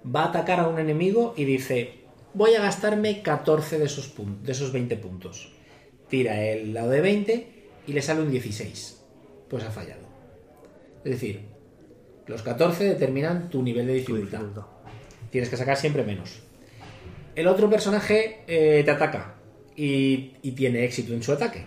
Va 0.04 0.24
a 0.24 0.28
atacar 0.28 0.60
a 0.60 0.68
un 0.68 0.78
enemigo 0.80 1.32
y 1.36 1.44
dice, 1.44 2.00
voy 2.34 2.54
a 2.54 2.62
gastarme 2.62 3.22
14 3.22 3.78
de 3.78 3.84
esos, 3.84 4.12
de 4.42 4.52
esos 4.52 4.72
20 4.72 4.96
puntos. 4.96 5.52
Tira 6.08 6.44
el 6.44 6.74
lado 6.74 6.90
de 6.90 7.00
20 7.00 7.48
y 7.86 7.92
le 7.92 8.02
sale 8.02 8.22
un 8.22 8.30
16. 8.30 9.04
Pues 9.48 9.62
ha 9.64 9.70
fallado. 9.70 10.02
Es 11.04 11.12
decir, 11.12 11.53
los 12.26 12.42
14 12.42 12.84
determinan 12.84 13.50
tu 13.50 13.62
nivel 13.62 13.86
de 13.86 13.94
dificultad. 13.94 14.38
dificultad. 14.40 14.62
Tienes 15.30 15.48
que 15.50 15.56
sacar 15.56 15.76
siempre 15.76 16.04
menos. 16.04 16.40
El 17.34 17.48
otro 17.48 17.68
personaje 17.68 18.42
eh, 18.46 18.82
te 18.84 18.90
ataca 18.90 19.34
y, 19.76 20.34
y 20.42 20.52
tiene 20.52 20.84
éxito 20.84 21.12
en 21.12 21.22
su 21.22 21.32
ataque. 21.32 21.64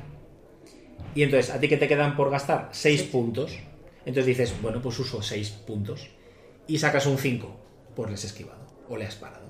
Y 1.16 1.24
entonces, 1.24 1.54
a 1.54 1.60
ti 1.60 1.68
que 1.68 1.78
te 1.78 1.88
quedan 1.88 2.16
por 2.16 2.30
gastar 2.30 2.70
6 2.72 3.04
puntos. 3.04 3.58
Entonces 4.06 4.26
dices, 4.26 4.54
bueno, 4.62 4.82
pues 4.82 4.98
uso 5.00 5.22
6 5.22 5.50
puntos. 5.66 6.08
Y 6.68 6.78
sacas 6.80 7.06
un 7.08 7.18
5. 7.18 7.56
Pues 7.96 8.10
le 8.10 8.16
has 8.16 8.24
esquivado. 8.24 8.60
O 8.90 8.96
le 8.98 9.06
has 9.06 9.16
parado. 9.16 9.48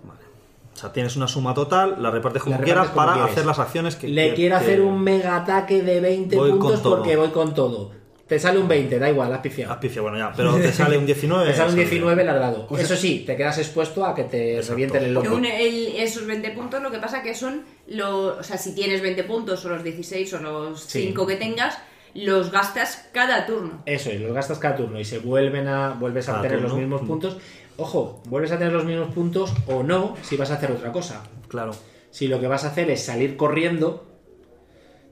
O 0.74 0.80
sea, 0.80 0.94
tienes 0.94 1.16
una 1.16 1.28
suma 1.28 1.56
total, 1.56 2.02
la 2.04 2.12
repartes 2.12 2.44
como 2.44 2.56
La 2.56 2.64
quieras 2.64 2.90
como 2.90 2.98
para 2.98 3.14
quieres. 3.14 3.32
hacer 3.32 3.46
las 3.48 3.58
acciones 3.58 3.96
que 3.96 4.08
Le 4.10 4.36
quiero 4.36 4.58
que- 4.60 4.64
hacer 4.64 4.82
un 4.82 5.02
mega 5.02 5.36
ataque 5.36 5.82
de 5.82 6.00
20 6.00 6.36
Voy 6.36 6.52
con 6.52 6.60
puntos 6.60 6.82
porque 6.82 7.16
voy 7.16 7.30
con 7.30 7.56
todo. 7.56 7.92
Te 8.28 8.38
sale 8.40 8.60
un 8.60 8.68
20, 8.68 9.00
da 9.00 9.10
igual, 9.10 9.32
has 9.34 9.40
pifiado. 9.40 9.72
Aspicia, 9.72 10.02
bueno, 10.02 10.18
ya, 10.18 10.34
pero 10.36 10.56
te 10.58 10.72
sale 10.74 10.98
un 10.98 11.06
19. 11.08 11.46
Te 11.50 11.54
sale 11.56 11.64
un 11.70 11.76
sale 11.76 11.82
19 11.86 12.24
largado. 12.26 12.68
O 12.70 12.76
sea- 12.76 12.84
Eso 12.86 12.96
sí, 12.98 13.24
te 13.26 13.38
quedas 13.38 13.58
expuesto 13.58 14.06
a 14.06 14.14
que 14.14 14.26
te 14.26 14.56
Exacto. 14.56 14.72
revienten 14.72 15.04
el 15.06 15.14
loco. 15.14 15.34
un- 15.34 15.46
el- 15.46 15.96
esos 15.96 16.26
20 16.28 16.52
puntos 16.52 16.82
lo 16.84 16.92
que 16.92 17.00
pasa 17.00 17.24
que 17.24 17.34
son 17.34 17.64
los... 17.88 18.38
O 18.40 18.44
sea, 18.44 18.58
si 18.58 18.76
tienes 18.76 19.02
20 19.02 19.24
puntos 19.24 19.64
o 19.64 19.70
los 19.70 19.82
16 19.84 20.34
o 20.34 20.40
los 20.40 20.82
Sí. 20.84 21.04
5 21.04 21.26
que 21.26 21.38
tengas, 21.38 21.78
los 22.16 22.52
gastas 22.52 23.08
cada 23.14 23.46
turno. 23.46 23.82
Eso 23.86 24.10
es, 24.10 24.20
los 24.20 24.34
gastas 24.34 24.60
cada 24.60 24.76
turno 24.76 25.00
y 25.00 25.06
se 25.06 25.20
vuelven 25.20 25.68
a 25.70 25.92
vuelves 25.92 26.28
a 26.28 26.34
Cada 26.34 26.44
tener 26.44 26.62
los 26.62 26.74
mismos 26.74 27.04
Mm. 27.04 27.08
puntos. 27.08 27.38
Ojo, 27.78 28.22
vuelves 28.26 28.52
a 28.52 28.58
tener 28.58 28.74
los 28.74 28.84
mismos 28.84 29.14
puntos 29.14 29.54
o 29.68 29.84
no 29.84 30.18
si 30.24 30.36
vas 30.36 30.52
a 30.52 30.56
hacer 30.56 30.72
otra 30.72 30.92
cosa. 30.92 31.24
Claro. 31.48 31.72
Si 32.12 32.28
lo 32.28 32.42
que 32.42 32.48
vas 32.48 32.66
a 32.66 32.70
hacer 32.70 32.90
es 32.92 33.04
salir 33.06 33.38
corriendo, 33.38 34.06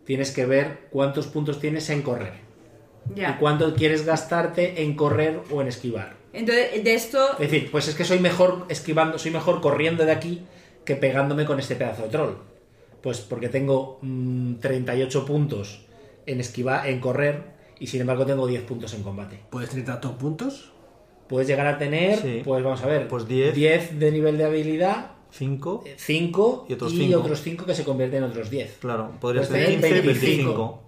tienes 0.06 0.32
que 0.32 0.46
ver 0.46 0.88
cuántos 0.90 1.28
puntos 1.28 1.60
tienes 1.62 1.90
en 1.92 2.02
correr 2.02 2.44
y 3.16 3.22
cuánto 3.40 3.74
quieres 3.76 4.06
gastarte 4.06 4.82
en 4.84 4.96
correr 4.96 5.42
o 5.52 5.62
en 5.62 5.68
esquivar. 5.68 6.16
Entonces, 6.34 6.84
de 6.84 6.94
esto... 6.94 7.34
Es 7.34 7.52
decir, 7.52 7.70
pues 7.72 7.88
es 7.88 7.96
que 7.96 8.04
soy 8.04 8.20
mejor 8.20 8.66
esquivando, 8.70 9.18
soy 9.18 9.32
mejor 9.32 9.62
corriendo 9.62 10.06
de 10.06 10.12
aquí 10.12 10.42
que 10.84 10.96
pegándome 10.96 11.46
con 11.46 11.60
este 11.60 11.76
pedazo 11.76 12.04
de 12.04 12.10
troll. 12.10 12.34
Pues 13.02 13.20
porque 13.22 13.50
tengo 13.50 14.00
mm, 14.02 14.56
38 14.56 15.26
puntos 15.26 15.86
en 16.26 16.40
esquivar, 16.40 16.88
en 16.88 17.00
correr, 17.00 17.44
y 17.80 17.88
sin 17.88 18.02
embargo 18.02 18.26
tengo 18.26 18.48
10 18.48 18.64
puntos 18.64 18.94
en 18.94 19.04
combate. 19.04 19.40
¿Puedes 19.50 19.70
tener 19.70 19.86
tantos 19.86 20.12
puntos? 20.14 20.72
Puedes 21.28 21.48
llegar 21.48 21.68
a 21.68 21.78
tener, 21.78 22.20
Sí. 22.20 22.42
pues 22.44 22.64
vamos 22.64 22.82
a 22.84 22.88
ver, 22.88 23.08
Pues 23.08 23.28
10. 23.28 23.54
10 23.56 24.00
de 24.00 24.12
nivel 24.12 24.38
de 24.38 24.46
habilidad, 24.46 25.12
5. 25.32 25.84
5 25.98 26.66
Y 26.70 26.74
otros 26.74 26.92
cinco. 26.94 27.20
otros 27.20 27.42
5 27.42 27.66
que 27.66 27.76
se 27.76 27.84
convierten 27.84 28.24
en 28.24 28.30
otros 28.30 28.50
10. 28.50 28.78
Claro, 28.80 29.12
podría 29.20 29.42
Puedes 29.42 29.48
ser 29.48 29.66
tener 29.80 29.82
15, 29.82 30.02
25. 30.08 30.24
25. 30.54 30.85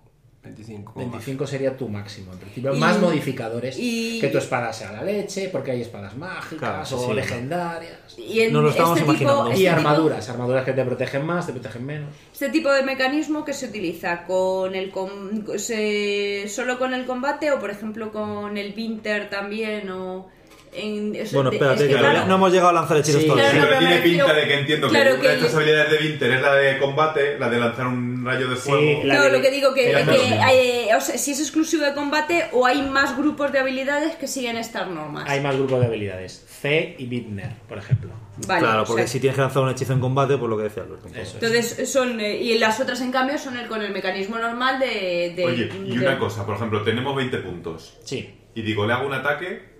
25. 0.48 0.94
25 0.96 1.48
sería 1.48 1.78
tu 1.78 1.88
máximo, 1.90 2.34
en 2.34 2.40
principio. 2.40 2.74
Y- 2.76 2.80
más 2.80 3.00
modificadores. 3.00 3.78
y- 3.80 4.20
Que 4.20 4.28
tu 4.30 4.38
espada 4.38 4.72
sea 4.74 4.92
la 4.92 5.04
leche, 5.04 5.50
porque 5.52 5.72
hay 5.72 5.82
espadas 5.82 6.16
mágicas 6.18 6.58
Claro, 6.60 6.86
sí, 6.86 6.96
o 6.96 7.08
sí. 7.08 7.14
legendarias. 7.14 7.98
Y 8.18 8.40
en 8.42 8.54
Nos 8.54 8.64
lo 8.64 8.70
estamos 8.70 8.98
este 8.98 9.02
tipo, 9.02 9.12
imaginando. 9.24 9.50
este 9.52 9.62
Y 9.62 9.66
tipo- 9.66 9.76
armaduras, 9.76 10.30
armaduras 10.30 10.66
que 10.66 10.74
te 10.74 10.84
protegen 10.86 11.26
más, 11.26 11.46
te 11.46 11.54
protegen 11.54 11.86
menos. 11.86 12.10
Este 12.34 12.50
tipo 12.50 12.72
de 12.72 12.84
mecanismo 12.84 13.46
que 13.46 13.54
se 13.54 13.68
utiliza 13.68 14.24
con 14.26 14.74
el 14.76 14.90
com- 14.92 15.46
se- 15.58 16.46
solo 16.48 16.78
con 16.80 16.94
el 16.94 17.06
combate 17.06 17.52
o 17.52 17.60
por 17.60 17.70
ejemplo 17.70 18.12
con 18.12 18.58
el 18.58 18.74
Winter 18.76 19.30
también 19.30 19.90
o 19.90 20.28
en 20.74 21.14
Bueno, 21.34 21.52
espérate, 21.52 21.76
es 21.76 21.82
que 21.84 21.88
que, 21.88 21.94
todavía 21.96 22.12
claro, 22.12 22.28
no 22.28 22.36
hemos 22.36 22.52
llegado 22.52 22.70
a 22.70 22.74
lanzar 22.74 22.98
hechizos 22.98 23.22
Sí, 23.22 23.28
todavía. 23.28 23.52
claro, 23.52 23.68
Pero 23.68 23.80
pero 23.80 23.90
tiene 23.92 24.02
pinta 24.04 24.34
de 24.34 24.48
que 24.48 24.54
entiendo 24.54 24.90
claro 24.90 25.12
que 25.16 25.20
una 25.22 25.30
de 25.30 25.36
estas 25.36 25.56
habilidades 25.56 25.92
de 25.92 26.08
Winter 26.08 26.32
es 26.32 26.42
la 26.42 26.56
de 26.56 26.78
combate, 26.80 27.40
la 27.40 27.50
de 27.50 27.60
lanzar 27.60 27.88
un 27.88 28.26
rayo 28.26 28.48
de 28.50 28.56
fuego. 28.56 29.02
no, 29.06 29.24
de- 29.24 29.32
lo 29.32 29.42
que 29.42 29.52
digo 29.52 29.74
que, 29.74 29.96
hay- 29.96 30.90
o 30.96 31.02
sea, 31.02 31.18
si 31.18 31.32
es 31.32 31.40
exclusivo 31.40 31.84
de 31.84 31.94
combate 31.94 32.46
o 32.54 32.66
hay 32.66 32.82
más 32.82 33.18
grupos 33.18 33.52
de 33.52 33.60
habilidades 33.60 34.16
que 34.16 34.28
siguen 34.28 34.58
estas 34.58 34.88
normas. 34.90 35.24
Hay 35.30 35.40
más 35.42 35.56
grupos 35.56 35.80
de 35.80 35.86
habilidades. 35.88 36.46
C 36.62 36.96
y 36.98 37.06
Bitner, 37.06 37.50
por 37.68 37.78
ejemplo. 37.78 38.10
Vale, 38.48 38.62
claro, 38.62 38.84
o 38.84 38.86
porque 38.86 39.04
sea, 39.04 39.12
si 39.14 39.20
tienes 39.20 39.36
que 39.36 39.42
lanzar 39.42 39.64
un 39.64 39.70
hechizo 39.70 39.94
en 39.94 40.00
combate, 40.00 40.38
pues 40.38 40.48
lo 40.50 40.58
que 40.58 40.64
decía 40.64 40.84
Alberto. 40.84 41.08
Entonces 41.08 41.90
son 41.92 42.20
eh, 42.20 42.36
y 42.38 42.58
las 42.60 42.80
otras 42.80 43.02
en 43.02 43.12
cambio 43.12 43.38
son 43.40 43.58
el 43.58 43.68
con 43.68 43.82
el 43.82 43.92
mecanismo 43.92 44.38
normal 44.38 44.80
de, 44.80 45.34
de- 45.36 45.46
Oye, 45.46 45.70
y 45.86 45.98
de- 45.98 46.06
una 46.08 46.20
cosa, 46.20 46.46
por 46.46 46.56
ejemplo, 46.56 46.84
tenemos 46.84 47.16
20 47.16 47.38
puntos. 47.40 47.98
Sí. 48.04 48.36
Y 48.54 48.62
digo, 48.62 48.86
le 48.86 48.94
hago 48.94 49.08
un 49.08 49.14
ataque 49.14 49.77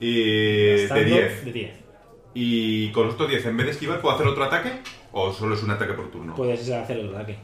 y 0.00 0.24
de 0.24 0.76
Gastando 0.82 1.04
10. 1.04 1.44
De 1.44 1.52
10. 1.52 1.70
Y 2.34 2.92
con 2.92 3.06
los 3.06 3.14
otros 3.14 3.30
10, 3.30 3.46
en 3.46 3.56
vez 3.56 3.66
de 3.66 3.72
esquivar, 3.72 4.00
¿puedo 4.00 4.14
hacer 4.14 4.26
otro 4.26 4.44
ataque? 4.44 4.70
¿O 5.12 5.32
solo 5.32 5.54
es 5.54 5.62
un 5.62 5.70
ataque 5.70 5.94
por 5.94 6.10
turno? 6.10 6.34
Puedes 6.34 6.70
hacer 6.70 6.98
el 6.98 7.14
ataque. 7.14 7.38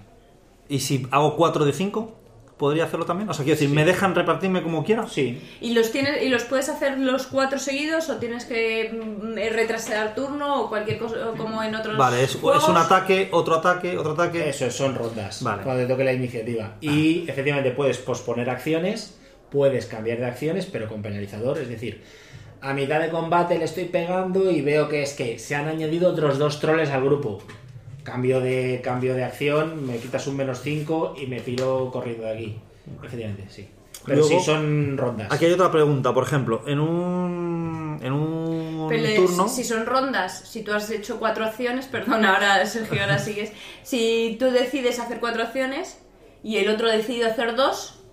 ¿Y 0.69 0.81
si 0.81 1.07
hago 1.11 1.37
4 1.37 1.65
de 1.65 1.73
5? 1.73 2.21
¿Podría 2.57 2.85
hacerlo 2.85 3.05
también? 3.05 3.29
O 3.29 3.35
sea, 3.35 3.45
quiero 3.45 3.59
decir, 3.59 3.75
¿me 3.75 3.85
dejan 3.85 4.15
repartirme 4.15 4.63
como 4.63 4.85
quiera? 4.85 5.09
Sí. 5.09 5.43
¿Y 5.61 5.75
los 5.75 5.91
tienes 5.91 6.23
y 6.23 6.29
los 6.29 6.45
puedes 6.45 6.69
hacer 6.69 6.97
los 6.99 7.27
cuatro 7.27 7.59
seguidos 7.59 8.09
o 8.11 8.19
tienes 8.19 8.45
que 8.45 8.93
mm, 8.93 9.37
eh, 9.37 9.51
retrasar 9.51 10.15
turno 10.15 10.63
o 10.63 10.69
cualquier 10.69 10.99
cosa 10.99 11.33
como 11.37 11.61
en 11.65 11.75
otros 11.75 11.97
Vale, 11.97 12.23
es, 12.23 12.37
juegos? 12.37 12.63
es 12.63 12.69
un 12.69 12.77
ataque, 12.77 13.29
otro 13.33 13.57
ataque, 13.57 13.99
otro 13.99 14.13
ataque. 14.13 14.49
Eso 14.49 14.71
son 14.71 14.95
rondas. 14.95 15.43
Vale. 15.43 15.65
Cuando 15.65 15.83
te 15.83 15.89
toque 15.89 16.05
la 16.05 16.13
iniciativa. 16.13 16.77
Y 16.81 17.29
efectivamente 17.29 17.73
puedes 17.73 17.99
posponer 17.99 18.49
acciones, 18.49 19.19
puedes 19.51 19.87
cambiar 19.87 20.19
de 20.19 20.27
acciones, 20.27 20.67
pero 20.67 20.89
con 20.89 21.03
penalizador. 21.03 21.59
Es 21.59 21.69
decir, 21.69 22.05
a 22.65 22.73
mitad 22.73 22.99
de 22.99 23.11
combate 23.11 23.59
le 23.59 23.67
estoy 23.67 23.85
pegando 23.85 24.51
y 24.51 24.63
veo 24.63 24.89
que 24.89 25.03
es 25.03 25.13
que 25.13 25.39
se 25.39 25.55
han 25.55 25.69
añadido 25.69 26.11
otros 26.11 26.39
dos 26.39 26.61
troles 26.61 26.89
al 26.89 27.05
grupo. 27.05 27.43
Cambio 28.03 28.41
de, 28.41 28.81
cambio 28.83 29.15
de 29.15 29.23
acción, 29.23 29.87
me 29.87 29.99
quitas 29.99 30.27
un 30.27 30.37
menos 30.37 30.61
5 30.63 31.17
y 31.21 31.27
me 31.27 31.41
piro 31.41 31.91
corriendo 31.93 32.25
de 32.25 32.33
aquí. 32.33 32.59
Efectivamente, 33.03 33.45
sí. 33.51 33.69
Pero 34.07 34.21
Luego, 34.21 34.39
sí, 34.39 34.45
son 34.45 34.97
rondas. 34.97 35.31
Aquí 35.31 35.45
hay 35.45 35.53
otra 35.53 35.71
pregunta, 35.71 36.13
por 36.15 36.25
ejemplo, 36.25 36.63
en 36.67 36.81
un, 36.81 38.01
en 38.03 38.13
un 38.13 38.87
Pero 38.89 39.15
turno... 39.15 39.49
si 39.49 39.63
son 39.63 39.85
rondas, 39.85 40.49
si 40.49 40.63
tú 40.63 40.73
has 40.73 40.91
hecho 40.91 41.19
cuatro 41.19 41.45
acciones, 41.45 41.87
perdón, 41.93 42.25
ahora 42.25 42.65
Sergio, 42.65 43.03
ahora 43.03 43.19
sigues. 43.19 43.53
Si 43.83 44.37
tú 44.39 44.47
decides 44.47 44.99
hacer 45.01 45.21
cuatro 45.21 45.43
acciones 45.43 45.99
y 46.43 46.57
el 46.57 46.71
otro 46.71 46.91
decide 46.91 47.27
hacer 47.27 47.57
dos, 47.57 48.04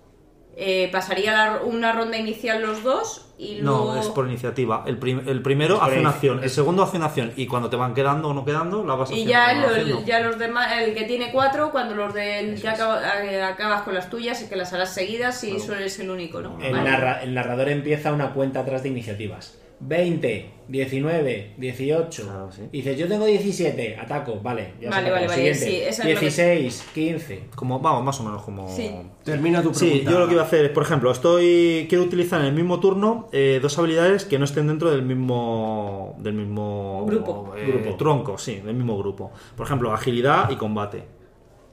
eh, 0.56 0.88
pasaría 0.92 1.32
la- 1.32 1.60
una 1.62 1.92
ronda 1.92 2.16
inicial 2.18 2.60
los 2.62 2.82
dos 2.82 3.26
y 3.38 3.56
luego. 3.60 3.94
No, 3.94 4.00
es 4.00 4.08
por 4.08 4.28
iniciativa. 4.28 4.84
El, 4.86 4.98
prim- 4.98 5.22
el 5.26 5.40
primero 5.42 5.82
hace 5.82 5.98
una 6.00 6.10
acción, 6.10 6.42
el 6.44 6.50
segundo 6.50 6.82
hace 6.82 6.98
una 6.98 7.06
acción 7.06 7.32
y 7.36 7.46
cuando 7.46 7.70
te 7.70 7.76
van 7.76 7.94
quedando 7.94 8.28
o 8.28 8.34
no 8.34 8.44
quedando, 8.44 8.84
la 8.84 8.94
vas 8.94 9.10
Y 9.10 9.14
haciendo. 9.14 9.30
ya, 9.32 9.54
lo- 9.84 10.04
ya 10.04 10.20
los 10.20 10.38
demás, 10.38 10.68
el 10.78 10.94
que 10.94 11.04
tiene 11.04 11.32
cuatro, 11.32 11.70
cuando 11.72 11.94
los 11.94 12.12
de 12.14 12.54
ya 12.62 12.72
acaba- 12.72 13.00
eh, 13.24 13.42
acabas 13.42 13.82
con 13.82 13.94
las 13.94 14.10
tuyas 14.10 14.42
y 14.42 14.48
que 14.48 14.56
las 14.56 14.72
harás 14.72 14.92
seguidas 14.92 15.42
y 15.44 15.58
sueles 15.58 15.98
el 16.00 16.10
único, 16.10 16.40
¿no? 16.42 16.58
El, 16.62 16.72
Vale. 16.72 16.90
narra- 16.90 17.22
el 17.22 17.34
narrador 17.34 17.68
empieza 17.70 18.12
una 18.12 18.32
cuenta 18.32 18.60
atrás 18.60 18.82
de 18.82 18.90
iniciativas. 18.90 19.58
20, 19.84 20.50
19, 20.68 21.54
18. 21.58 22.22
Claro, 22.22 22.52
sí. 22.52 22.62
Y 22.72 22.78
dices, 22.78 22.96
yo 22.98 23.08
tengo 23.08 23.26
17, 23.26 23.96
ataco, 23.98 24.38
vale. 24.40 24.74
Ya 24.80 24.88
se 24.90 24.96
Vale, 24.96 25.10
vale, 25.10 25.26
vale, 25.26 25.34
Siguiente. 25.54 25.58
sí, 25.66 25.76
eso 25.76 25.88
es 25.90 25.98
lo 25.98 26.04
que- 26.20 26.26
16, 26.26 26.84
15. 26.94 27.44
Como, 27.54 27.80
vamos, 27.80 28.04
más 28.04 28.20
o 28.20 28.22
menos 28.24 28.42
como... 28.42 28.68
Sí. 28.68 28.90
Termina 29.24 29.62
tu 29.62 29.72
pregunta. 29.72 29.96
Sí, 29.96 30.04
yo 30.10 30.18
lo 30.18 30.26
que 30.28 30.34
iba 30.34 30.42
a 30.42 30.46
hacer 30.46 30.64
es, 30.66 30.70
por 30.70 30.82
ejemplo, 30.84 31.10
estoy 31.10 31.86
quiero 31.88 32.04
utilizar 32.04 32.40
en 32.40 32.46
el 32.48 32.52
mismo 32.54 32.80
turno 32.80 33.28
eh, 33.32 33.58
dos 33.60 33.78
habilidades 33.78 34.24
que 34.24 34.38
no 34.38 34.44
estén 34.44 34.66
dentro 34.68 34.90
del 34.90 35.02
mismo 35.02 36.14
del 36.18 36.34
mismo 36.34 37.04
Grupo. 37.06 37.54
eh, 37.56 37.66
Grupo. 37.66 37.96
tronco, 37.96 38.38
sí, 38.38 38.56
del 38.64 38.74
mismo 38.74 38.96
grupo. 38.98 39.32
Por 39.56 39.66
ejemplo, 39.66 39.92
agilidad 39.92 40.48
y 40.50 40.56
combate. 40.56 41.02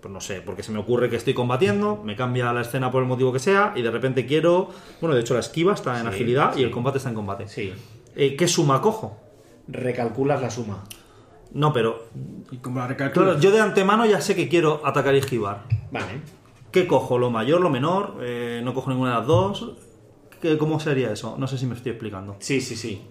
Pues 0.01 0.13
no 0.13 0.21
sé, 0.21 0.41
porque 0.41 0.63
se 0.63 0.71
me 0.71 0.79
ocurre 0.79 1.09
que 1.09 1.17
estoy 1.17 1.33
combatiendo, 1.33 2.01
me 2.05 2.15
cambia 2.15 2.53
la 2.53 2.61
escena 2.61 2.89
por 2.89 3.01
el 3.03 3.07
motivo 3.09 3.33
que 3.33 3.39
sea 3.39 3.73
y 3.75 3.81
de 3.81 3.91
repente 3.91 4.25
quiero, 4.25 4.69
bueno, 5.01 5.13
de 5.13 5.19
hecho 5.19 5.33
la 5.33 5.41
esquiva 5.41 5.73
está 5.73 5.97
en 5.97 6.03
Sí, 6.03 6.07
agilidad 6.07 6.53
sí. 6.53 6.61
y 6.61 6.63
el 6.63 6.71
combate 6.71 6.99
está 6.99 7.09
en 7.09 7.15
combate. 7.15 7.47
Sí. 7.49 7.73
Eh, 8.15 8.35
¿Qué 8.35 8.47
suma 8.47 8.81
cojo? 8.81 9.17
Recalculas 9.67 10.41
la 10.41 10.49
suma. 10.49 10.83
No, 11.53 11.73
pero 11.73 12.05
Y 12.51 12.57
como 12.57 12.79
la 12.79 12.87
recalculas. 12.87 13.27
claro, 13.29 13.39
yo 13.39 13.51
de 13.51 13.59
antemano 13.61 14.05
ya 14.05 14.21
sé 14.21 14.35
que 14.35 14.47
quiero 14.49 14.81
atacar 14.85 15.15
y 15.15 15.19
esquivar. 15.19 15.63
Vale. 15.91 16.21
¿Qué 16.71 16.85
cojo? 16.85 17.17
¿Lo 17.17 17.31
mayor, 17.31 17.61
lo 17.61 17.69
menor? 17.69 18.17
Eh, 18.21 18.61
¿No 18.63 18.73
cojo 18.73 18.89
ninguna 18.91 19.11
de 19.11 19.17
las 19.17 19.27
dos? 19.27 19.71
¿Qué- 20.41 20.57
¿Cómo 20.57 20.79
sería 20.79 21.11
eso? 21.11 21.35
No 21.39 21.47
sé 21.47 21.57
si 21.57 21.65
me 21.65 21.75
estoy 21.75 21.91
explicando. 21.93 22.35
Sí, 22.39 22.61
sí, 22.61 22.75
sí. 22.75 23.01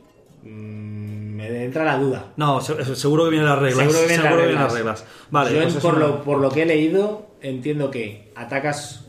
Mm, 0.44 1.34
me 1.36 1.64
entra 1.64 1.84
la 1.84 1.98
duda. 1.98 2.32
No, 2.36 2.60
se- 2.60 2.94
seguro 2.94 3.24
que 3.24 3.30
vienen 3.30 3.48
las 3.48 3.58
reglas. 3.58 3.80
Seguro 3.80 4.00
que 4.00 4.06
vienen 4.06 4.24
las 4.24 4.32
vienen 4.36 4.48
reglas. 4.48 4.64
las 4.64 4.74
reglas. 4.74 5.04
Vale, 5.30 5.54
Yo, 5.54 5.62
pues 5.62 5.74
por, 5.76 5.94
una- 5.96 6.06
lo, 6.06 6.22
por 6.22 6.38
lo 6.38 6.50
que 6.50 6.62
he 6.62 6.66
leído, 6.66 7.26
entiendo 7.40 7.90
que 7.90 8.32
atacas 8.36 9.07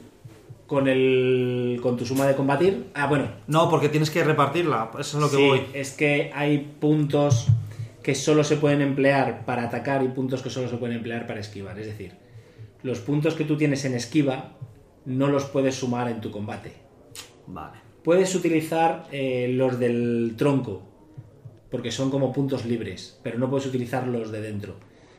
con 0.70 0.88
el 0.88 1.80
con 1.82 1.98
tu 1.98 2.06
suma 2.06 2.28
de 2.28 2.36
combatir. 2.36 2.86
Ah, 2.94 3.08
bueno, 3.08 3.26
No, 3.48 3.70
porque 3.72 3.90
tienes 3.90 4.12
que 4.12 4.24
repartirla. 4.24 4.92
Eso 5.00 5.18
es 5.18 5.24
lo 5.24 5.30
que 5.32 5.36
Sí, 5.38 5.48
voy. 5.48 5.62
es 5.74 5.92
que 5.94 6.32
hay 6.34 6.60
puntos 6.80 7.48
que 8.04 8.14
solo 8.16 8.44
se 8.44 8.56
pueden 8.56 8.82
emplear 8.82 9.46
para 9.46 9.64
atacar 9.64 10.04
y 10.04 10.08
puntos 10.10 10.42
que 10.44 10.50
solo 10.52 10.70
se 10.70 10.78
pueden 10.78 10.98
emplear 10.98 11.26
para 11.28 11.40
esquivar. 11.40 11.78
Es 11.80 11.88
decir, 11.88 12.14
los 12.84 13.00
puntos 13.00 13.34
que 13.34 13.44
tú 13.46 13.58
tienes 13.58 13.84
en 13.86 13.96
esquiva 13.96 14.52
no 15.06 15.28
los 15.28 15.46
puedes 15.46 15.74
sumar 15.76 16.08
en 16.08 16.22
tu 16.22 16.30
combate. 16.30 16.72
Vale. 17.48 17.78
Puedes 18.04 18.34
utilizar 18.36 19.08
eh, 19.12 19.50
los 19.52 19.80
del 19.80 20.36
tronco, 20.38 20.84
porque 21.72 21.92
son 21.92 22.12
como 22.12 22.32
puntos 22.32 22.66
libres, 22.66 23.20
pero 23.24 23.40
no 23.40 23.50
puedes 23.50 23.66
utilizar 23.66 24.08
los 24.08 24.32
de 24.32 24.42
dentro. 24.42 24.76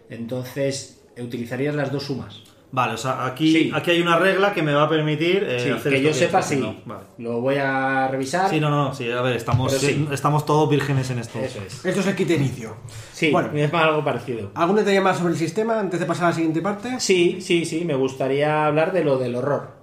Entonces, 0.09 1.03
utilizarías 1.21 1.75
las 1.75 1.91
dos 1.93 2.05
sumas. 2.05 2.43
Vale, 2.73 2.95
o 2.95 2.97
sea, 2.97 3.27
aquí, 3.27 3.53
Sí. 3.53 3.71
aquí 3.75 3.91
hay 3.91 4.01
una 4.01 4.17
regla 4.17 4.53
que 4.55 4.63
me 4.63 4.73
va 4.73 4.85
a 4.85 4.89
permitir 4.89 5.43
eh, 5.45 5.59
Sí, 5.61 5.71
hacer 5.71 5.91
que 5.93 5.99
esto 5.99 6.09
yo 6.09 6.15
sepa, 6.15 6.41
sí. 6.41 6.63
Vale. 6.87 7.03
Lo 7.19 7.41
voy 7.41 7.57
a 7.57 8.07
revisar. 8.09 8.49
Sí, 8.49 8.61
no, 8.61 8.71
no, 8.71 8.95
sí, 8.95 9.11
a 9.11 9.21
ver, 9.23 9.35
estamos, 9.37 9.73
sí. 9.73 10.07
estamos 10.13 10.47
todos 10.47 10.71
vírgenes 10.71 11.11
en 11.11 11.19
esto. 11.19 11.41
Eso 11.41 11.61
es. 11.67 11.85
Esto 11.85 12.01
es 12.01 12.07
el 12.07 12.15
kit 12.15 12.29
de 12.29 12.35
inicio. 12.37 12.77
Sí, 13.13 13.31
Bueno. 13.33 13.51
es 13.55 13.75
algo 13.75 14.05
parecido. 14.05 14.53
¿Algún 14.55 14.77
detalle 14.77 15.01
más 15.01 15.19
sobre 15.19 15.33
el 15.33 15.39
sistema 15.39 15.81
antes 15.81 15.99
de 15.99 16.07
pasar 16.07 16.27
a 16.27 16.29
la 16.29 16.35
siguiente 16.35 16.63
parte? 16.63 17.01
Sí, 17.01 17.39
sí, 17.41 17.65
sí, 17.65 17.85
me 17.85 17.95
gustaría 17.97 18.67
hablar 18.67 18.93
de 18.93 19.03
lo 19.05 19.19
del 19.19 19.35
horror. 19.35 19.81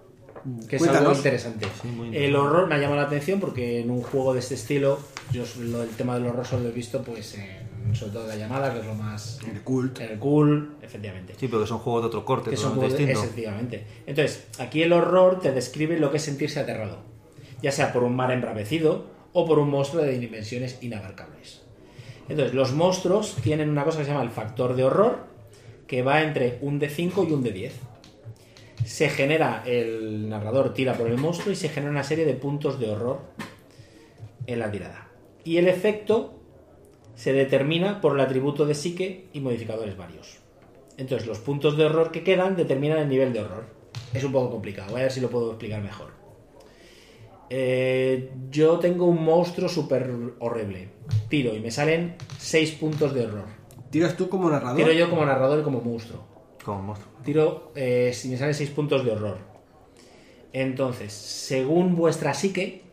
Que 0.69 0.77
es 0.77 0.87
algo 0.87 1.11
interesante. 1.11 1.65
muy 1.83 2.07
interesante. 2.07 2.25
El 2.25 2.35
horror 2.37 2.67
me 2.67 2.75
ha 2.75 2.77
llamado 2.77 3.01
la 3.01 3.07
atención 3.07 3.41
porque 3.41 3.81
en 3.81 3.91
un 3.91 4.01
juego 4.01 4.33
de 4.33 4.39
este 4.39 4.55
estilo, 4.55 4.97
yo 5.33 5.43
lo, 5.59 5.83
el 5.83 5.89
tema 5.89 6.13
del 6.15 6.25
horror 6.27 6.45
solo 6.45 6.63
lo 6.63 6.69
he 6.69 6.71
visto, 6.71 7.01
pues, 7.01 7.35
en, 7.35 7.66
sobre 7.95 8.13
todo 8.13 8.27
la 8.27 8.35
llamada, 8.35 8.73
que 8.73 8.79
es 8.79 8.85
lo 8.85 8.93
más. 8.95 9.39
El 9.49 9.61
cult. 9.61 9.99
El 9.99 10.19
cool, 10.19 10.75
efectivamente. 10.81 11.33
Sí, 11.37 11.47
pero 11.47 11.61
que 11.61 11.67
son 11.67 11.79
juegos 11.79 12.03
de 12.03 12.07
otro 12.07 12.25
corte, 12.25 12.49
que 12.49 12.57
son 12.57 12.75
juegos 12.75 12.97
de- 12.97 13.11
efectivamente. 13.11 13.83
Entonces, 14.05 14.47
aquí 14.59 14.81
el 14.83 14.93
horror 14.93 15.39
te 15.39 15.51
describe 15.51 15.99
lo 15.99 16.11
que 16.11 16.17
es 16.17 16.23
sentirse 16.23 16.59
aterrado, 16.59 16.97
ya 17.61 17.71
sea 17.71 17.93
por 17.93 18.03
un 18.03 18.15
mar 18.15 18.31
embravecido 18.31 19.05
o 19.33 19.45
por 19.45 19.59
un 19.59 19.69
monstruo 19.69 20.03
de 20.03 20.17
dimensiones 20.19 20.77
inabarcables. 20.81 21.61
Entonces, 22.29 22.53
los 22.53 22.73
monstruos 22.73 23.35
tienen 23.41 23.69
una 23.69 23.83
cosa 23.83 23.99
que 23.99 24.03
se 24.05 24.11
llama 24.11 24.23
el 24.23 24.29
factor 24.31 24.75
de 24.75 24.83
horror, 24.83 25.19
que 25.87 26.01
va 26.01 26.21
entre 26.21 26.57
un 26.61 26.79
de 26.79 26.89
5 26.89 27.25
y 27.29 27.31
un 27.33 27.43
de 27.43 27.51
10. 27.51 27.73
Se 28.85 29.09
genera, 29.09 29.63
el 29.65 30.27
narrador 30.29 30.73
tira 30.73 30.93
por 30.93 31.07
el 31.07 31.17
monstruo 31.17 31.51
y 31.51 31.55
se 31.55 31.69
genera 31.69 31.91
una 31.91 32.03
serie 32.03 32.25
de 32.25 32.33
puntos 32.33 32.79
de 32.79 32.89
horror 32.89 33.21
en 34.45 34.59
la 34.59 34.71
tirada. 34.71 35.07
Y 35.43 35.57
el 35.57 35.67
efecto 35.67 36.36
se 37.17 37.33
determina 37.33 37.99
por 37.99 38.13
el 38.13 38.21
atributo 38.21 38.67
de 38.67 38.75
psique 38.75 39.25
y 39.33 39.39
modificadores 39.39 39.97
varios. 39.97 40.37
Entonces, 40.97 41.27
los 41.27 41.39
puntos 41.39 41.75
de 41.75 41.85
horror 41.85 42.11
que 42.11 42.23
quedan 42.23 42.55
determinan 42.55 42.99
el 42.99 43.09
nivel 43.09 43.33
de 43.33 43.41
horror. 43.41 43.65
Es 44.13 44.23
un 44.23 44.31
poco 44.31 44.51
complicado, 44.51 44.91
voy 44.91 45.01
a 45.01 45.03
ver 45.05 45.11
si 45.11 45.19
lo 45.19 45.29
puedo 45.29 45.49
explicar 45.49 45.81
mejor. 45.81 46.11
Eh, 47.49 48.31
yo 48.51 48.77
tengo 48.77 49.05
un 49.05 49.23
monstruo 49.23 49.67
súper 49.67 50.11
horrible. 50.39 50.89
Tiro 51.27 51.55
y 51.55 51.59
me 51.59 51.71
salen 51.71 52.15
6 52.37 52.73
puntos 52.73 53.15
de 53.15 53.25
horror. 53.25 53.45
¿Tiras 53.89 54.15
tú 54.15 54.29
como 54.29 54.49
narrador? 54.51 54.77
Tiro 54.77 54.91
yo 54.91 55.09
como 55.09 55.25
narrador 55.25 55.59
y 55.59 55.63
como 55.63 55.81
monstruo. 55.81 56.23
Como 56.63 56.83
monstruo. 56.83 57.11
Tiro, 57.23 57.71
eh, 57.73 58.11
si 58.13 58.29
me 58.29 58.37
salen 58.37 58.53
6 58.53 58.69
puntos 58.69 59.03
de 59.03 59.11
horror. 59.11 59.37
Entonces, 60.53 61.13
según 61.13 61.95
vuestra 61.95 62.35
psique, 62.35 62.83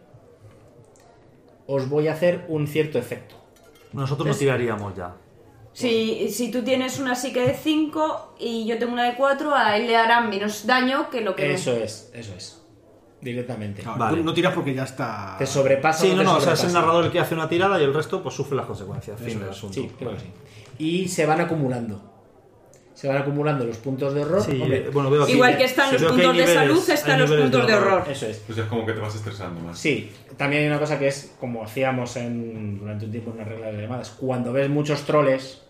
os 1.67 1.91
voy 1.91 2.09
a 2.09 2.15
hacer 2.15 2.47
un 2.49 2.67
cierto 2.67 2.99
efecto. 2.99 3.44
Nosotros 3.95 4.29
no 4.29 4.35
tiraríamos 4.35 4.95
ya. 4.95 5.17
Si, 5.73 6.29
si 6.31 6.51
tú 6.53 6.63
tienes 6.63 6.99
una 7.01 7.15
psique 7.17 7.41
de 7.41 7.55
5 7.55 8.37
y 8.39 8.65
yo 8.67 8.79
tengo 8.79 8.93
una 8.93 9.05
de 9.05 9.17
4, 9.17 9.55
a 9.55 9.77
él 9.77 9.87
le 9.89 9.97
harán 9.97 10.31
menos 10.31 10.67
daño 10.67 11.11
que 11.11 11.21
lo 11.21 11.35
que... 11.35 11.53
Eso 11.55 11.73
es, 11.73 12.11
eso 12.15 12.33
es. 12.37 12.61
Directamente. 13.21 13.83
Claro, 13.83 13.99
Vale. 13.99 14.19
tú 14.19 14.23
no 14.25 14.35
tiras 14.35 14.53
porque 14.55 14.75
ya 14.75 14.85
está. 14.85 15.35
Te 15.39 15.47
sobrepasa 15.47 16.03
Sí, 16.03 16.11
no, 16.13 16.19
te 16.19 16.25
no, 16.25 16.37
o 16.37 16.41
sea, 16.41 16.53
es 16.53 16.61
el 16.61 16.67
sobrepasa. 16.69 16.81
narrador 16.81 17.05
el 17.07 17.11
que 17.11 17.19
hace 17.21 17.35
una 17.35 17.49
tirada 17.49 17.81
y 17.81 17.85
el 17.85 17.95
resto 17.95 18.23
pues 18.23 18.35
sufre 18.35 18.55
las 18.57 18.67
consecuencias. 18.67 19.19
Fin 19.19 19.29
Eso 19.31 19.39
del 19.41 19.49
es. 19.49 19.57
asunto. 19.57 19.75
Sí, 19.75 19.91
creo 19.99 20.11
que 20.13 20.21
sí. 20.21 20.27
Y 20.79 21.09
se 21.09 21.25
van 21.27 21.41
acumulando. 21.41 22.14
Se 23.05 23.09
van 23.09 23.19
acumulando 23.19 23.67
los 23.67 23.77
puntos 23.77 24.15
de 24.15 24.23
horror. 24.23 24.41
Sí, 24.43 24.59
Hombre, 24.63 24.89
bueno, 24.91 25.11
veo 25.11 25.25
aquí- 25.25 25.33
Igual 25.35 25.59
que 25.59 25.65
están 25.65 25.93
los 25.93 26.03
puntos 26.05 26.17
de 26.27 26.33
niveles- 26.33 26.55
salud, 26.55 26.89
están 26.89 27.21
los 27.21 27.31
puntos 27.31 27.67
de 27.67 27.75
horror. 27.75 28.05
Eso 28.11 28.27
es. 28.27 28.39
Pues 28.47 28.57
es 28.59 28.65
como 28.65 28.87
que 28.87 28.95
te 28.95 29.01
vas 29.01 29.15
estresando 29.15 29.61
más. 29.61 29.79
Sí, 29.79 30.11
también 30.39 30.63
hay 30.63 30.69
una 30.69 30.79
cosa 30.79 30.99
que 30.99 31.09
es, 31.09 31.35
como 31.39 31.63
hacíamos 31.63 32.17
en, 32.17 32.79
durante 32.79 33.05
un 33.05 33.11
tiempo 33.11 33.31
en 33.33 33.37
una 33.37 33.45
regla 33.45 33.67
de 33.73 33.83
llamadas, 33.83 34.09
cuando 34.19 34.55
ves 34.55 34.71
muchos 34.71 35.03
troles, 35.03 35.61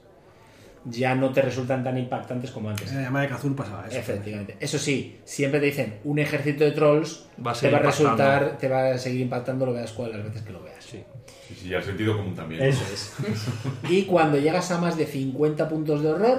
ya 0.87 1.14
no 1.14 1.30
te 1.32 1.41
resultan 1.43 1.82
tan 1.82 1.97
impactantes 1.99 2.51
como 2.51 2.68
antes. 2.70 2.91
En 2.91 2.99
la 2.99 3.03
llamada 3.05 3.24
de 3.24 3.30
Kazul 3.30 3.55
pasaba 3.55 3.87
eso. 3.87 3.97
Efectivamente. 3.99 4.57
Eso 4.61 4.78
sí, 4.78 5.18
siempre 5.24 5.61
te 5.61 5.66
dicen 5.66 5.99
un 6.05 6.18
ejército 6.18 6.64
de 6.64 6.72
trolls 6.72 7.26
Va 7.45 7.53
a 7.53 7.55
te 7.55 7.70
va 7.70 7.78
a 7.78 7.80
resultar, 7.82 8.59
te 8.59 8.68
va 8.68 8.91
a 8.93 8.99
seguir 8.99 9.20
impactando, 9.22 9.64
lo 9.66 9.72
veas 9.72 9.93
cual 9.93 10.12
las 10.12 10.24
veces 10.24 10.43
que 10.43 10.53
lo 10.53 10.62
veas. 10.62 10.85
Sí. 10.85 11.03
Sí, 11.49 11.55
sí, 11.55 11.68
y 11.68 11.74
al 11.74 11.82
sentido 11.82 12.16
común 12.16 12.35
también. 12.35 12.62
Eso 12.62 12.82
es. 12.93 13.12
y 13.91 14.03
cuando 14.05 14.39
llegas 14.39 14.70
a 14.70 14.78
más 14.78 14.97
de 14.97 15.07
50 15.07 15.68
puntos 15.68 16.03
de 16.03 16.09
horror, 16.11 16.39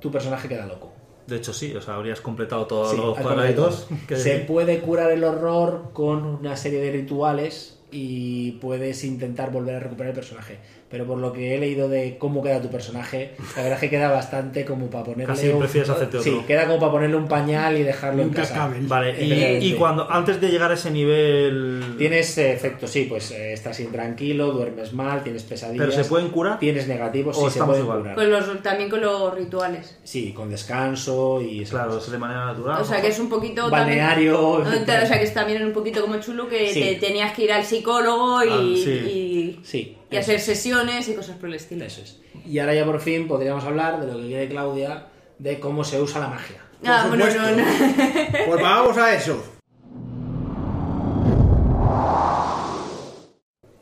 tu 0.00 0.10
personaje 0.10 0.48
queda 0.48 0.66
loco. 0.66 0.92
De 1.26 1.36
hecho, 1.36 1.52
sí, 1.52 1.74
o 1.74 1.80
sea, 1.82 1.94
habrías 1.94 2.20
completado 2.20 2.66
todos 2.66 2.92
Sí, 2.92 2.96
los 2.96 3.18
cuadraditos. 3.18 3.88
que- 4.06 4.16
Se 4.16 4.38
puede 4.40 4.78
curar 4.78 5.10
el 5.10 5.24
horror 5.24 5.90
con 5.92 6.24
una 6.24 6.56
serie 6.56 6.80
de 6.80 6.92
rituales 6.92 7.80
y 7.98 8.52
puedes 8.60 9.02
intentar 9.04 9.50
volver 9.50 9.76
a 9.76 9.80
recuperar 9.80 10.10
el 10.10 10.14
personaje. 10.16 10.58
Pero 10.88 11.04
por 11.04 11.18
lo 11.18 11.32
que 11.32 11.54
he 11.54 11.58
leído 11.58 11.88
de 11.88 12.16
cómo 12.16 12.42
queda 12.44 12.60
tu 12.62 12.68
personaje, 12.70 13.32
la 13.56 13.62
verdad 13.62 13.72
es 13.72 13.80
que 13.80 13.90
queda 13.90 14.08
bastante 14.08 14.64
como 14.64 14.88
para 14.88 15.02
ponerle. 15.04 15.34
Casi 15.34 15.48
un- 15.48 15.58
prefieres 15.58 15.90
hacerte 15.90 16.20
Sí, 16.22 16.30
otro. 16.30 16.46
queda 16.46 16.66
como 16.66 16.78
para 16.78 16.92
ponerle 16.92 17.16
un 17.16 17.26
pañal 17.26 17.76
y 17.76 17.82
dejarlo 17.82 18.22
Un 18.22 18.28
en 18.28 18.34
casa. 18.34 18.54
cascabel. 18.54 18.86
Vale, 18.86 19.24
y, 19.24 19.66
y 19.66 19.72
cuando 19.72 20.08
antes 20.08 20.40
de 20.40 20.48
llegar 20.48 20.70
a 20.70 20.74
ese 20.74 20.90
nivel. 20.92 21.94
Tienes 21.98 22.38
eh, 22.38 22.52
efectos, 22.52 22.88
sí, 22.90 23.06
pues 23.08 23.32
eh, 23.32 23.52
estás 23.52 23.80
intranquilo, 23.80 24.52
duermes 24.52 24.92
mal, 24.92 25.24
tienes 25.24 25.42
pesadillas. 25.42 25.86
¿Pero 25.88 26.02
se 26.04 26.08
pueden 26.08 26.28
curar? 26.28 26.58
Tienes 26.60 26.86
negativos, 26.86 27.36
¿O 27.36 27.50
sí, 27.50 27.58
se 27.58 27.64
pueden 27.64 27.82
igual? 27.82 27.98
curar. 28.00 28.14
Con 28.14 28.30
los, 28.30 28.62
también 28.62 28.88
con 28.88 29.00
los 29.00 29.34
rituales. 29.34 29.96
Sí, 30.04 30.32
con 30.32 30.50
descanso 30.50 31.40
y 31.42 31.64
Claro, 31.64 31.88
cosas. 31.90 32.04
es 32.06 32.12
de 32.12 32.18
manera 32.18 32.44
natural. 32.46 32.80
O 32.80 32.84
sea 32.84 33.00
que 33.00 33.08
es 33.08 33.18
un 33.18 33.28
poquito... 33.28 33.68
Balneario. 33.70 34.58
también- 34.62 35.02
o 35.02 35.06
sea 35.06 35.18
que 35.18 35.24
es 35.24 35.34
también 35.34 35.64
un 35.64 35.72
poquito 35.72 36.00
como 36.02 36.16
chulo 36.20 36.48
que 36.48 36.72
Sí. 36.72 36.80
te 36.80 36.94
tenías 36.96 37.32
que 37.34 37.42
ir 37.44 37.52
al 37.52 37.64
psicólogo 37.86 38.42
y, 38.44 38.48
Ah, 38.50 38.82
sí. 38.84 38.90
y, 38.90 39.60
Sí, 39.64 39.98
y 40.10 40.16
hacer 40.16 40.36
es. 40.36 40.44
sesiones 40.44 41.08
y 41.08 41.14
cosas 41.14 41.36
por 41.36 41.48
el 41.48 41.54
estilo. 41.54 41.84
Eso 41.84 42.02
es. 42.02 42.20
Y 42.44 42.58
ahora 42.58 42.74
ya 42.74 42.84
por 42.84 43.00
fin 43.00 43.28
podríamos 43.28 43.64
hablar 43.64 44.00
de 44.00 44.12
lo 44.12 44.18
que 44.18 44.26
quiere 44.26 44.48
Claudia, 44.48 45.06
de 45.38 45.60
cómo 45.60 45.84
se 45.84 46.00
usa 46.00 46.20
la 46.20 46.28
magia. 46.28 46.56
Ah, 46.84 47.06
bueno, 47.08 47.24
no. 47.26 47.64
Pues 48.46 48.62
vamos 48.62 48.96
a 48.98 49.14
eso. 49.14 49.42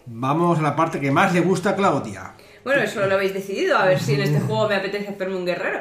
Vamos 0.07 0.59
a 0.59 0.63
la 0.63 0.77
parte 0.77 1.01
que 1.01 1.11
más 1.11 1.33
le 1.33 1.41
gusta 1.41 1.71
a 1.71 1.77
Claudia. 1.77 2.35
Bueno, 2.63 2.83
eso 2.83 3.05
lo 3.07 3.15
habéis 3.15 3.35
decidido. 3.35 3.77
A 3.79 3.87
ver 3.87 4.01
si 4.01 4.15
en 4.15 4.21
este 4.23 4.41
juego 4.41 4.69
me 4.69 4.77
apetece 4.77 5.09
hacerme 5.09 5.37
un 5.37 5.45
guerrero. 5.47 5.81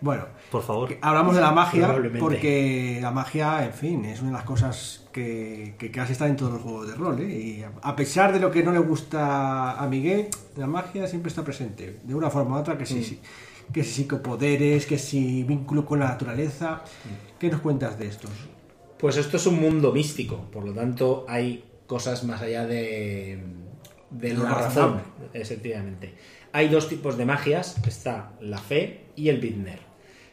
Bueno, 0.00 0.26
Por 0.50 0.62
favor. 0.62 0.96
hablamos 1.00 1.34
de 1.36 1.40
la 1.40 1.52
magia 1.52 1.84
Probablemente. 1.84 2.18
porque 2.20 2.98
la 3.00 3.10
magia, 3.12 3.64
en 3.64 3.72
fin, 3.72 4.04
es 4.04 4.20
una 4.20 4.30
de 4.30 4.36
las 4.36 4.44
cosas 4.44 5.06
que, 5.12 5.74
que 5.78 5.90
casi 5.90 6.12
está 6.12 6.26
en 6.26 6.36
todos 6.36 6.52
los 6.54 6.62
juegos 6.62 6.88
de 6.88 6.94
rol. 6.94 7.20
¿eh? 7.20 7.24
Y 7.30 7.64
a 7.82 7.94
pesar 7.96 8.32
de 8.32 8.40
lo 8.40 8.50
que 8.50 8.62
no 8.62 8.72
le 8.72 8.80
gusta 8.80 9.80
a 9.80 9.86
Miguel, 9.88 10.28
la 10.56 10.66
magia 10.66 11.06
siempre 11.06 11.28
está 11.28 11.44
presente, 11.44 12.00
de 12.02 12.14
una 12.14 12.30
forma 12.30 12.56
u 12.56 12.60
otra, 12.60 12.76
que 12.76 12.84
sí, 12.86 13.02
sí. 13.04 13.20
Que 13.72 13.84
si 13.84 14.02
psicopoderes, 14.02 14.86
que 14.86 14.98
si 14.98 15.44
vínculo 15.44 15.86
con 15.86 16.00
la 16.00 16.06
naturaleza. 16.08 16.82
¿Qué 17.38 17.48
nos 17.48 17.60
cuentas 17.60 17.96
de 17.98 18.08
estos? 18.08 18.32
Pues 18.98 19.16
esto 19.16 19.36
es 19.36 19.46
un 19.46 19.60
mundo 19.60 19.92
místico, 19.92 20.36
por 20.52 20.64
lo 20.64 20.72
tanto 20.74 21.24
hay 21.28 21.64
cosas 21.86 22.24
más 22.24 22.42
allá 22.42 22.66
de, 22.66 23.40
de 24.10 24.34
Lo 24.34 24.42
la 24.42 24.50
razón, 24.50 24.94
razonable. 24.94 25.02
efectivamente. 25.32 26.14
Hay 26.52 26.68
dos 26.68 26.88
tipos 26.88 27.16
de 27.16 27.24
magias, 27.24 27.76
está 27.86 28.32
la 28.40 28.58
fe 28.58 29.06
y 29.14 29.28
el 29.28 29.38
Bidner. 29.40 29.89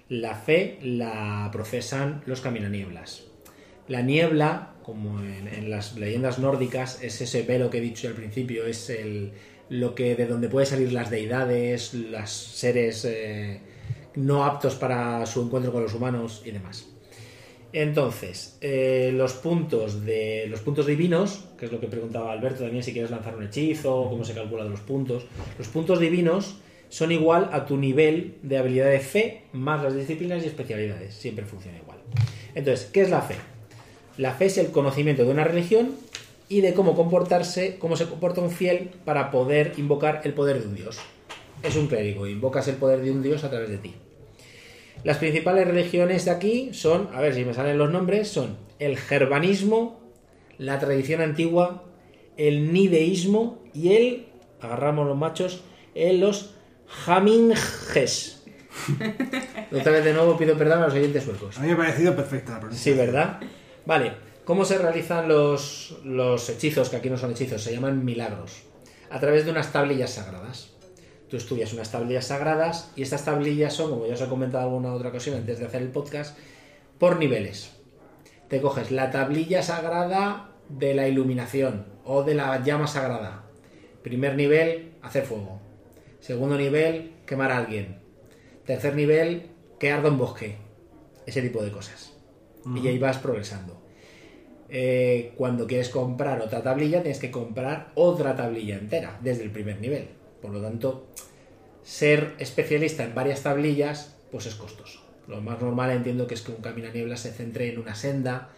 La 0.09 0.35
fe 0.35 0.79
la 0.81 1.49
profesan 1.51 2.21
los 2.25 2.41
caminanieblas. 2.41 3.25
La 3.87 4.01
niebla, 4.01 4.75
como 4.83 5.19
en, 5.19 5.69
las 5.69 5.97
leyendas 5.97 6.39
nórdicas, 6.39 7.01
es 7.03 7.19
ese 7.21 7.43
velo 7.43 7.69
que 7.69 7.79
he 7.79 7.81
dicho 7.81 8.07
al 8.07 8.13
principio, 8.13 8.65
es 8.65 8.89
el, 8.89 9.31
lo 9.69 9.95
que 9.95 10.15
de 10.15 10.25
donde 10.25 10.49
pueden 10.49 10.67
salir 10.67 10.93
las 10.93 11.09
deidades, 11.09 11.93
los 11.93 12.29
seres 12.29 13.05
eh, 13.05 13.61
no 14.15 14.45
aptos 14.45 14.75
para 14.75 15.25
su 15.25 15.41
encuentro 15.41 15.71
con 15.71 15.83
los 15.83 15.93
humanos 15.93 16.41
y 16.45 16.51
demás. 16.51 16.87
Entonces, 17.73 18.57
eh, 18.61 19.11
los 19.13 19.33
puntos 19.33 20.05
de 20.05 20.47
los 20.49 20.61
puntos 20.61 20.85
divinos, 20.85 21.45
que 21.57 21.65
es 21.65 21.71
lo 21.71 21.79
que 21.79 21.87
preguntaba 21.87 22.31
Alberto 22.31 22.63
también, 22.63 22.83
si 22.83 22.93
quieres 22.93 23.11
lanzar 23.11 23.35
un 23.35 23.43
hechizo, 23.43 24.07
cómo 24.09 24.23
se 24.23 24.33
calculan 24.33 24.69
los 24.69 24.79
puntos. 24.79 25.25
Los 25.57 25.67
puntos 25.67 25.99
divinos 25.99 26.57
son 26.89 27.11
igual 27.11 27.49
a 27.51 27.65
tu 27.65 27.77
nivel 27.77 28.35
de 28.43 28.57
habilidad 28.57 28.89
de 28.89 28.99
fe 28.99 29.43
más 29.53 29.83
las 29.83 29.95
disciplinas 29.95 30.43
y 30.43 30.47
especialidades. 30.47 31.13
Siempre 31.13 31.45
funciona 31.45 31.77
igual. 31.77 31.97
Entonces, 32.55 32.89
¿qué 32.91 33.01
es 33.01 33.09
la 33.09 33.21
fe? 33.21 33.35
La 34.17 34.33
fe 34.33 34.45
es 34.45 34.57
el 34.57 34.71
conocimiento 34.71 35.23
de 35.23 35.31
una 35.31 35.43
religión 35.43 35.91
y 36.49 36.61
de 36.61 36.73
cómo 36.73 36.95
comportarse, 36.95 37.77
cómo 37.77 37.95
se 37.95 38.07
comporta 38.07 38.41
un 38.41 38.51
fiel 38.51 38.89
para 39.05 39.31
poder 39.31 39.73
invocar 39.77 40.21
el 40.23 40.33
poder 40.33 40.61
de 40.61 40.67
un 40.67 40.75
dios. 40.75 40.97
Es 41.63 41.75
un 41.75 41.87
clérigo, 41.87 42.27
invocas 42.27 42.67
el 42.67 42.75
poder 42.75 43.01
de 43.01 43.11
un 43.11 43.21
dios 43.21 43.43
a 43.43 43.49
través 43.49 43.69
de 43.69 43.77
ti. 43.77 43.93
Las 45.03 45.17
principales 45.17 45.67
religiones 45.67 46.25
de 46.25 46.31
aquí 46.31 46.69
son, 46.73 47.09
a 47.13 47.21
ver 47.21 47.33
si 47.35 47.45
me 47.45 47.53
salen 47.53 47.77
los 47.77 47.91
nombres, 47.91 48.27
son 48.27 48.57
el 48.79 48.97
germanismo, 48.97 49.99
la 50.57 50.79
tradición 50.79 51.21
antigua, 51.21 51.83
el 52.37 52.73
nideísmo 52.73 53.59
y 53.73 53.93
el, 53.93 54.25
agarramos 54.61 55.07
los 55.07 55.17
machos, 55.17 55.61
el, 55.95 56.19
los 56.19 56.55
jaminges. 56.87 58.43
Otra 59.71 59.91
vez 59.91 60.05
de 60.05 60.13
nuevo 60.13 60.37
pido 60.37 60.57
perdón 60.57 60.79
a 60.83 60.85
los 60.85 60.93
oyentes 60.93 61.23
suecos. 61.23 61.57
A 61.57 61.61
mí 61.61 61.67
me 61.67 61.73
ha 61.73 61.77
parecido 61.77 62.15
perfecta 62.15 62.51
la 62.51 62.57
Sí, 62.57 62.61
pronunciación. 62.61 62.97
¿verdad? 62.97 63.39
Vale, 63.85 64.13
¿cómo 64.45 64.65
se 64.65 64.77
realizan 64.77 65.27
los, 65.27 65.97
los 66.03 66.49
hechizos, 66.49 66.89
que 66.89 66.97
aquí 66.97 67.09
no 67.09 67.17
son 67.17 67.31
hechizos, 67.31 67.61
se 67.63 67.73
llaman 67.73 68.05
milagros? 68.05 68.63
A 69.09 69.19
través 69.19 69.45
de 69.45 69.51
unas 69.51 69.71
tablillas 69.71 70.11
sagradas. 70.11 70.71
Tú 71.29 71.35
estudias 71.37 71.73
unas 71.73 71.91
tablillas 71.91 72.27
sagradas 72.27 72.91
y 72.95 73.01
estas 73.01 73.25
tablillas 73.25 73.73
son, 73.73 73.89
como 73.89 74.05
ya 74.05 74.13
os 74.13 74.21
he 74.21 74.27
comentado 74.27 74.63
en 74.63 74.69
alguna 74.73 74.93
otra 74.93 75.09
ocasión 75.09 75.35
antes 75.35 75.59
de 75.59 75.65
hacer 75.65 75.81
el 75.81 75.89
podcast, 75.89 76.37
por 76.99 77.17
niveles. 77.17 77.71
Te 78.47 78.61
coges 78.61 78.91
la 78.91 79.11
tablilla 79.11 79.61
sagrada 79.61 80.51
de 80.69 80.93
la 80.93 81.07
iluminación 81.07 81.85
o 82.05 82.23
de 82.23 82.33
la 82.35 82.63
llama 82.63 82.87
sagrada. 82.87 83.43
Primer 84.03 84.35
nivel, 84.35 84.93
hacer 85.01 85.25
fuego. 85.25 85.56
Segundo 86.27 86.57
nivel, 86.57 87.13
quemar 87.25 87.53
a 87.53 87.57
alguien. 87.57 87.99
Tercer 88.65 88.95
nivel, 88.95 89.43
que 89.79 89.93
arda 89.93 90.09
un 90.09 90.17
bosque. 90.17 90.57
Ese 91.25 91.41
tipo 91.41 91.63
de 91.63 91.71
cosas. 91.71 92.11
Y 92.75 92.85
ahí 92.85 92.99
vas 92.99 93.17
progresando. 93.17 93.81
Eh, 94.67 95.31
cuando 95.37 95.67
quieres 95.67 95.87
comprar 95.87 96.41
otra 96.41 96.61
tablilla, 96.61 97.01
tienes 97.01 97.19
que 97.19 97.31
comprar 97.31 97.93
otra 97.95 98.35
tablilla 98.35 98.75
entera 98.75 99.17
desde 99.21 99.43
el 99.43 99.51
primer 99.51 99.79
nivel. 99.79 100.09
Por 100.41 100.51
lo 100.51 100.61
tanto, 100.61 101.07
ser 101.81 102.35
especialista 102.39 103.05
en 103.05 103.15
varias 103.15 103.43
tablillas, 103.43 104.17
pues 104.29 104.47
es 104.47 104.55
costoso. 104.55 104.99
Lo 105.29 105.39
más 105.39 105.61
normal 105.61 105.91
entiendo 105.91 106.27
que 106.27 106.33
es 106.33 106.41
que 106.41 106.51
un 106.51 106.61
caminaniebla 106.61 107.15
se 107.15 107.31
centre 107.31 107.71
en 107.71 107.79
una 107.79 107.95
senda. 107.95 108.49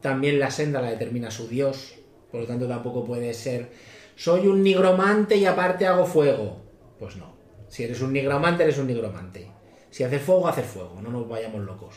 También 0.00 0.40
la 0.40 0.50
senda 0.50 0.80
la 0.80 0.88
determina 0.88 1.30
su 1.30 1.48
dios. 1.48 1.96
Por 2.32 2.40
lo 2.40 2.46
tanto, 2.46 2.66
tampoco 2.66 3.04
puede 3.04 3.34
ser 3.34 3.68
soy 4.16 4.46
un 4.46 4.62
nigromante 4.62 5.36
y 5.36 5.44
aparte 5.44 5.86
hago 5.86 6.06
fuego. 6.06 6.69
Pues 7.00 7.16
no. 7.16 7.32
Si 7.66 7.82
eres 7.82 8.02
un 8.02 8.12
nigromante, 8.12 8.62
eres 8.62 8.78
un 8.78 8.86
nigromante. 8.86 9.50
Si 9.88 10.04
haces 10.04 10.22
fuego, 10.22 10.46
haces 10.46 10.66
fuego. 10.66 11.00
No 11.00 11.10
nos 11.10 11.26
vayamos 11.28 11.62
locos. 11.62 11.96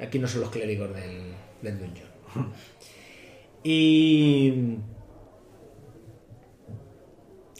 Aquí 0.00 0.18
no 0.18 0.26
son 0.26 0.42
los 0.42 0.50
clérigos 0.50 0.94
del, 0.94 1.32
del 1.62 1.78
dungeon. 1.78 2.08
Y. 3.68 4.78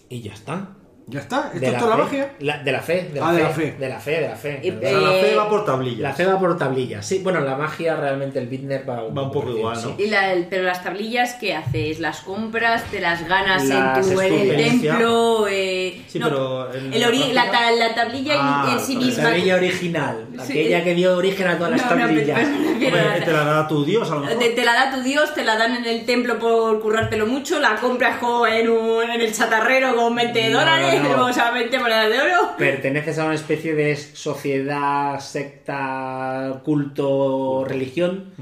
Y 0.09 0.21
ya 0.21 0.35
está. 0.35 0.76
Ya 1.09 1.21
está, 1.21 1.51
esto 1.55 1.61
de 1.61 1.67
es 1.69 1.73
la, 1.75 1.79
toda 1.79 1.97
la 1.97 2.05
magia. 2.05 2.33
la- 2.41 2.59
de 2.65 2.73
la 2.73 2.81
fe, 2.81 3.11
de 3.15 3.21
la, 3.21 3.29
Ah, 3.29 3.31
fe, 3.31 3.37
de 3.37 3.43
la 3.45 3.51
fe. 3.51 3.77
de 3.79 3.89
la 3.89 4.01
fe, 4.01 4.11
de 4.11 4.29
la 4.29 4.35
fe. 4.37 4.61
Y- 4.61 4.71
perdón. 4.73 4.97
O 4.97 5.01
sea, 5.03 5.09
la 5.13 5.21
fe 5.21 5.33
Eh, 5.33 5.37
va 5.37 5.49
por 5.49 5.65
tablillas. 5.65 6.01
La 6.01 6.13
fe 6.13 6.27
va 6.27 6.39
por 6.41 6.59
tablillas. 6.59 7.07
Sí, 7.07 7.21
bueno, 7.23 7.41
la 7.43 7.55
magia 7.57 7.95
realmente 7.95 8.41
el 8.41 8.49
Bitner 8.49 8.91
va 8.91 9.05
un, 9.05 9.17
Va 9.17 9.23
un 9.23 9.31
poco 9.31 9.51
igual, 9.51 9.77
¿no? 9.81 9.81
sí. 9.83 9.95
Y 10.03 10.07
la- 10.09 10.33
el- 10.33 10.47
pero 10.47 10.65
las 10.65 10.83
tablillas, 10.83 11.35
¿qué 11.35 11.55
haces? 11.55 12.01
¿Las 12.01 12.23
compras? 12.23 12.83
¿Te 12.91 13.01
las 13.01 13.25
ganas 13.29 13.65
Las 13.67 13.99
en, 14.09 14.15
tu, 14.15 14.21
en 14.21 14.33
el 14.51 14.57
templo? 14.83 15.47
Eh, 15.49 16.03
Sí, 16.09 16.19
no, 16.19 16.27
pero 16.29 16.73
el 16.73 16.91
la 17.01 17.09
ori- 17.09 17.33
la, 17.33 17.43
práctica- 17.45 17.53
ta- 17.53 17.71
la 17.71 17.95
tablilla 17.95 18.35
en- 18.35 18.41
Ah, 18.43 18.69
en, 18.73 18.81
sí 18.81 18.97
misma. 18.97 19.23
La 19.23 19.29
tablilla 19.31 19.55
original, 19.55 20.27
Sí. 20.45 20.53
aquella 20.53 20.83
que 20.83 20.95
dio 20.95 21.17
origen 21.17 21.47
a 21.47 21.57
todas 21.57 21.71
las 21.71 21.83
No, 21.89 21.95
no, 21.95 22.03
tablillas. 22.03 22.41
Hombre, 22.49 22.91
la- 22.91 23.25
te 23.25 23.33
la 23.33 23.45
da 23.45 23.69
tu 23.69 23.85
dios 23.85 24.11
a 24.11 24.15
lo 24.17 24.21
mejor. 24.23 24.39
Te, 24.41 24.49
te 24.51 24.65
la 24.65 24.73
da 24.75 24.91
tu 24.93 25.03
dios, 25.03 25.33
te 25.35 25.45
la 25.45 25.57
dan 25.57 25.77
en 25.77 25.85
el 25.87 26.05
templo 26.05 26.37
por 26.41 26.81
currártelo 26.83 27.27
mucho, 27.29 27.61
la 27.61 27.77
compras 27.77 28.17
en, 28.51 28.69
un, 28.71 29.05
en 29.09 29.21
el 29.21 29.33
chatarrero 29.33 29.95
con 29.95 30.13
20 30.13 30.49
No, 30.51 30.59
dólares. 30.59 30.96
O 31.05 31.33
sea, 31.33 31.51
20 31.51 31.79
monedas 31.79 32.11
de 32.11 32.21
oro. 32.21 32.57
Perteneces 32.57 33.19
a 33.19 33.25
una 33.25 33.35
especie 33.35 33.75
de 33.75 33.97
sociedad, 33.97 35.19
secta, 35.21 36.61
culto, 36.65 37.65
religión, 37.65 38.33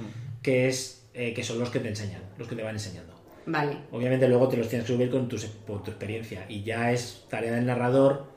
que 0.43 0.69
es 0.69 1.07
eh, 1.15 1.33
que 1.33 1.45
son 1.45 1.59
los 1.59 1.71
que 1.71 1.81
te 1.81 1.89
enseñan, 1.89 2.23
los 2.39 2.49
que 2.49 2.57
te 2.57 2.63
van 2.63 2.75
enseñando. 2.75 3.15
Vale. 3.47 3.77
Obviamente 3.93 4.29
luego 4.29 4.49
te 4.49 4.57
los 4.57 4.69
tienes 4.69 4.87
que 4.87 4.95
subir 4.95 5.11
con 5.11 5.29
tu, 5.29 5.37
con 5.67 5.83
tu 5.83 5.91
experiencia 5.91 6.47
y 6.49 6.63
ya 6.63 6.93
es 6.93 7.25
tarea 7.29 7.53
del 7.53 7.67
narrador 7.67 8.33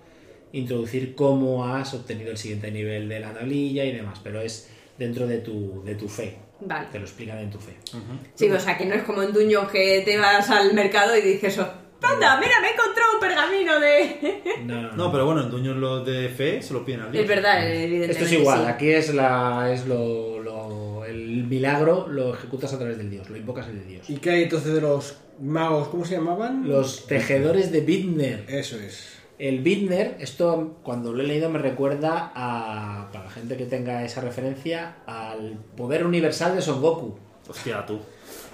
introducir 0.51 1.15
cómo 1.15 1.65
has 1.65 1.93
obtenido 1.93 2.32
el 2.32 2.38
siguiente 2.38 2.72
nivel 2.72 3.09
de 3.09 3.20
la 3.20 3.34
tablilla 3.34 3.86
y 3.86 3.91
demás, 3.91 4.20
pero 4.24 4.41
es 4.41 4.70
dentro 4.97 5.28
de 5.28 5.39
tu, 5.39 5.84
de 5.84 5.95
tu 5.95 6.07
fe. 6.07 6.38
Vale. 6.59 6.88
Te 6.91 6.99
lo 6.99 7.05
explican 7.05 7.38
en 7.39 7.51
tu 7.51 7.59
fe. 7.59 7.76
Sí, 8.36 8.49
o 8.49 8.59
sea, 8.59 8.78
que 8.78 8.86
no 8.86 8.95
es 8.95 9.03
como 9.03 9.22
en 9.22 9.32
Dungeon 9.32 9.68
que 9.68 10.01
te 10.03 10.18
vas 10.18 10.49
al 10.49 10.74
mercado 10.74 11.15
y 11.15 11.22
dices, 11.22 11.59
oh, 11.59 11.72
anda, 12.01 12.39
mira, 12.39 12.59
me 12.61 12.67
he 12.67 12.71
encontrado 12.73 13.13
un 13.15 13.19
pergamino 13.19 13.79
de... 13.79 14.41
No, 14.65 14.91
no, 14.93 15.11
pero 15.11 15.25
bueno, 15.25 15.41
en 15.43 15.49
Duños 15.49 15.75
los 15.77 16.05
de 16.05 16.29
fe 16.29 16.61
se 16.61 16.73
lo 16.73 16.83
piden 16.85 17.01
al 17.01 17.11
dios. 17.11 17.23
es 17.23 17.29
verdad, 17.29 17.65
evidentemente. 17.67 18.11
Esto 18.11 18.25
es 18.25 18.31
igual, 18.33 18.59
sí. 18.61 18.65
aquí 18.67 18.89
es 18.89 19.13
la 19.13 19.71
es 19.73 19.85
lo, 19.87 20.41
lo- 20.43 21.05
el 21.05 21.43
milagro 21.45 22.07
lo 22.09 22.33
ejecutas 22.33 22.73
a 22.73 22.77
través 22.79 22.97
del 22.97 23.09
dios, 23.09 23.29
lo 23.29 23.37
invocas 23.37 23.67
el 23.67 23.87
dios. 23.87 24.09
¿Y 24.09 24.17
qué 24.17 24.31
hay 24.31 24.43
entonces 24.43 24.73
de 24.73 24.81
los 24.81 25.17
magos? 25.39 25.87
¿Cómo 25.87 26.03
se 26.05 26.15
llamaban? 26.15 26.67
Los 26.67 27.07
tejedores 27.07 27.71
de 27.71 27.81
Bitner. 27.81 28.45
Eso 28.47 28.77
es. 28.77 29.15
El 29.39 29.59
Bitner, 29.59 30.17
esto 30.19 30.77
cuando 30.83 31.13
lo 31.13 31.21
he 31.21 31.25
leído 31.27 31.49
me 31.49 31.59
recuerda 31.59 32.31
a, 32.35 33.09
para 33.13 33.25
la 33.25 33.31
gente 33.31 33.55
que 33.55 33.65
tenga 33.65 34.03
esa 34.03 34.19
referencia, 34.21 34.97
al 35.05 35.57
poder 35.77 36.05
universal 36.05 36.55
de 36.55 36.61
Son 36.61 36.81
Goku. 36.81 37.17
Hostia, 37.47 37.85
tú. 37.85 37.99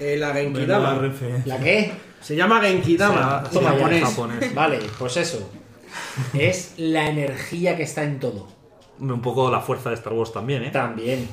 Eh, 0.04 0.18
la 0.18 0.34
Genkidama. 0.34 1.02
¿La 1.46 1.60
qué? 1.60 1.94
Se 2.20 2.36
llama 2.36 2.62
Genkidama. 2.62 3.44
Toma 3.52 3.72
japonés. 3.72 4.54
Vale, 4.54 4.80
pues 5.00 5.18
eso. 5.18 5.50
Es 6.34 6.74
la 6.78 7.08
energía 7.08 7.78
que 7.78 7.84
está 7.84 8.04
en 8.04 8.20
todo. 8.20 8.48
Un 9.00 9.22
poco 9.22 9.50
la 9.50 9.62
fuerza 9.62 9.90
de 9.90 9.96
Star 9.96 10.14
Wars 10.14 10.34
también, 10.34 10.64
¿eh? 10.64 10.70
También. 10.72 11.28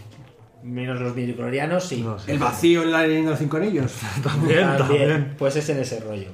Menos 0.63 1.01
los 1.01 1.17
midichlorianos, 1.17 1.85
sí. 1.85 2.03
No. 2.03 2.17
El 2.27 2.39
vacío 2.39 2.83
en 2.83 2.93
la 2.93 3.03
leyenda 3.03 3.31
de 3.31 3.31
los 3.31 3.39
cinco 3.39 3.57
anillos. 3.57 3.93
También, 4.23 4.77
También, 4.77 4.79
también. 4.79 5.35
Pues 5.39 5.57
es 5.57 5.69
en 5.71 5.79
ese 5.79 6.01
rollo. 6.01 6.29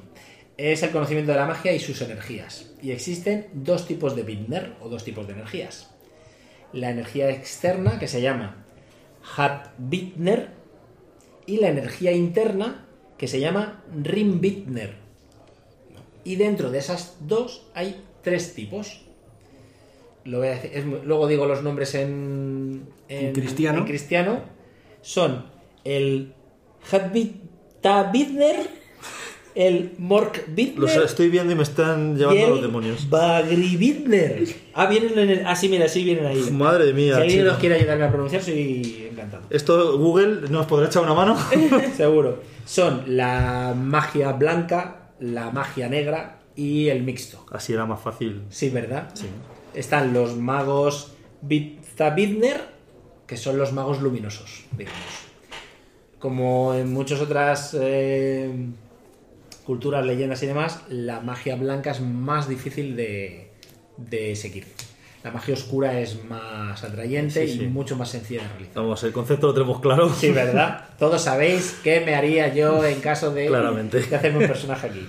Es 0.57 0.83
el 0.83 0.91
conocimiento 0.91 1.31
de 1.31 1.37
la 1.37 1.45
magia 1.45 1.71
y 1.71 1.79
sus 1.79 2.01
energías. 2.01 2.71
Y 2.81 2.91
existen 2.91 3.47
dos 3.53 3.87
tipos 3.87 4.15
de 4.15 4.23
Bitner 4.23 4.73
o 4.81 4.89
dos 4.89 5.03
tipos 5.03 5.27
de 5.27 5.33
energías. 5.33 5.91
La 6.73 6.89
energía 6.89 7.29
externa, 7.29 7.99
que 7.99 8.07
se 8.07 8.21
llama 8.21 8.65
Hat 9.37 9.69
Bitner, 9.77 10.56
y 11.47 11.57
la 11.57 11.69
energía 11.69 12.11
interna, 12.11 12.85
que 13.17 13.27
se 13.27 13.39
llama 13.39 13.83
Rim 14.03 14.39
Bitner. 14.41 14.95
Y 16.23 16.35
dentro 16.35 16.69
de 16.69 16.77
esas 16.79 17.17
dos 17.21 17.65
hay 17.73 18.03
tres 18.21 18.53
tipos. 18.53 19.01
Lo 20.25 20.39
voy 20.39 20.49
a 20.49 20.51
decir- 20.51 20.71
es 20.73 20.85
muy- 20.85 20.99
luego 21.03 21.25
digo 21.27 21.45
los 21.45 21.63
nombres 21.63 21.95
en, 21.95 22.87
En 23.07 23.33
cristiano. 23.33 23.79
en 23.79 23.85
cristiano. 23.85 24.41
Son 25.01 25.45
el 25.85 26.33
Bitner, 28.11 28.67
el 29.57 29.93
Mork 29.97 30.45
Bitner 30.53 30.79
Los 30.79 30.95
estoy 30.97 31.29
viendo 31.29 31.51
y 31.51 31.55
me 31.55 31.63
están 31.63 32.15
llevando 32.15 32.47
los 32.49 32.61
demonios. 32.61 33.09
Bagri 33.09 33.75
Bitner. 33.75 34.47
Ah, 34.75 34.85
vienen 34.85 35.17
en 35.17 35.29
el... 35.31 35.45
Ah, 35.47 35.55
sí, 35.55 35.67
mira, 35.67 35.87
sí 35.87 36.03
vienen 36.03 36.27
ahí. 36.27 36.39
Madre 36.51 36.87
Si 36.89 36.93
mía. 36.93 37.15
alguien 37.17 37.39
chico. 37.39 37.49
nos 37.51 37.57
quiere 37.57 37.75
ayudarme 37.75 38.05
a 38.05 38.11
pronunciar, 38.11 38.43
soy 38.43 39.07
encantado. 39.11 39.43
Esto 39.49 39.97
Google 39.97 40.47
nos 40.49 40.67
podrá 40.67 40.85
echar 40.85 41.01
una 41.01 41.15
mano. 41.15 41.35
Seguro. 41.97 42.43
Son 42.65 43.03
la 43.07 43.73
magia 43.75 44.31
blanca, 44.33 45.09
la 45.19 45.49
magia 45.49 45.89
negra 45.89 46.39
y 46.55 46.89
el 46.89 47.01
mixto. 47.01 47.43
Así 47.51 47.73
era 47.73 47.87
más 47.87 47.99
fácil. 47.99 48.43
Sí, 48.49 48.69
¿verdad? 48.69 49.09
Sí. 49.15 49.25
Están 49.73 50.13
los 50.13 50.37
magos 50.37 51.13
Bitner, 51.41 52.61
que 53.25 53.37
son 53.37 53.57
los 53.57 53.73
magos 53.73 54.01
luminosos, 54.03 54.65
digamos. 54.77 54.99
Como 56.19 56.75
en 56.75 56.93
muchas 56.93 57.21
otras 57.21 57.75
eh, 57.79 58.51
culturas, 59.67 60.03
leyendas 60.05 60.41
y 60.41 60.47
demás, 60.47 60.81
la 60.89 61.19
magia 61.19 61.55
blanca 61.57 61.91
es 61.91 62.01
más 62.01 62.47
difícil 62.49 62.95
de, 62.95 63.51
de 63.97 64.35
seguir. 64.35 64.65
La 65.23 65.31
magia 65.31 65.53
oscura 65.55 65.99
es 65.99 66.23
más 66.23 66.83
atrayente 66.83 67.45
Sí, 67.45 67.53
sí. 67.57 67.63
y 67.65 67.67
mucho 67.67 67.97
más 67.97 68.09
sencilla 68.09 68.43
de 68.43 68.47
realizar. 68.47 68.75
Vamos, 68.75 69.03
el 69.03 69.11
concepto 69.11 69.47
lo 69.47 69.53
tenemos 69.53 69.81
claro. 69.81 70.09
Sí, 70.13 70.31
¿verdad? 70.31 70.85
Todos 70.97 71.21
sabéis 71.21 71.79
qué 71.83 71.99
me 71.99 72.15
haría 72.15 72.53
yo 72.53 72.83
en 72.85 73.01
caso 73.01 73.33
de, 73.33 73.47
Claramente. 73.47 73.99
de 73.99 74.15
hacerme 74.15 74.39
un 74.39 74.47
personaje 74.47 74.87
aquí. 74.87 75.05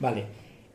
Vale. 0.00 0.26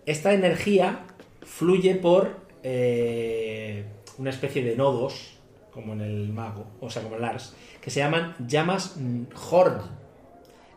Esta 0.07 0.33
energía 0.33 0.99
fluye 1.43 1.95
por 1.95 2.31
eh, 2.63 3.85
una 4.17 4.31
especie 4.31 4.63
de 4.63 4.75
nodos, 4.75 5.33
como 5.71 5.93
en 5.93 6.01
el 6.01 6.29
mago, 6.29 6.65
o 6.81 6.89
sea, 6.89 7.03
como 7.03 7.15
en 7.17 7.21
Lars, 7.21 7.53
que 7.79 7.91
se 7.91 7.99
llaman 7.99 8.33
llamas 8.47 8.95
mm, 8.97 9.23
Hord, 9.51 9.81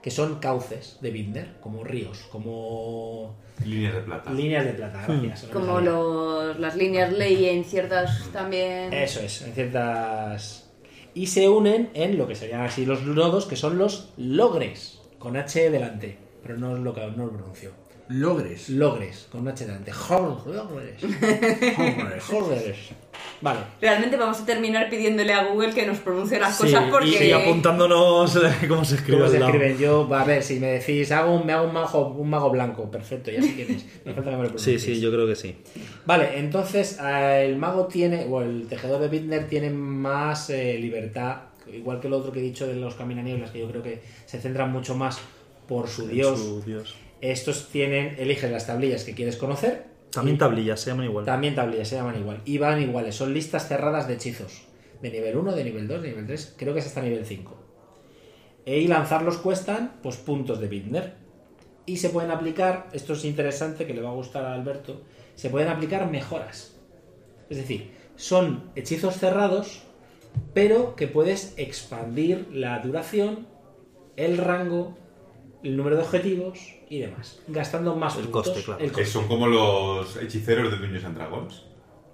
que 0.03 0.11
son 0.11 0.37
cauces 0.37 0.99
de 1.01 1.11
Binder, 1.11 1.57
como 1.61 1.85
ríos, 1.85 2.19
como 2.31 3.37
Líneas 3.65 3.95
de 3.95 4.01
plata. 4.01 4.33
líneas 4.33 4.65
de 4.65 4.73
plata. 4.73 5.05
Gracias. 5.07 5.43
no 5.45 5.49
me 5.49 5.53
Como 5.55 5.81
los, 5.81 6.59
las 6.59 6.77
líneas 6.77 7.13
ley 7.13 7.47
en 7.47 7.65
ciertas 7.65 8.29
también... 8.33 8.93
Eso 8.93 9.21
es, 9.21 9.43
en 9.43 9.53
ciertas. 9.53 10.71
Y 11.13 11.27
se 11.27 11.49
unen 11.49 11.91
en 11.95 12.17
lo 12.17 12.27
que 12.27 12.35
serían 12.35 12.63
así 12.63 12.87
los 12.87 13.03
nodos, 13.03 13.47
que 13.47 13.57
son 13.57 13.77
los 13.77 14.13
logres, 14.17 15.01
con 15.19 15.37
H 15.37 15.71
delante. 15.71 16.17
Pero 16.43 16.57
no 16.57 16.77
es 16.77 16.83
lo 16.83 16.95
que 16.95 17.07
no 17.09 17.27
lo 17.27 17.33
pronuncio. 17.33 17.73
Logres. 18.11 18.69
Logres, 18.71 19.29
con 19.31 19.47
H 19.47 19.65
delante. 19.65 19.93
Jor- 19.93 20.45
Logres. 20.47 21.01
Logres. 22.31 22.77
Vale. 23.41 23.61
Realmente 23.81 24.17
vamos 24.17 24.41
a 24.41 24.45
terminar 24.47 24.91
pidiéndole 24.91 25.33
a 25.33 25.45
Google 25.45 25.73
que 25.73 25.87
nos 25.87 25.99
pronuncie 25.99 26.39
las 26.39 26.57
Sí, 26.57 26.65
cosas 26.65 26.91
porque... 26.91 27.29
y, 27.29 27.33
apuntándonos 27.33 28.37
eh, 28.37 28.67
cómo 28.69 28.85
se 28.85 28.97
escribe. 28.97 29.19
¿Cómo 29.21 29.31
se 29.31 29.39
escriben? 29.39 29.79
Yo, 29.79 30.09
va, 30.09 30.23
a 30.23 30.25
ver, 30.25 30.43
si 30.43 30.59
me 30.61 30.67
decís, 30.73 31.11
hago 31.13 31.35
un, 31.35 31.47
me 31.47 31.53
hago 31.53 31.67
un 31.69 31.73
mago, 31.73 32.09
un 32.09 32.29
mago 32.31 32.51
blanco, 32.51 32.91
perfecto, 32.91 33.31
ya 33.31 33.41
sé 33.43 33.55
quién 33.55 33.71
es. 33.77 33.85
Me 34.05 34.13
falta 34.15 34.31
que 34.31 34.37
me 34.37 34.49
lo 34.49 34.59
Sí, 34.59 34.79
sí, 34.79 35.01
yo 35.01 35.11
creo 35.11 35.27
que 35.27 35.37
sí. 35.37 35.57
Vale, 36.05 36.39
entonces 36.39 36.99
eh, 37.03 37.47
el 37.47 37.57
mago 37.57 37.87
tiene, 37.87 38.27
o 38.29 38.43
el 38.43 38.67
tejedor 38.69 39.01
de 39.01 39.09
Bittner 39.09 39.47
tiene 39.49 39.71
más 39.71 40.51
eh, 40.51 40.77
libertad, 40.79 41.37
igual 41.73 42.01
que 42.01 42.09
el 42.09 42.13
otro 42.15 42.33
que 42.33 42.41
he 42.41 42.43
dicho 42.43 42.67
de 42.67 42.75
los 42.75 42.95
caminanieblas, 42.95 43.51
que 43.51 43.61
yo 43.61 43.69
creo 43.71 43.83
que 43.83 44.03
se 44.27 44.41
centran 44.41 44.73
mucho 44.73 44.95
más 44.95 45.19
por 45.69 45.89
su 45.89 46.09
dios. 46.09 46.39
Su 46.39 46.63
Dios. 46.63 46.97
Estos 47.21 47.69
tienen, 47.69 48.17
eliges 48.19 48.51
las 48.51 48.67
tablillas 48.67 49.05
que 49.05 49.15
quieres 49.15 49.37
conocer. 49.37 49.85
También 50.11 50.39
tablillas, 50.39 50.81
se 50.81 50.91
llaman 50.91 51.07
igual. 51.07 51.25
También 51.25 51.55
tablillas, 51.55 51.89
se 51.89 51.97
llaman 51.97 52.19
igual. 52.19 52.41
Y 52.45 52.59
van 52.59 52.81
iguales, 52.81 53.15
son 53.15 53.35
listas 53.35 53.69
cerradas 53.69 54.09
de 54.09 54.15
hechizos. 54.15 54.63
De 55.03 55.11
nivel 55.11 55.37
1, 55.37 55.55
de 55.55 55.65
nivel 55.65 55.89
2, 55.89 56.03
de 56.03 56.09
nivel 56.09 56.27
3, 56.27 56.55
creo 56.57 56.75
que 56.75 56.81
es 56.81 56.87
hasta 56.87 57.03
nivel 57.03 57.25
5. 57.25 57.57
Y 58.67 58.89
lanzarlos 58.89 59.39
cuestan, 59.39 59.99
pues, 60.03 60.17
puntos 60.17 60.61
de 60.61 60.69
Bittner. 60.69 61.15
Y 61.87 61.99
se 61.99 62.11
pueden 62.11 62.31
aplicar, 62.31 62.89
esto 62.93 63.15
es 63.15 63.25
interesante, 63.25 63.87
que 63.87 63.95
le 63.95 64.03
va 64.03 64.11
a 64.11 64.15
gustar 64.15 64.45
a 64.45 64.55
Alberto, 64.55 65.03
se 65.35 65.51
pueden 65.51 65.69
aplicar 65.69 66.11
mejoras. 66.11 66.77
Es 67.49 67.57
decir, 67.57 67.91
son 68.17 68.71
hechizos 68.77 69.17
cerrados, 69.17 69.83
pero 70.55 70.95
que 70.95 71.07
puedes 71.07 71.55
expandir 71.57 72.49
la 72.53 72.79
duración, 72.81 73.47
el 74.17 74.39
rango, 74.39 74.97
el 75.63 75.77
número 75.77 75.97
de 75.97 76.03
objetivos 76.03 76.59
y 76.89 77.01
demás. 77.01 77.41
Gastando 77.49 77.95
más 77.97 78.17
El 78.17 78.25
puntos. 78.25 78.47
coste, 78.49 78.63
claro. 78.65 78.81
el 78.81 78.89
Que 78.91 78.95
coste. 78.95 79.11
son 79.11 79.29
como 79.29 79.47
los 79.47 80.17
hechiceros 80.17 80.71
de 80.71 80.79
Dungeons 80.79 81.05
and 81.05 81.17
Dragons. 81.17 81.67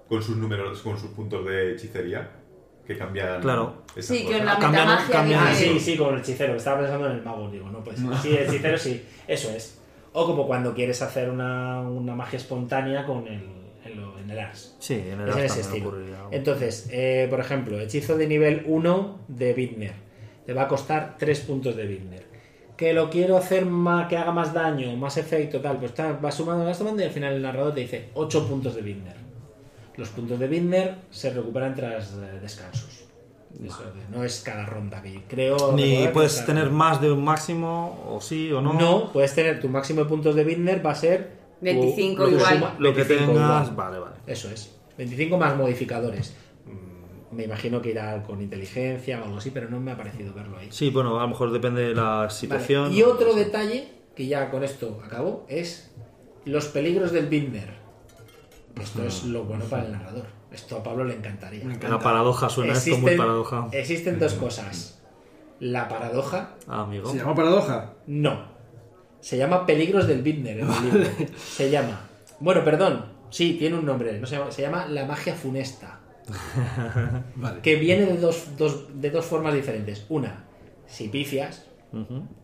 Con 0.09 0.21
sus 0.23 0.37
números, 0.37 0.81
con 0.81 0.97
sus 0.97 1.11
puntos 1.11 1.45
de 1.45 1.73
hechicería. 1.73 2.31
Que 2.85 2.97
cambian. 2.97 3.41
Claro. 3.41 3.83
Sí, 3.97 4.25
que 4.25 4.37
en 4.37 4.45
la 4.45 4.57
Cambian- 4.57 4.71
metamagia 4.85 5.13
cambian- 5.15 5.43
Ah, 5.47 5.53
sí, 5.53 5.77
sí, 5.79 5.97
como 5.97 6.11
el 6.11 6.19
hechicero. 6.19 6.55
Estaba 6.55 6.79
pensando 6.79 7.07
en 7.07 7.17
el 7.17 7.21
mago, 7.23 7.49
digo, 7.51 7.69
no 7.69 7.83
pues 7.83 7.97
Sí, 8.21 8.29
el 8.29 8.47
hechicero 8.47 8.77
sí, 8.77 9.03
eso 9.27 9.49
es. 9.51 9.79
O 10.13 10.25
como 10.25 10.47
cuando 10.47 10.73
quieres 10.73 11.01
hacer 11.01 11.29
una, 11.29 11.81
una 11.81 12.15
magia 12.15 12.37
espontánea 12.37 13.05
con 13.05 13.27
el, 13.27 13.43
en, 13.83 13.99
lo- 14.01 14.17
en 14.17 14.29
el 14.31 14.39
Ars. 14.39 14.77
Sí, 14.79 14.93
en 14.93 15.19
el 15.19 15.27
Es 15.29 15.35
en 15.35 15.43
Ars 15.43 15.57
ese 15.57 15.81
ocurriría 15.81 16.17
algo. 16.19 16.29
Entonces, 16.31 16.87
eh, 16.89 17.27
por 17.29 17.41
ejemplo, 17.41 17.77
hechizo 17.77 18.17
de 18.17 18.25
nivel 18.27 18.63
1 18.65 19.19
de 19.27 19.51
Bittner. 19.53 19.93
Te 20.45 20.53
va 20.53 20.61
a 20.63 20.67
costar 20.69 21.17
3 21.19 21.41
puntos 21.41 21.75
de 21.75 21.85
Bittner. 21.85 22.25
Que 22.77 22.93
lo 22.93 23.09
quiero 23.09 23.37
hacer 23.37 23.65
más, 23.65 24.07
que 24.07 24.15
haga 24.17 24.31
más 24.31 24.53
daño, 24.53 24.95
más 24.95 25.17
efecto, 25.17 25.59
tal, 25.59 25.77
pues 25.77 25.91
está- 25.91 26.13
vas 26.13 26.35
sumando, 26.35 26.63
vas 26.63 26.77
sumando 26.77 27.01
y 27.01 27.05
al 27.05 27.11
final 27.11 27.33
el 27.33 27.41
narrador 27.41 27.73
te 27.73 27.81
dice 27.81 28.09
8 28.13 28.47
puntos 28.47 28.75
de 28.75 28.81
Binder. 28.83 29.15
Los 29.95 30.09
puntos 30.09 30.37
de 30.39 30.47
Binder 30.47 30.95
se 31.09 31.31
recuperan 31.31 31.73
tras 31.73 32.13
eh, 32.13 32.39
descansos. 32.39 33.03
Eso, 33.65 33.79
no 34.13 34.23
es 34.23 34.41
cada 34.41 34.65
ronda 34.67 35.01
que 35.01 35.23
creo. 35.27 35.71
Ni 35.73 36.07
puedes 36.09 36.45
tener 36.45 36.65
ronda. 36.65 36.77
más 36.77 37.01
de 37.01 37.11
un 37.11 37.23
máximo, 37.23 38.05
o 38.07 38.21
sí 38.21 38.51
o 38.51 38.61
no. 38.61 38.73
No, 38.73 39.11
puedes 39.11 39.33
tener 39.33 39.59
tu 39.59 39.67
máximo 39.69 40.01
de 40.03 40.05
puntos 40.09 40.35
de 40.35 40.43
Binder 40.43 40.85
va 40.85 40.91
a 40.91 40.95
ser 40.95 41.31
tu- 41.59 41.65
25 41.65 42.21
lo 42.23 42.29
que 42.29 42.35
igual. 42.35 42.53
suma- 42.53 42.75
Lo 42.77 42.93
que 42.93 43.03
25 43.03 43.31
tengas, 43.33 43.69
igual. 43.71 43.75
vale, 43.75 43.99
vale. 43.99 44.15
Eso 44.27 44.51
es. 44.51 44.71
25 44.99 45.37
más 45.37 45.57
modificadores. 45.57 46.35
Mm, 47.31 47.35
Me 47.35 47.43
imagino 47.43 47.81
que 47.81 47.89
irá 47.91 48.23
con 48.23 48.41
inteligencia 48.41 49.19
o 49.21 49.25
algo 49.25 49.37
así, 49.37 49.51
pero 49.51 49.69
no 49.69 49.79
me 49.79 49.91
ha 49.91 49.97
parecido 49.97 50.33
verlo 50.33 50.57
ahí. 50.57 50.67
Sí, 50.71 50.89
bueno, 50.89 51.17
a 51.19 51.23
lo 51.23 51.27
mejor 51.29 51.51
depende 51.51 51.81
de 51.89 51.95
la 51.95 52.03
Vale, 52.17 52.29
situación. 52.31 52.93
Y 52.93 53.03
otro 53.03 53.33
detalle, 53.33 53.89
que 54.15 54.27
ya 54.27 54.49
con 54.49 54.63
esto 54.63 55.01
acabo, 55.05 55.45
es 55.49 55.91
los 56.45 56.65
peligros 56.67 57.11
del 57.11 57.27
Binder. 57.27 57.75
Esto 58.79 59.03
es 59.03 59.23
lo 59.25 59.43
bueno 59.43 59.65
para 59.65 59.85
el 59.85 59.91
narrador. 59.91 60.25
Esto 60.51 60.77
a 60.77 60.83
Pablo 60.83 61.03
le 61.03 61.15
encantaría. 61.15 61.63
La 61.89 61.99
paradoja 61.99 62.47
suena 62.49 62.73
esto 62.73 62.97
muy 62.97 63.17
paradoja. 63.17 63.67
existen 63.71 64.19
dos 64.19 64.33
cosas. 64.35 64.93
La 65.59 65.87
paradoja, 65.89 66.55
Ah, 66.67 66.81
amigo. 66.83 67.09
¿Se 67.11 67.17
llama 67.17 67.35
paradoja? 67.35 67.93
no. 68.05 68.55
Se 69.19 69.35
llama 69.37 69.65
Peligros 69.65 70.07
del 70.07 70.21
Binder 70.21 70.59
en 70.59 70.69
el 70.71 70.83
libro. 70.83 71.09
Se 71.37 71.71
llama. 71.71 72.01
Bueno, 72.39 72.63
perdón. 72.63 73.05
Sí, 73.31 73.55
tiene 73.59 73.75
un 73.77 73.83
nombre. 73.85 74.17
No 74.19 74.27
se, 74.27 74.37
llama, 74.37 74.51
se 74.51 74.61
llama 74.61 74.85
La 74.85 75.05
magia 75.05 75.33
funesta. 75.33 75.99
Vale. 77.35 77.61
Que 77.61 77.75
viene 77.75 78.05
de 78.05 78.17
dos, 78.17 78.57
dos- 78.57 78.87
de 79.01 79.09
dos 79.09 79.25
formas 79.25 79.53
diferentes. 79.53 80.05
Una, 80.09 80.45
si 80.85 81.07
pifias, 81.07 81.65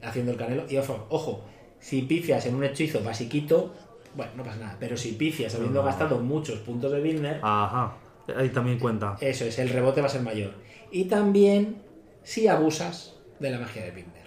haciendo 0.02 0.32
el 0.32 0.38
canelo. 0.38 0.66
Y 0.70 0.78
ojo, 0.78 1.06
ojo, 1.10 1.44
si 1.80 2.04
pifias 2.04 2.46
en 2.46 2.56
un 2.56 2.64
hechizo 2.64 3.04
basiquito, 3.04 3.74
bueno, 4.16 4.32
no 4.38 4.44
pasa 4.44 4.58
nada. 4.60 4.78
Pero 4.80 4.96
si 4.98 5.14
pifias 5.14 5.54
habiendo 5.56 5.84
gastado 5.84 6.20
muchos 6.20 6.60
puntos 6.60 6.92
de 6.92 7.02
Binder, 7.02 7.40
Ajá. 7.42 7.98
Ahí 8.38 8.50
también 8.50 8.80
cuenta. 8.80 9.18
eso 9.20 9.44
es, 9.44 9.60
el 9.60 9.68
rebote 9.70 10.00
va 10.00 10.08
a 10.08 10.10
ser 10.10 10.22
mayor. 10.22 10.54
Y 10.92 11.06
también 11.06 11.82
si 12.24 12.48
abusas 12.48 13.16
de 13.40 13.50
la 13.52 13.60
magia 13.60 13.84
de 13.84 13.92
Binder. 13.92 14.24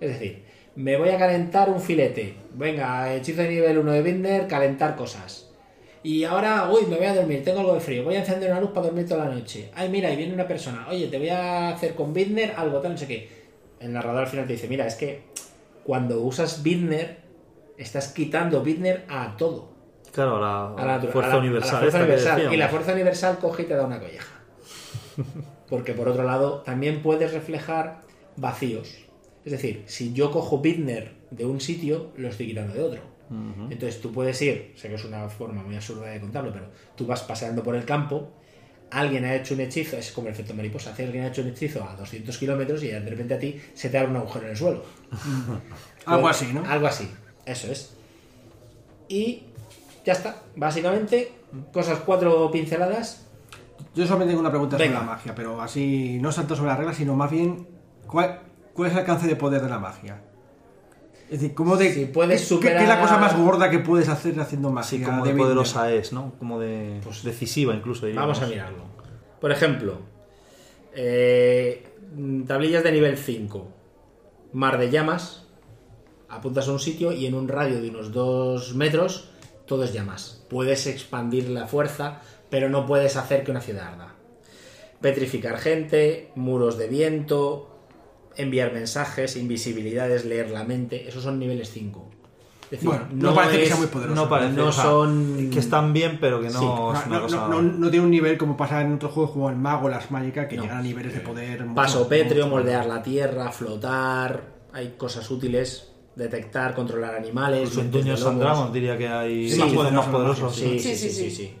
Es 0.00 0.10
decir, 0.10 0.44
me 0.76 0.98
voy 0.98 1.08
a 1.08 1.18
calentar 1.18 1.70
un 1.70 1.80
filete. 1.80 2.36
Venga, 2.54 3.14
hechizo 3.14 3.40
de 3.42 3.48
nivel 3.48 3.78
1 3.78 3.92
de 3.92 4.02
Binder, 4.02 4.46
calentar 4.46 4.94
cosas. 4.96 5.50
Y 6.04 6.22
ahora, 6.24 6.70
uy, 6.70 6.86
me 6.86 6.96
voy 6.96 7.06
a 7.06 7.14
dormir, 7.14 7.42
tengo 7.42 7.60
algo 7.60 7.74
de 7.74 7.80
frío. 7.80 8.04
Voy 8.04 8.14
a 8.14 8.20
encender 8.20 8.50
una 8.52 8.60
luz 8.60 8.70
para 8.70 8.86
dormir 8.86 9.08
toda 9.08 9.24
la 9.26 9.34
noche. 9.34 9.70
Ay, 9.74 9.88
mira, 9.88 10.12
y 10.12 10.16
viene 10.16 10.34
una 10.34 10.46
persona. 10.46 10.86
Oye, 10.88 11.08
te 11.08 11.18
voy 11.18 11.30
a 11.30 11.70
hacer 11.70 11.94
con 11.94 12.12
Binder 12.12 12.52
algo, 12.56 12.78
tal, 12.80 12.92
no 12.92 12.98
sé 12.98 13.06
qué. 13.08 13.28
El 13.80 13.92
narrador 13.92 14.20
al 14.22 14.26
final 14.28 14.46
te 14.46 14.52
dice, 14.52 14.68
mira, 14.68 14.86
es 14.86 14.94
que 14.94 15.22
cuando 15.82 16.20
usas 16.20 16.62
Binder, 16.62 17.18
estás 17.78 18.08
quitando 18.12 18.62
Binder 18.62 19.04
a 19.08 19.34
todo 19.36 19.72
Claro, 20.12 20.40
la, 20.40 20.74
a 20.74 20.86
la, 20.86 21.00
fuerza 21.00 21.30
a 21.32 21.34
la- 21.34 21.38
universal. 21.40 21.70
a 21.70 21.72
la 21.72 21.80
fuerza 21.80 21.98
universal. 21.98 22.54
Y 22.54 22.56
la 22.56 22.68
fuerza 22.68 22.92
universal 22.92 23.38
coge 23.38 23.62
y 23.62 23.66
te 23.66 23.74
da 23.74 23.84
una 23.84 23.98
colleja. 23.98 24.32
Porque 25.68 25.92
por 25.94 26.08
otro 26.08 26.22
lado, 26.24 26.60
también 26.60 27.02
puedes 27.02 27.32
reflejar 27.32 28.02
vacíos. 28.36 28.94
Es 29.44 29.52
decir, 29.52 29.84
si 29.86 30.12
yo 30.12 30.30
cojo 30.30 30.58
Bittner 30.58 31.12
de 31.30 31.46
un 31.46 31.60
sitio, 31.60 32.12
lo 32.16 32.28
estoy 32.28 32.46
quitando 32.48 32.74
de 32.74 32.82
otro. 32.82 33.00
Entonces 33.30 34.00
tú 34.00 34.12
puedes 34.12 34.40
ir, 34.42 34.74
sé 34.76 34.88
que 34.88 34.94
es 34.94 35.04
una 35.04 35.28
forma 35.28 35.62
muy 35.62 35.74
absurda 35.74 36.06
de 36.06 36.20
contarlo, 36.20 36.52
pero 36.52 36.66
tú 36.94 37.06
vas 37.06 37.22
paseando 37.22 37.62
por 37.62 37.74
el 37.74 37.84
campo, 37.84 38.30
alguien 38.90 39.24
ha 39.24 39.34
hecho 39.34 39.54
un 39.54 39.60
hechizo, 39.60 39.96
es 39.96 40.12
como 40.12 40.28
el 40.28 40.34
efecto 40.34 40.54
mariposa, 40.54 40.90
hace 40.90 41.04
alguien 41.04 41.24
ha 41.24 41.28
hecho 41.28 41.42
un 41.42 41.48
hechizo 41.48 41.82
a 41.82 41.96
200 41.96 42.36
kilómetros 42.38 42.82
y 42.82 42.88
de 42.88 43.00
repente 43.00 43.34
a 43.34 43.38
ti 43.38 43.60
se 43.74 43.88
te 43.88 43.98
abre 43.98 44.10
un 44.10 44.16
agujero 44.16 44.44
en 44.44 44.50
el 44.50 44.56
suelo. 44.56 44.84
Algo 46.06 46.28
así, 46.28 46.52
¿no? 46.52 46.64
Algo 46.64 46.86
así, 46.86 47.10
eso 47.46 47.72
es. 47.72 47.96
Y 49.08 49.44
ya 50.04 50.12
está. 50.12 50.42
Básicamente, 50.56 51.32
cosas 51.72 52.00
cuatro 52.00 52.50
pinceladas. 52.50 53.26
Yo 53.94 54.04
solamente 54.06 54.32
tengo 54.32 54.40
una 54.40 54.50
pregunta 54.50 54.76
Venga. 54.76 54.94
sobre 54.94 55.06
la 55.06 55.12
magia, 55.12 55.34
pero 55.34 55.60
así, 55.60 56.18
no 56.20 56.32
tanto 56.32 56.54
sobre 56.54 56.68
las 56.68 56.78
reglas, 56.78 56.96
sino 56.96 57.14
más 57.14 57.30
bien, 57.30 57.66
¿cuál, 58.06 58.40
cuál 58.72 58.88
es 58.88 58.94
el 58.94 59.00
alcance 59.00 59.26
de 59.26 59.36
poder 59.36 59.62
de 59.62 59.68
la 59.68 59.78
magia? 59.78 60.20
Es 61.30 61.40
decir, 61.40 61.54
¿cómo 61.54 61.76
de, 61.76 61.92
Si 61.92 62.04
puedes 62.06 62.42
¿qué- 62.42 62.46
superar- 62.54 62.76
¿qué, 62.78 62.82
es 62.84 62.88
la 62.88 63.00
cosa 63.00 63.18
más 63.18 63.36
gorda 63.36 63.70
que 63.70 63.78
puedes 63.78 64.08
hacer 64.08 64.38
haciendo 64.38 64.70
magia? 64.70 64.98
Así 64.98 65.02
como 65.04 65.24
de 65.24 65.34
poderosa 65.34 65.90
es, 65.92 66.12
¿no? 66.12 66.32
Como 66.38 66.60
de 66.60 67.00
decisiva 67.22 67.74
incluso. 67.74 68.06
Vamos 68.14 68.40
a 68.42 68.46
mirarlo. 68.46 68.84
Por 69.40 69.50
ejemplo, 69.50 69.98
eh, 70.94 71.84
tablillas 72.46 72.82
de 72.84 72.92
nivel 72.92 73.16
5. 73.16 73.68
Mar 74.52 74.78
de 74.78 74.90
llamas. 74.90 75.46
Apuntas 76.28 76.68
a 76.68 76.72
un 76.72 76.80
sitio 76.80 77.12
y 77.12 77.26
en 77.26 77.34
un 77.34 77.48
radio 77.48 77.80
de 77.80 77.90
unos 77.90 78.12
2 78.12 78.74
metros 78.74 79.30
todo 79.66 79.84
es 79.84 79.92
llamas. 79.92 80.44
Puedes 80.50 80.86
expandir 80.86 81.48
la 81.48 81.66
fuerza, 81.66 82.20
pero 82.50 82.68
no 82.68 82.86
puedes 82.86 83.16
hacer 83.16 83.44
que 83.44 83.50
una 83.50 83.60
ciudad 83.60 83.88
arda. 83.94 84.14
Petrificar 85.00 85.58
gente, 85.58 86.30
muros 86.34 86.76
de 86.78 86.88
viento, 86.88 87.73
enviar 88.36 88.72
mensajes, 88.72 89.36
invisibilidades, 89.36 90.24
leer 90.24 90.50
la 90.50 90.64
mente. 90.64 91.08
Esos 91.08 91.22
son 91.22 91.38
niveles 91.38 91.70
5. 91.70 92.10
Es 92.64 92.70
decir, 92.70 92.88
Bueno, 92.88 93.06
no 93.12 93.34
parece 93.34 93.56
que 93.58 93.62
es- 93.64 93.68
sea 93.68 93.76
muy 93.76 93.86
poderoso. 93.86 94.14
No 94.20 94.28
parece. 94.28 94.52
No 94.54 94.66
o 94.68 94.72
sea, 94.72 94.84
son- 94.84 95.50
Que 95.52 95.58
están 95.58 95.92
bien, 95.92 96.18
pero 96.20 96.40
que 96.40 96.48
no 96.48 96.58
Sí. 96.58 96.64
es 96.64 96.70
No, 96.70 96.88
una 96.88 97.04
no- 97.18 97.22
cosa. 97.22 97.36
no- 97.48 97.62
no- 97.62 97.72
no 97.78 97.90
tiene 97.90 98.04
un 98.04 98.10
nivel 98.10 98.36
como 98.38 98.56
pasa 98.56 98.80
en 98.80 98.94
otros 98.94 99.12
juegos 99.12 99.32
como 99.32 99.50
el 99.50 99.56
Mago, 99.56 99.88
las 99.88 100.10
Mágicas, 100.10 100.46
que 100.48 100.56
No. 100.56 100.62
llegan 100.62 100.78
a 100.78 100.82
niveles 100.82 101.14
de 101.14 101.20
poder. 101.20 101.60
mucho- 101.62 101.74
Paso 101.74 102.08
pétreo, 102.08 102.46
mucho- 102.46 102.56
moldear 102.56 102.86
la 102.86 103.02
tierra, 103.02 103.52
flotar, 103.52 104.54
hay 104.72 104.94
cosas 104.96 105.30
útiles, 105.30 105.92
detectar, 106.16 106.74
controlar 106.74 107.14
animales. 107.14 107.60
Incluso 107.68 107.80
en 107.82 107.90
Dungeons 107.90 108.24
and 108.26 108.40
Dragons 108.40 108.72
diría 108.72 108.96
que 108.98 109.08
hay 109.08 109.50
Sí, 109.50 109.58
más, 109.60 109.68
sí, 109.70 109.76
poder- 109.76 109.90
sí, 109.90 109.96
más 109.96 110.04
sí, 110.06 110.10
poderosos. 110.10 110.56
Sí, 110.56 110.62
sí, 110.62 110.78
Sí, 110.80 110.96
sí, 110.96 110.96
sí, 110.96 111.10
sí, 111.10 111.30
sí. 111.30 111.36
sí. 111.36 111.56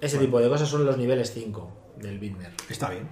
Ese 0.00 0.18
tipo 0.18 0.38
de 0.38 0.48
cosas 0.48 0.68
son 0.68 0.84
los 0.84 0.98
niveles 0.98 1.32
5 1.32 1.70
del 1.98 2.18
Binder. 2.18 2.52
Está 2.68 2.90
bien. 2.90 3.08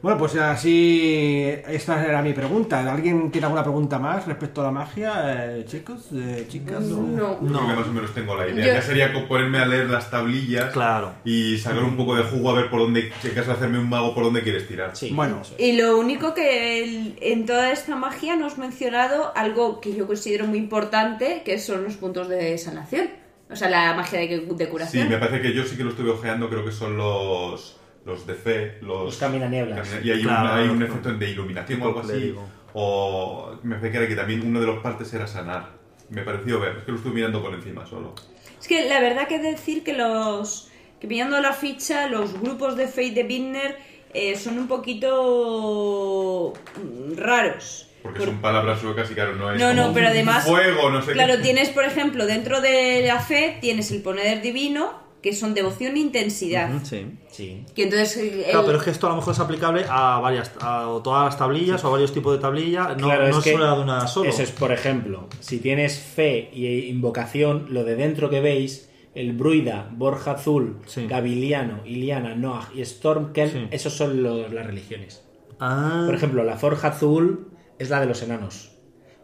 Bueno, 0.00 0.18
pues 0.18 0.34
así, 0.36 1.46
esta 1.68 2.04
era 2.04 2.22
mi 2.22 2.32
pregunta. 2.32 2.92
¿Alguien 2.92 3.30
tiene 3.30 3.46
alguna 3.46 3.62
pregunta 3.62 3.98
más 4.00 4.26
respecto 4.26 4.60
a 4.60 4.64
la 4.64 4.70
magia, 4.72 5.56
eh, 5.58 5.64
chicos, 5.64 6.06
eh, 6.12 6.46
chicas? 6.48 6.80
No. 6.82 7.38
Creo 7.38 7.66
que 7.68 7.72
más 7.74 7.86
o 7.86 7.92
menos 7.92 8.12
tengo 8.12 8.34
la 8.36 8.48
idea. 8.48 8.66
Yo- 8.66 8.72
Ya 8.74 8.82
sería 8.82 9.12
ponerme 9.28 9.58
a 9.58 9.66
leer 9.66 9.88
las 9.88 10.10
tablillas 10.10 10.72
Claro. 10.72 11.12
y 11.24 11.56
sacar 11.58 11.84
un 11.84 11.96
poco 11.96 12.16
de 12.16 12.24
jugo 12.24 12.50
a 12.50 12.54
ver 12.54 12.68
por 12.68 12.80
dónde, 12.80 13.12
si 13.22 13.28
acaso 13.28 13.52
hacerme 13.52 13.78
un 13.78 13.88
mago, 13.88 14.12
por 14.14 14.24
dónde 14.24 14.42
quieres 14.42 14.66
tirar. 14.66 14.96
Sí, 14.96 15.10
Bueno. 15.14 15.40
Y 15.58 15.72
lo 15.80 15.96
único 15.98 16.34
que 16.34 16.82
el- 16.82 17.16
en 17.20 17.46
toda 17.46 17.70
esta 17.70 17.94
magia 17.94 18.34
nos 18.34 18.58
mencionado 18.58 19.32
algo 19.36 19.80
que 19.80 19.94
yo 19.94 20.08
considero 20.08 20.46
muy 20.46 20.58
importante, 20.58 21.42
que 21.44 21.58
son 21.60 21.84
los 21.84 21.94
puntos 21.94 22.28
de 22.28 22.58
sanación. 22.58 23.08
O 23.50 23.54
sea, 23.54 23.68
la 23.68 23.94
magia 23.94 24.18
de, 24.18 24.26
de 24.40 24.64
Sí, 24.64 24.70
curación. 24.70 25.08
me 25.08 25.18
parece 25.18 25.40
que 25.42 25.52
yo 25.52 25.62
sí 25.64 25.76
que 25.76 25.84
lo 25.84 25.90
estuve 25.90 26.10
ojeando, 26.10 26.48
creo 26.48 26.64
que 26.64 26.72
son 26.72 26.96
los, 26.96 27.76
los 28.04 28.26
de 28.26 28.34
fe, 28.34 28.78
los, 28.80 29.04
Los 29.04 29.16
caminanieblas. 29.16 29.88
camina- 29.88 30.04
Y 30.06 30.10
hay, 30.10 30.22
Claro, 30.22 30.52
un, 30.54 30.58
hay 30.60 30.68
un 30.68 30.82
efecto 30.82 31.12
de 31.12 31.30
iluminación 31.30 31.82
o 31.82 31.86
algo 31.86 32.00
así. 32.00 32.34
O 32.74 33.54
me 33.62 33.76
parece 33.76 33.90
que 33.92 33.98
era 33.98 34.08
que 34.08 34.16
también 34.16 34.46
uno 34.46 34.60
de 34.60 34.66
los 34.66 34.82
partes 34.82 35.12
era 35.14 35.26
sanar. 35.26 35.70
Me 36.10 36.22
pareció 36.22 36.58
ver, 36.60 36.76
es 36.78 36.84
que 36.84 36.90
lo 36.92 36.96
estuve 36.98 37.14
mirando 37.14 37.42
por 37.42 37.54
encima 37.54 37.86
solo. 37.86 38.14
Es 38.60 38.66
que 38.68 38.88
la 38.88 39.00
verdad 39.00 39.26
que 39.28 39.38
decir 39.38 39.82
que 39.84 39.92
los. 39.92 40.68
que 41.00 41.06
pillando 41.08 41.40
la 41.40 41.52
ficha, 41.52 42.08
los 42.08 42.38
grupos 42.40 42.76
de 42.76 42.86
Fate 42.86 43.10
de 43.12 43.22
Binder 43.24 43.76
eh, 44.14 44.36
son 44.36 44.58
un 44.58 44.68
poquito. 44.68 46.52
mm, 46.76 47.16
raros. 47.16 47.88
Porque 48.02 48.18
Por- 48.18 48.28
son 48.28 48.40
palabras 48.40 48.80
suecas 48.80 49.10
y 49.10 49.14
claro, 49.14 49.36
no 49.36 49.52
es. 49.52 49.60
No, 49.60 49.68
como 49.68 49.88
no, 49.88 49.92
pero 49.94 50.08
además. 50.08 50.44
Fuego, 50.44 50.90
no 50.90 51.02
sé 51.02 51.12
Claro, 51.12 51.36
qué. 51.36 51.42
tienes, 51.42 51.68
por 51.70 51.84
ejemplo, 51.84 52.26
dentro 52.26 52.60
de 52.60 53.04
la 53.06 53.20
fe, 53.20 53.58
tienes 53.60 53.90
el 53.92 54.02
poder 54.02 54.42
divino, 54.42 54.92
que 55.22 55.32
son 55.34 55.54
devoción 55.54 55.96
e 55.96 56.00
intensidad. 56.00 56.68
Sí. 56.82 57.06
Sí. 57.30 57.64
Que 57.74 57.84
entonces. 57.84 58.16
el- 58.16 58.42
Claro, 58.44 58.66
pero 58.66 58.78
es 58.78 58.84
que 58.84 58.90
esto 58.90 59.06
a 59.06 59.10
lo 59.10 59.16
mejor 59.16 59.32
es 59.34 59.40
aplicable 59.40 59.84
a 59.88 60.18
varias, 60.20 60.50
a 60.60 61.00
todas 61.02 61.24
las 61.26 61.38
tablillas 61.38 61.82
o 61.84 61.88
a 61.88 61.90
varios 61.92 62.12
tipos 62.12 62.32
de 62.34 62.40
tablilla. 62.40 62.88
No, 62.98 63.06
Claro, 63.06 63.28
no 63.28 63.38
es 63.38 63.44
que 63.44 63.50
de 63.50 63.56
una 63.56 64.06
sola. 64.08 64.28
Eso 64.30 64.42
es, 64.42 64.50
por 64.50 64.72
ejemplo, 64.72 65.28
si 65.40 65.58
tienes 65.60 65.98
fe 65.98 66.50
y 66.52 66.66
invocación, 66.88 67.66
lo 67.70 67.84
de 67.84 67.94
dentro 67.94 68.28
que 68.30 68.40
veis, 68.40 68.90
el 69.14 69.32
Bruida, 69.34 69.88
Borja 69.92 70.32
Azul, 70.32 70.78
Sí. 70.86 71.06
Gaviliano, 71.06 71.80
Iliana, 71.84 72.34
Noah 72.34 72.68
y 72.74 72.84
Stormkel, 72.84 73.50
Sí. 73.50 73.66
esos 73.70 73.92
son 73.94 74.22
los- 74.22 74.52
las 74.52 74.66
religiones. 74.66 75.22
Ah, 75.60 76.02
Por 76.06 76.14
ejemplo, 76.14 76.42
la 76.44 76.56
Forja 76.56 76.88
Azul 76.88 77.48
es 77.78 77.90
la 77.90 78.00
de 78.00 78.06
los 78.06 78.22
enanos. 78.22 78.72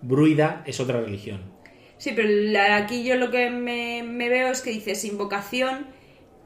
Bruida 0.02 0.62
es 0.66 0.78
otra 0.78 1.00
religión. 1.00 1.40
Sí, 1.98 2.12
pero 2.14 2.28
la- 2.28 2.76
aquí 2.76 3.02
yo 3.04 3.16
lo 3.16 3.30
que 3.30 3.50
me, 3.50 4.02
me 4.02 4.28
veo 4.28 4.48
es 4.50 4.60
que 4.62 4.70
dices 4.70 5.04
invocación. 5.04 5.86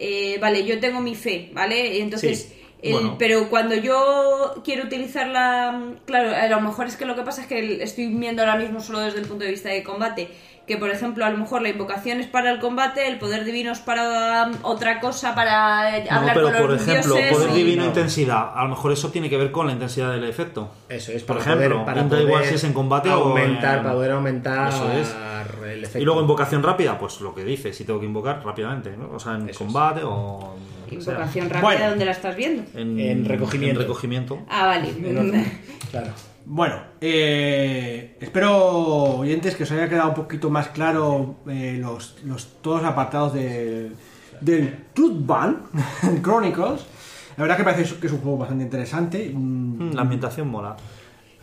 eh, 0.05 0.39
vale, 0.41 0.65
yo 0.65 0.81
tengo 0.81 1.01
mi 1.01 1.15
fe, 1.15 1.51
¿vale? 1.53 1.97
Y 1.97 2.01
entonces 2.01 2.39
Sí. 2.51 2.59
El- 2.83 2.93
Bueno. 2.95 3.17
Pero 3.17 3.49
cuando 3.49 3.77
yo 3.77 4.61
quiero 4.65 4.83
utilizarla, 4.87 5.95
claro, 6.07 6.35
a 6.35 6.49
lo 6.49 6.61
mejor 6.61 6.87
es 6.89 6.97
que 6.97 7.05
lo 7.05 7.15
que 7.15 7.23
pasa 7.23 7.43
es 7.43 7.47
que 7.47 7.81
estoy 7.81 8.07
viendo 8.09 8.43
ahora 8.43 8.57
mismo 8.57 8.81
solo 8.81 8.99
desde 8.99 9.21
el 9.21 9.27
punto 9.27 9.45
de 9.45 9.53
vista 9.53 9.69
de 9.69 9.85
combate. 9.85 10.27
Que 10.67 10.77
por 10.77 10.91
ejemplo, 10.91 11.25
a 11.25 11.31
lo 11.31 11.39
mejor 11.39 11.61
la 11.61 11.71
invocación 11.71 12.21
es 12.21 12.29
para 12.29 12.53
el 12.53 12.61
combate, 12.61 13.09
el 13.09 13.19
poder 13.19 13.45
divino 13.45 13.73
es 13.73 13.81
para 13.81 14.47
um, 14.47 14.55
otra 14.63 15.01
cosa, 15.01 15.35
para 15.35 15.99
eh, 15.99 16.05
No, 16.09 16.19
hablar 16.19 16.35
pero 16.35 16.47
con 16.47 16.53
los 16.57 16.63
por 16.63 16.75
ejemplo, 16.75 17.15
dioses. 17.17 17.33
poder 17.37 17.51
y- 17.51 17.55
divino 17.55 17.83
no. 17.83 17.89
intensidad. 17.89 18.53
A 18.55 18.63
lo 18.63 18.69
mejor 18.71 18.93
eso 18.93 19.11
tiene 19.11 19.29
que 19.29 19.37
ver 19.37 19.51
con 19.51 19.67
la 19.67 19.73
intensidad 19.73 20.13
del 20.13 20.23
efecto. 20.25 20.71
Eso 20.89 21.11
es, 21.11 21.25
Por 21.25 21.39
para 21.39 21.57
ejemplo, 21.57 21.81
poder, 21.81 21.85
para 21.97 22.03
da 22.09 22.21
igual 22.21 22.35
poder 22.43 22.49
si 22.49 22.55
es 22.55 22.65
en 22.65 22.73
combate 22.75 23.09
o 23.11 23.13
aumentar, 23.13 23.79
en- 23.79 23.83
para 23.83 23.95
poder 23.95 24.11
aumentar 24.13 24.69
Eso 24.69 24.93
es. 24.93 25.15
el 25.69 25.81
efecto. 25.83 25.99
Y 25.99 26.05
luego 26.05 26.21
invocación 26.21 26.63
rápida, 26.63 26.97
pues 26.97 27.21
lo 27.21 27.35
que 27.35 27.43
dice, 27.45 27.73
si 27.73 27.85
tengo 27.85 27.99
que 27.99 28.07
invocar 28.07 28.41
rápidamente, 28.45 28.97
¿no? 28.97 29.11
O 29.15 29.19
sea, 29.19 29.33
en 29.35 29.43
Eso 29.43 29.51
es. 29.51 29.59
combate 29.59 30.03
o. 30.05 30.55
Invocación 30.93 31.49
rápida, 31.51 31.61
Bueno. 31.63 31.89
¿dónde 31.89 32.05
la 32.05 32.11
estás 32.13 32.37
viendo? 32.37 32.63
En, 32.79 33.01
En 33.01 33.25
recogimiento. 33.25 33.81
en 33.81 33.87
recogimiento. 33.89 34.39
Ah, 34.49 34.67
vale. 34.67 34.93
Claro. 35.91 36.13
Bueno, 36.45 36.77
eh, 37.01 38.17
espero, 38.21 38.57
oyentes, 39.19 39.55
que 39.55 39.63
os 39.63 39.71
haya 39.73 39.89
quedado 39.89 40.09
un 40.11 40.15
poquito 40.15 40.51
más 40.51 40.69
claro 40.69 41.37
eh, 41.49 41.79
los, 41.81 42.17
los- 42.25 42.61
todos 42.61 42.83
los 42.83 42.91
apartados 42.91 43.35
del, 43.35 43.95
del 44.41 44.87
Truth 44.93 45.25
Band 45.27 45.57
Chronicles. 46.23 46.85
La 47.37 47.43
verdad 47.45 47.57
que 47.57 47.65
parece 47.65 47.95
que 47.99 48.07
es 48.07 48.13
un 48.13 48.21
juego 48.21 48.39
bastante 48.39 48.65
interesante. 48.65 49.31
Mm, 49.35 49.93
La 49.95 50.03
ambientación 50.03 50.49
mola. 50.49 50.77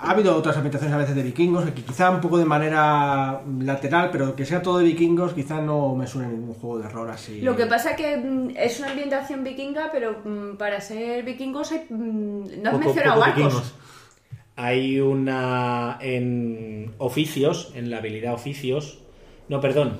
Ha 0.02 0.12
habido 0.12 0.34
otras 0.36 0.56
ambientaciones 0.56 0.95
a 0.95 0.97
veces 0.97 1.14
de 1.16 1.24
vikingos, 1.24 1.66
que 1.72 1.84
quizá 1.84 2.10
un 2.10 2.22
poco 2.22 2.38
de 2.38 2.45
manera 2.45 3.41
lateral, 3.60 4.10
pero 4.12 4.34
que 4.34 4.45
sea 4.45 4.62
todo 4.62 4.78
de 4.78 4.86
vikingos, 4.86 5.34
quizá 5.34 5.60
no 5.60 5.93
me 5.93 6.08
suene 6.08 6.30
ningún 6.30 6.54
juego 6.54 6.80
de 6.80 6.88
rol 6.88 7.10
así. 7.10 7.41
Lo 7.41 7.54
que 7.58 7.66
pasa 7.66 7.97
que 7.97 8.16
mm, 8.16 8.52
es 8.56 8.80
una 8.80 8.91
ambientación 8.91 9.43
vikinga, 9.43 9.89
pero 9.91 10.22
mm, 10.24 10.56
para 10.58 10.80
ser 10.80 11.24
vikingos 11.26 11.72
hay, 11.74 11.86
mm, 11.89 12.62
no 12.62 12.70
has 12.70 12.76
Poco- 12.76 12.86
mencionado 12.86 13.16
poco 13.16 13.20
barcos. 13.20 13.43
vikingos. 13.45 13.74
Hay 14.62 14.99
una 14.99 15.97
en 16.01 16.91
oficios, 16.97 17.72
en 17.76 17.89
la 17.89 17.99
habilidad 17.99 18.34
oficios. 18.34 18.99
No, 19.47 19.62
perdón. 19.62 19.99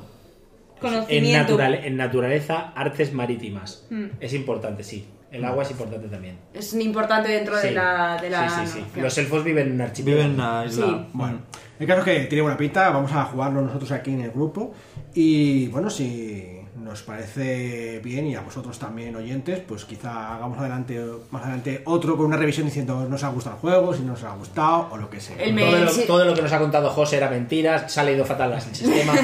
En, 0.76 0.80
Conocimiento. 0.82 1.38
natural- 1.40 1.80
en 1.86 1.96
naturaleza, 1.96 2.74
artes 2.76 3.14
marítimas. 3.14 3.86
Mm. 3.90 4.06
Es 4.20 4.34
importante, 4.34 4.84
sí. 4.84 5.06
El 5.32 5.46
agua 5.46 5.64
es 5.64 5.72
importante 5.72 6.08
también. 6.10 6.38
Es 6.54 6.74
importante 6.74 7.30
dentro 7.30 7.56
de 7.58 7.72
la, 7.72 8.18
de 8.22 8.30
la 8.32 8.50
sí, 8.50 8.66
sí, 8.66 8.84
sí. 8.94 9.00
Los 9.00 9.18
elfos 9.18 9.44
viven 9.46 9.72
en 9.72 9.82
archipiélago. 9.82 10.28
Viven 10.28 10.40
en 10.42 10.46
la 10.46 10.66
isla. 10.66 10.86
Sí. 10.88 11.10
Bueno, 11.14 11.40
el 11.80 11.88
caso 11.88 12.00
es 12.00 12.06
que 12.06 12.20
tiene 12.26 12.42
buena 12.42 12.58
pinta, 12.58 12.90
vamos 12.90 13.12
a 13.14 13.24
jugarlo 13.26 13.62
nosotros 13.62 13.92
aquí 13.94 14.12
en 14.12 14.22
el 14.22 14.32
grupo. 14.32 14.74
Y 15.14 15.68
bueno, 15.68 15.90
si 15.90 16.59
nos 16.90 17.04
parece 17.04 18.00
bien 18.04 18.26
y 18.28 18.36
a 18.36 18.42
vosotros 18.42 18.80
también 18.80 19.16
oyentes, 19.16 19.60
pues 19.68 19.86
quizá 19.86 20.36
hagamos 20.36 20.58
adelante 20.58 21.00
más 21.32 21.44
adelante 21.44 21.82
otro 21.86 22.18
con 22.18 22.26
una 22.26 22.38
revisión 22.38 22.66
diciendo 22.66 23.06
nos 23.08 23.24
ha 23.24 23.30
gustado 23.30 23.56
el 23.58 23.62
juego, 23.62 23.94
si 23.94 24.02
nos 24.02 24.24
ha 24.24 24.32
gustado 24.36 24.88
o 24.92 24.98
lo 24.98 25.10
que 25.10 25.22
sea. 25.22 25.38
El 25.38 25.54
me- 25.54 25.62
Todo 25.66 25.80
lo, 25.86 25.90
sí. 25.92 26.04
todo 26.08 26.26
lo 26.26 26.34
que 26.34 26.42
nos 26.42 26.52
ha 26.52 26.60
contado 26.60 26.90
José 26.90 27.18
era 27.18 27.30
mentira, 27.30 27.88
se 27.88 28.00
ha 28.00 28.04
leído 28.04 28.26
fatal 28.26 28.54
el 28.54 28.62
sistema. 28.62 29.14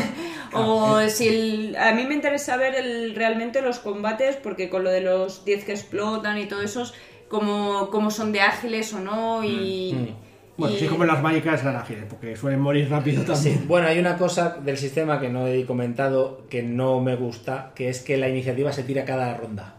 O 0.58 1.02
si 1.10 1.28
el- 1.28 1.76
a 1.76 1.92
mí 1.94 2.06
me 2.06 2.14
interesa 2.14 2.56
ver 2.56 2.76
el, 2.76 3.14
realmente 3.14 3.62
los 3.62 3.80
combates, 3.80 4.38
porque 4.38 4.70
con 4.70 4.86
lo 4.86 4.90
de 4.90 5.02
los 5.02 5.44
10 5.44 5.66
que 5.66 5.74
explotan 5.74 6.38
y 6.38 6.46
todo 6.46 6.62
eso, 6.62 6.90
cómo, 7.28 7.90
cómo 7.92 8.10
son 8.10 8.32
de 8.32 8.40
ágiles 8.40 8.94
o 8.94 9.00
no. 9.02 9.44
Y, 9.44 10.16
Bueno, 10.58 10.76
y- 10.76 10.80
sí, 10.80 10.88
como 10.88 11.04
las 11.06 11.22
mágicas 11.22 11.62
eran 11.62 11.76
ágiles, 11.76 12.06
porque 12.10 12.36
suelen 12.36 12.62
morir 12.62 12.90
rápido 12.90 13.24
también. 13.24 13.60
Sí, 13.60 13.66
Bueno, 13.68 13.88
hay 13.88 14.00
una 14.00 14.18
cosa 14.18 14.58
del 14.64 14.78
sistema 14.78 15.20
que 15.20 15.30
no 15.30 15.48
he 15.48 15.66
comentado 15.66 16.44
que 16.50 16.64
no 16.64 17.02
me 17.02 17.16
gusta, 17.16 17.72
que 17.76 17.90
es 17.90 18.00
que 18.02 18.16
la 18.18 18.30
iniciativa 18.30 18.72
se 18.72 18.84
tira 18.84 19.04
cada 19.06 19.36
ronda. 19.36 19.76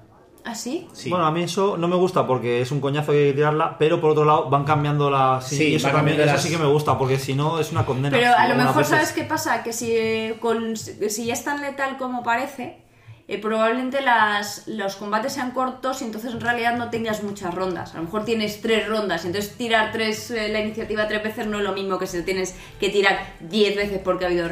¿Ah, 0.49 0.55
sí? 0.55 0.87
Sí. 0.93 1.11
Bueno, 1.11 1.27
a 1.27 1.33
mí 1.33 1.43
eso 1.43 1.77
no 1.77 1.89
me 1.89 1.97
gusta 1.97 2.25
porque 2.25 2.61
es 2.61 2.71
un 2.71 2.81
coñazo 2.81 3.11
que 3.11 3.19
hay 3.19 3.27
que 3.31 3.33
tirarla, 3.33 3.77
pero 3.81 4.01
por 4.01 4.11
otro 4.13 4.25
lado 4.25 4.49
van 4.49 4.63
cambiando 4.65 5.11
las. 5.11 5.49
Sí, 5.49 5.57
Sí, 5.57 5.65
y 5.71 5.75
eso 5.75 5.89
también 5.89 6.21
eso 6.21 6.27
las- 6.27 6.41
sí 6.43 6.51
que 6.51 6.59
me 6.59 6.67
gusta 6.67 6.97
porque 6.97 7.19
si 7.19 7.35
no 7.35 7.59
es 7.59 7.73
una 7.73 7.85
condena. 7.85 8.17
Pero 8.17 8.33
a 8.33 8.47
lo 8.47 8.55
mejor, 8.55 8.77
veces. 8.77 8.89
¿sabes 8.91 9.13
qué 9.13 9.25
pasa? 9.25 9.65
Que 9.65 9.73
si, 9.73 9.91
eh, 9.97 10.37
con, 10.39 10.77
si 10.77 11.25
ya 11.25 11.33
es 11.33 11.43
tan 11.43 11.63
letal 11.63 11.97
como 11.97 12.23
parece, 12.23 12.77
eh, 13.29 13.39
probablemente 13.41 14.03
las, 14.03 14.69
los 14.69 14.95
combates 14.95 15.33
sean 15.33 15.51
cortos 15.51 16.01
y 16.01 16.05
entonces 16.05 16.33
en 16.33 16.41
realidad 16.41 16.77
no 16.77 16.91
tengas 16.91 17.25
muchas 17.25 17.53
rondas. 17.53 17.93
A 17.95 17.97
lo 17.99 18.05
mejor 18.05 18.25
tienes 18.25 18.61
tres 18.61 18.87
rondas, 18.89 19.25
entonces 19.25 19.53
tirar 19.57 19.91
tres, 19.93 20.31
eh, 20.31 20.49
la 20.49 20.61
iniciativa 20.61 21.09
tres 21.09 21.25
veces 21.25 21.47
no 21.49 21.59
es 21.59 21.65
lo 21.65 21.73
mismo 21.73 21.99
que 21.99 22.07
si 22.07 22.23
tienes 22.23 22.55
que 22.79 22.89
tirar 22.89 23.19
diez 23.41 23.75
veces 23.75 23.99
porque 24.05 24.27
ha 24.27 24.29
habido 24.29 24.49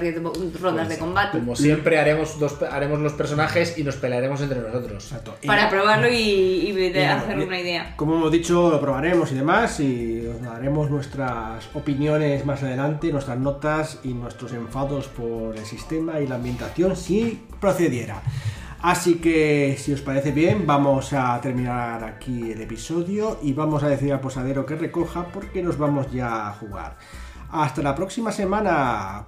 rondas 0.60 0.88
de 0.88 0.98
combate. 0.98 1.38
Como 1.38 1.54
siempre 1.54 1.98
haremos 2.00 2.38
dos, 2.40 2.60
haremos 2.68 2.98
los 2.98 3.12
personajes 3.12 3.78
y 3.78 3.84
nos 3.84 3.94
pelearemos 3.96 4.40
entre 4.40 4.58
nosotros. 4.60 5.04
Exacto. 5.04 5.36
Y- 5.40 5.46
Para 5.46 5.68
probarlo 5.70 6.08
y, 6.08 6.14
y 6.16 6.72
de 6.72 7.00
y 7.00 7.04
hacer 7.04 7.38
y- 7.38 7.42
una 7.44 7.60
idea. 7.60 7.94
Como 7.96 8.16
hemos 8.16 8.32
dicho, 8.32 8.70
lo 8.70 8.80
probaremos 8.80 9.30
y 9.30 9.34
demás, 9.36 9.78
y 9.78 10.26
os 10.26 10.42
daremos 10.42 10.90
nuestras 10.90 11.64
opiniones 11.74 12.44
más 12.44 12.60
adelante, 12.64 13.12
nuestras 13.12 13.38
notas 13.38 14.00
y 14.02 14.08
nuestros 14.14 14.52
enfados 14.52 15.06
por 15.06 15.56
el 15.56 15.64
sistema 15.64 16.18
y 16.18 16.26
la 16.26 16.34
ambientación 16.34 16.96
si 16.96 17.40
procediera. 17.60 18.20
Así 18.84 19.14
que, 19.14 19.78
si 19.78 19.94
os 19.94 20.02
parece 20.02 20.30
bien, 20.30 20.66
vamos 20.66 21.14
a 21.14 21.40
terminar 21.40 22.04
aquí 22.04 22.52
el 22.52 22.60
episodio 22.60 23.38
y 23.40 23.54
vamos 23.54 23.82
a 23.82 23.88
decir 23.88 24.12
al 24.12 24.20
posadero 24.20 24.66
que 24.66 24.76
recoja 24.76 25.24
porque 25.32 25.62
nos 25.62 25.78
vamos 25.78 26.12
ya 26.12 26.48
a 26.48 26.52
jugar. 26.52 26.98
Hasta 27.50 27.80
la 27.80 27.94
próxima 27.94 28.30
semana. 28.30 29.24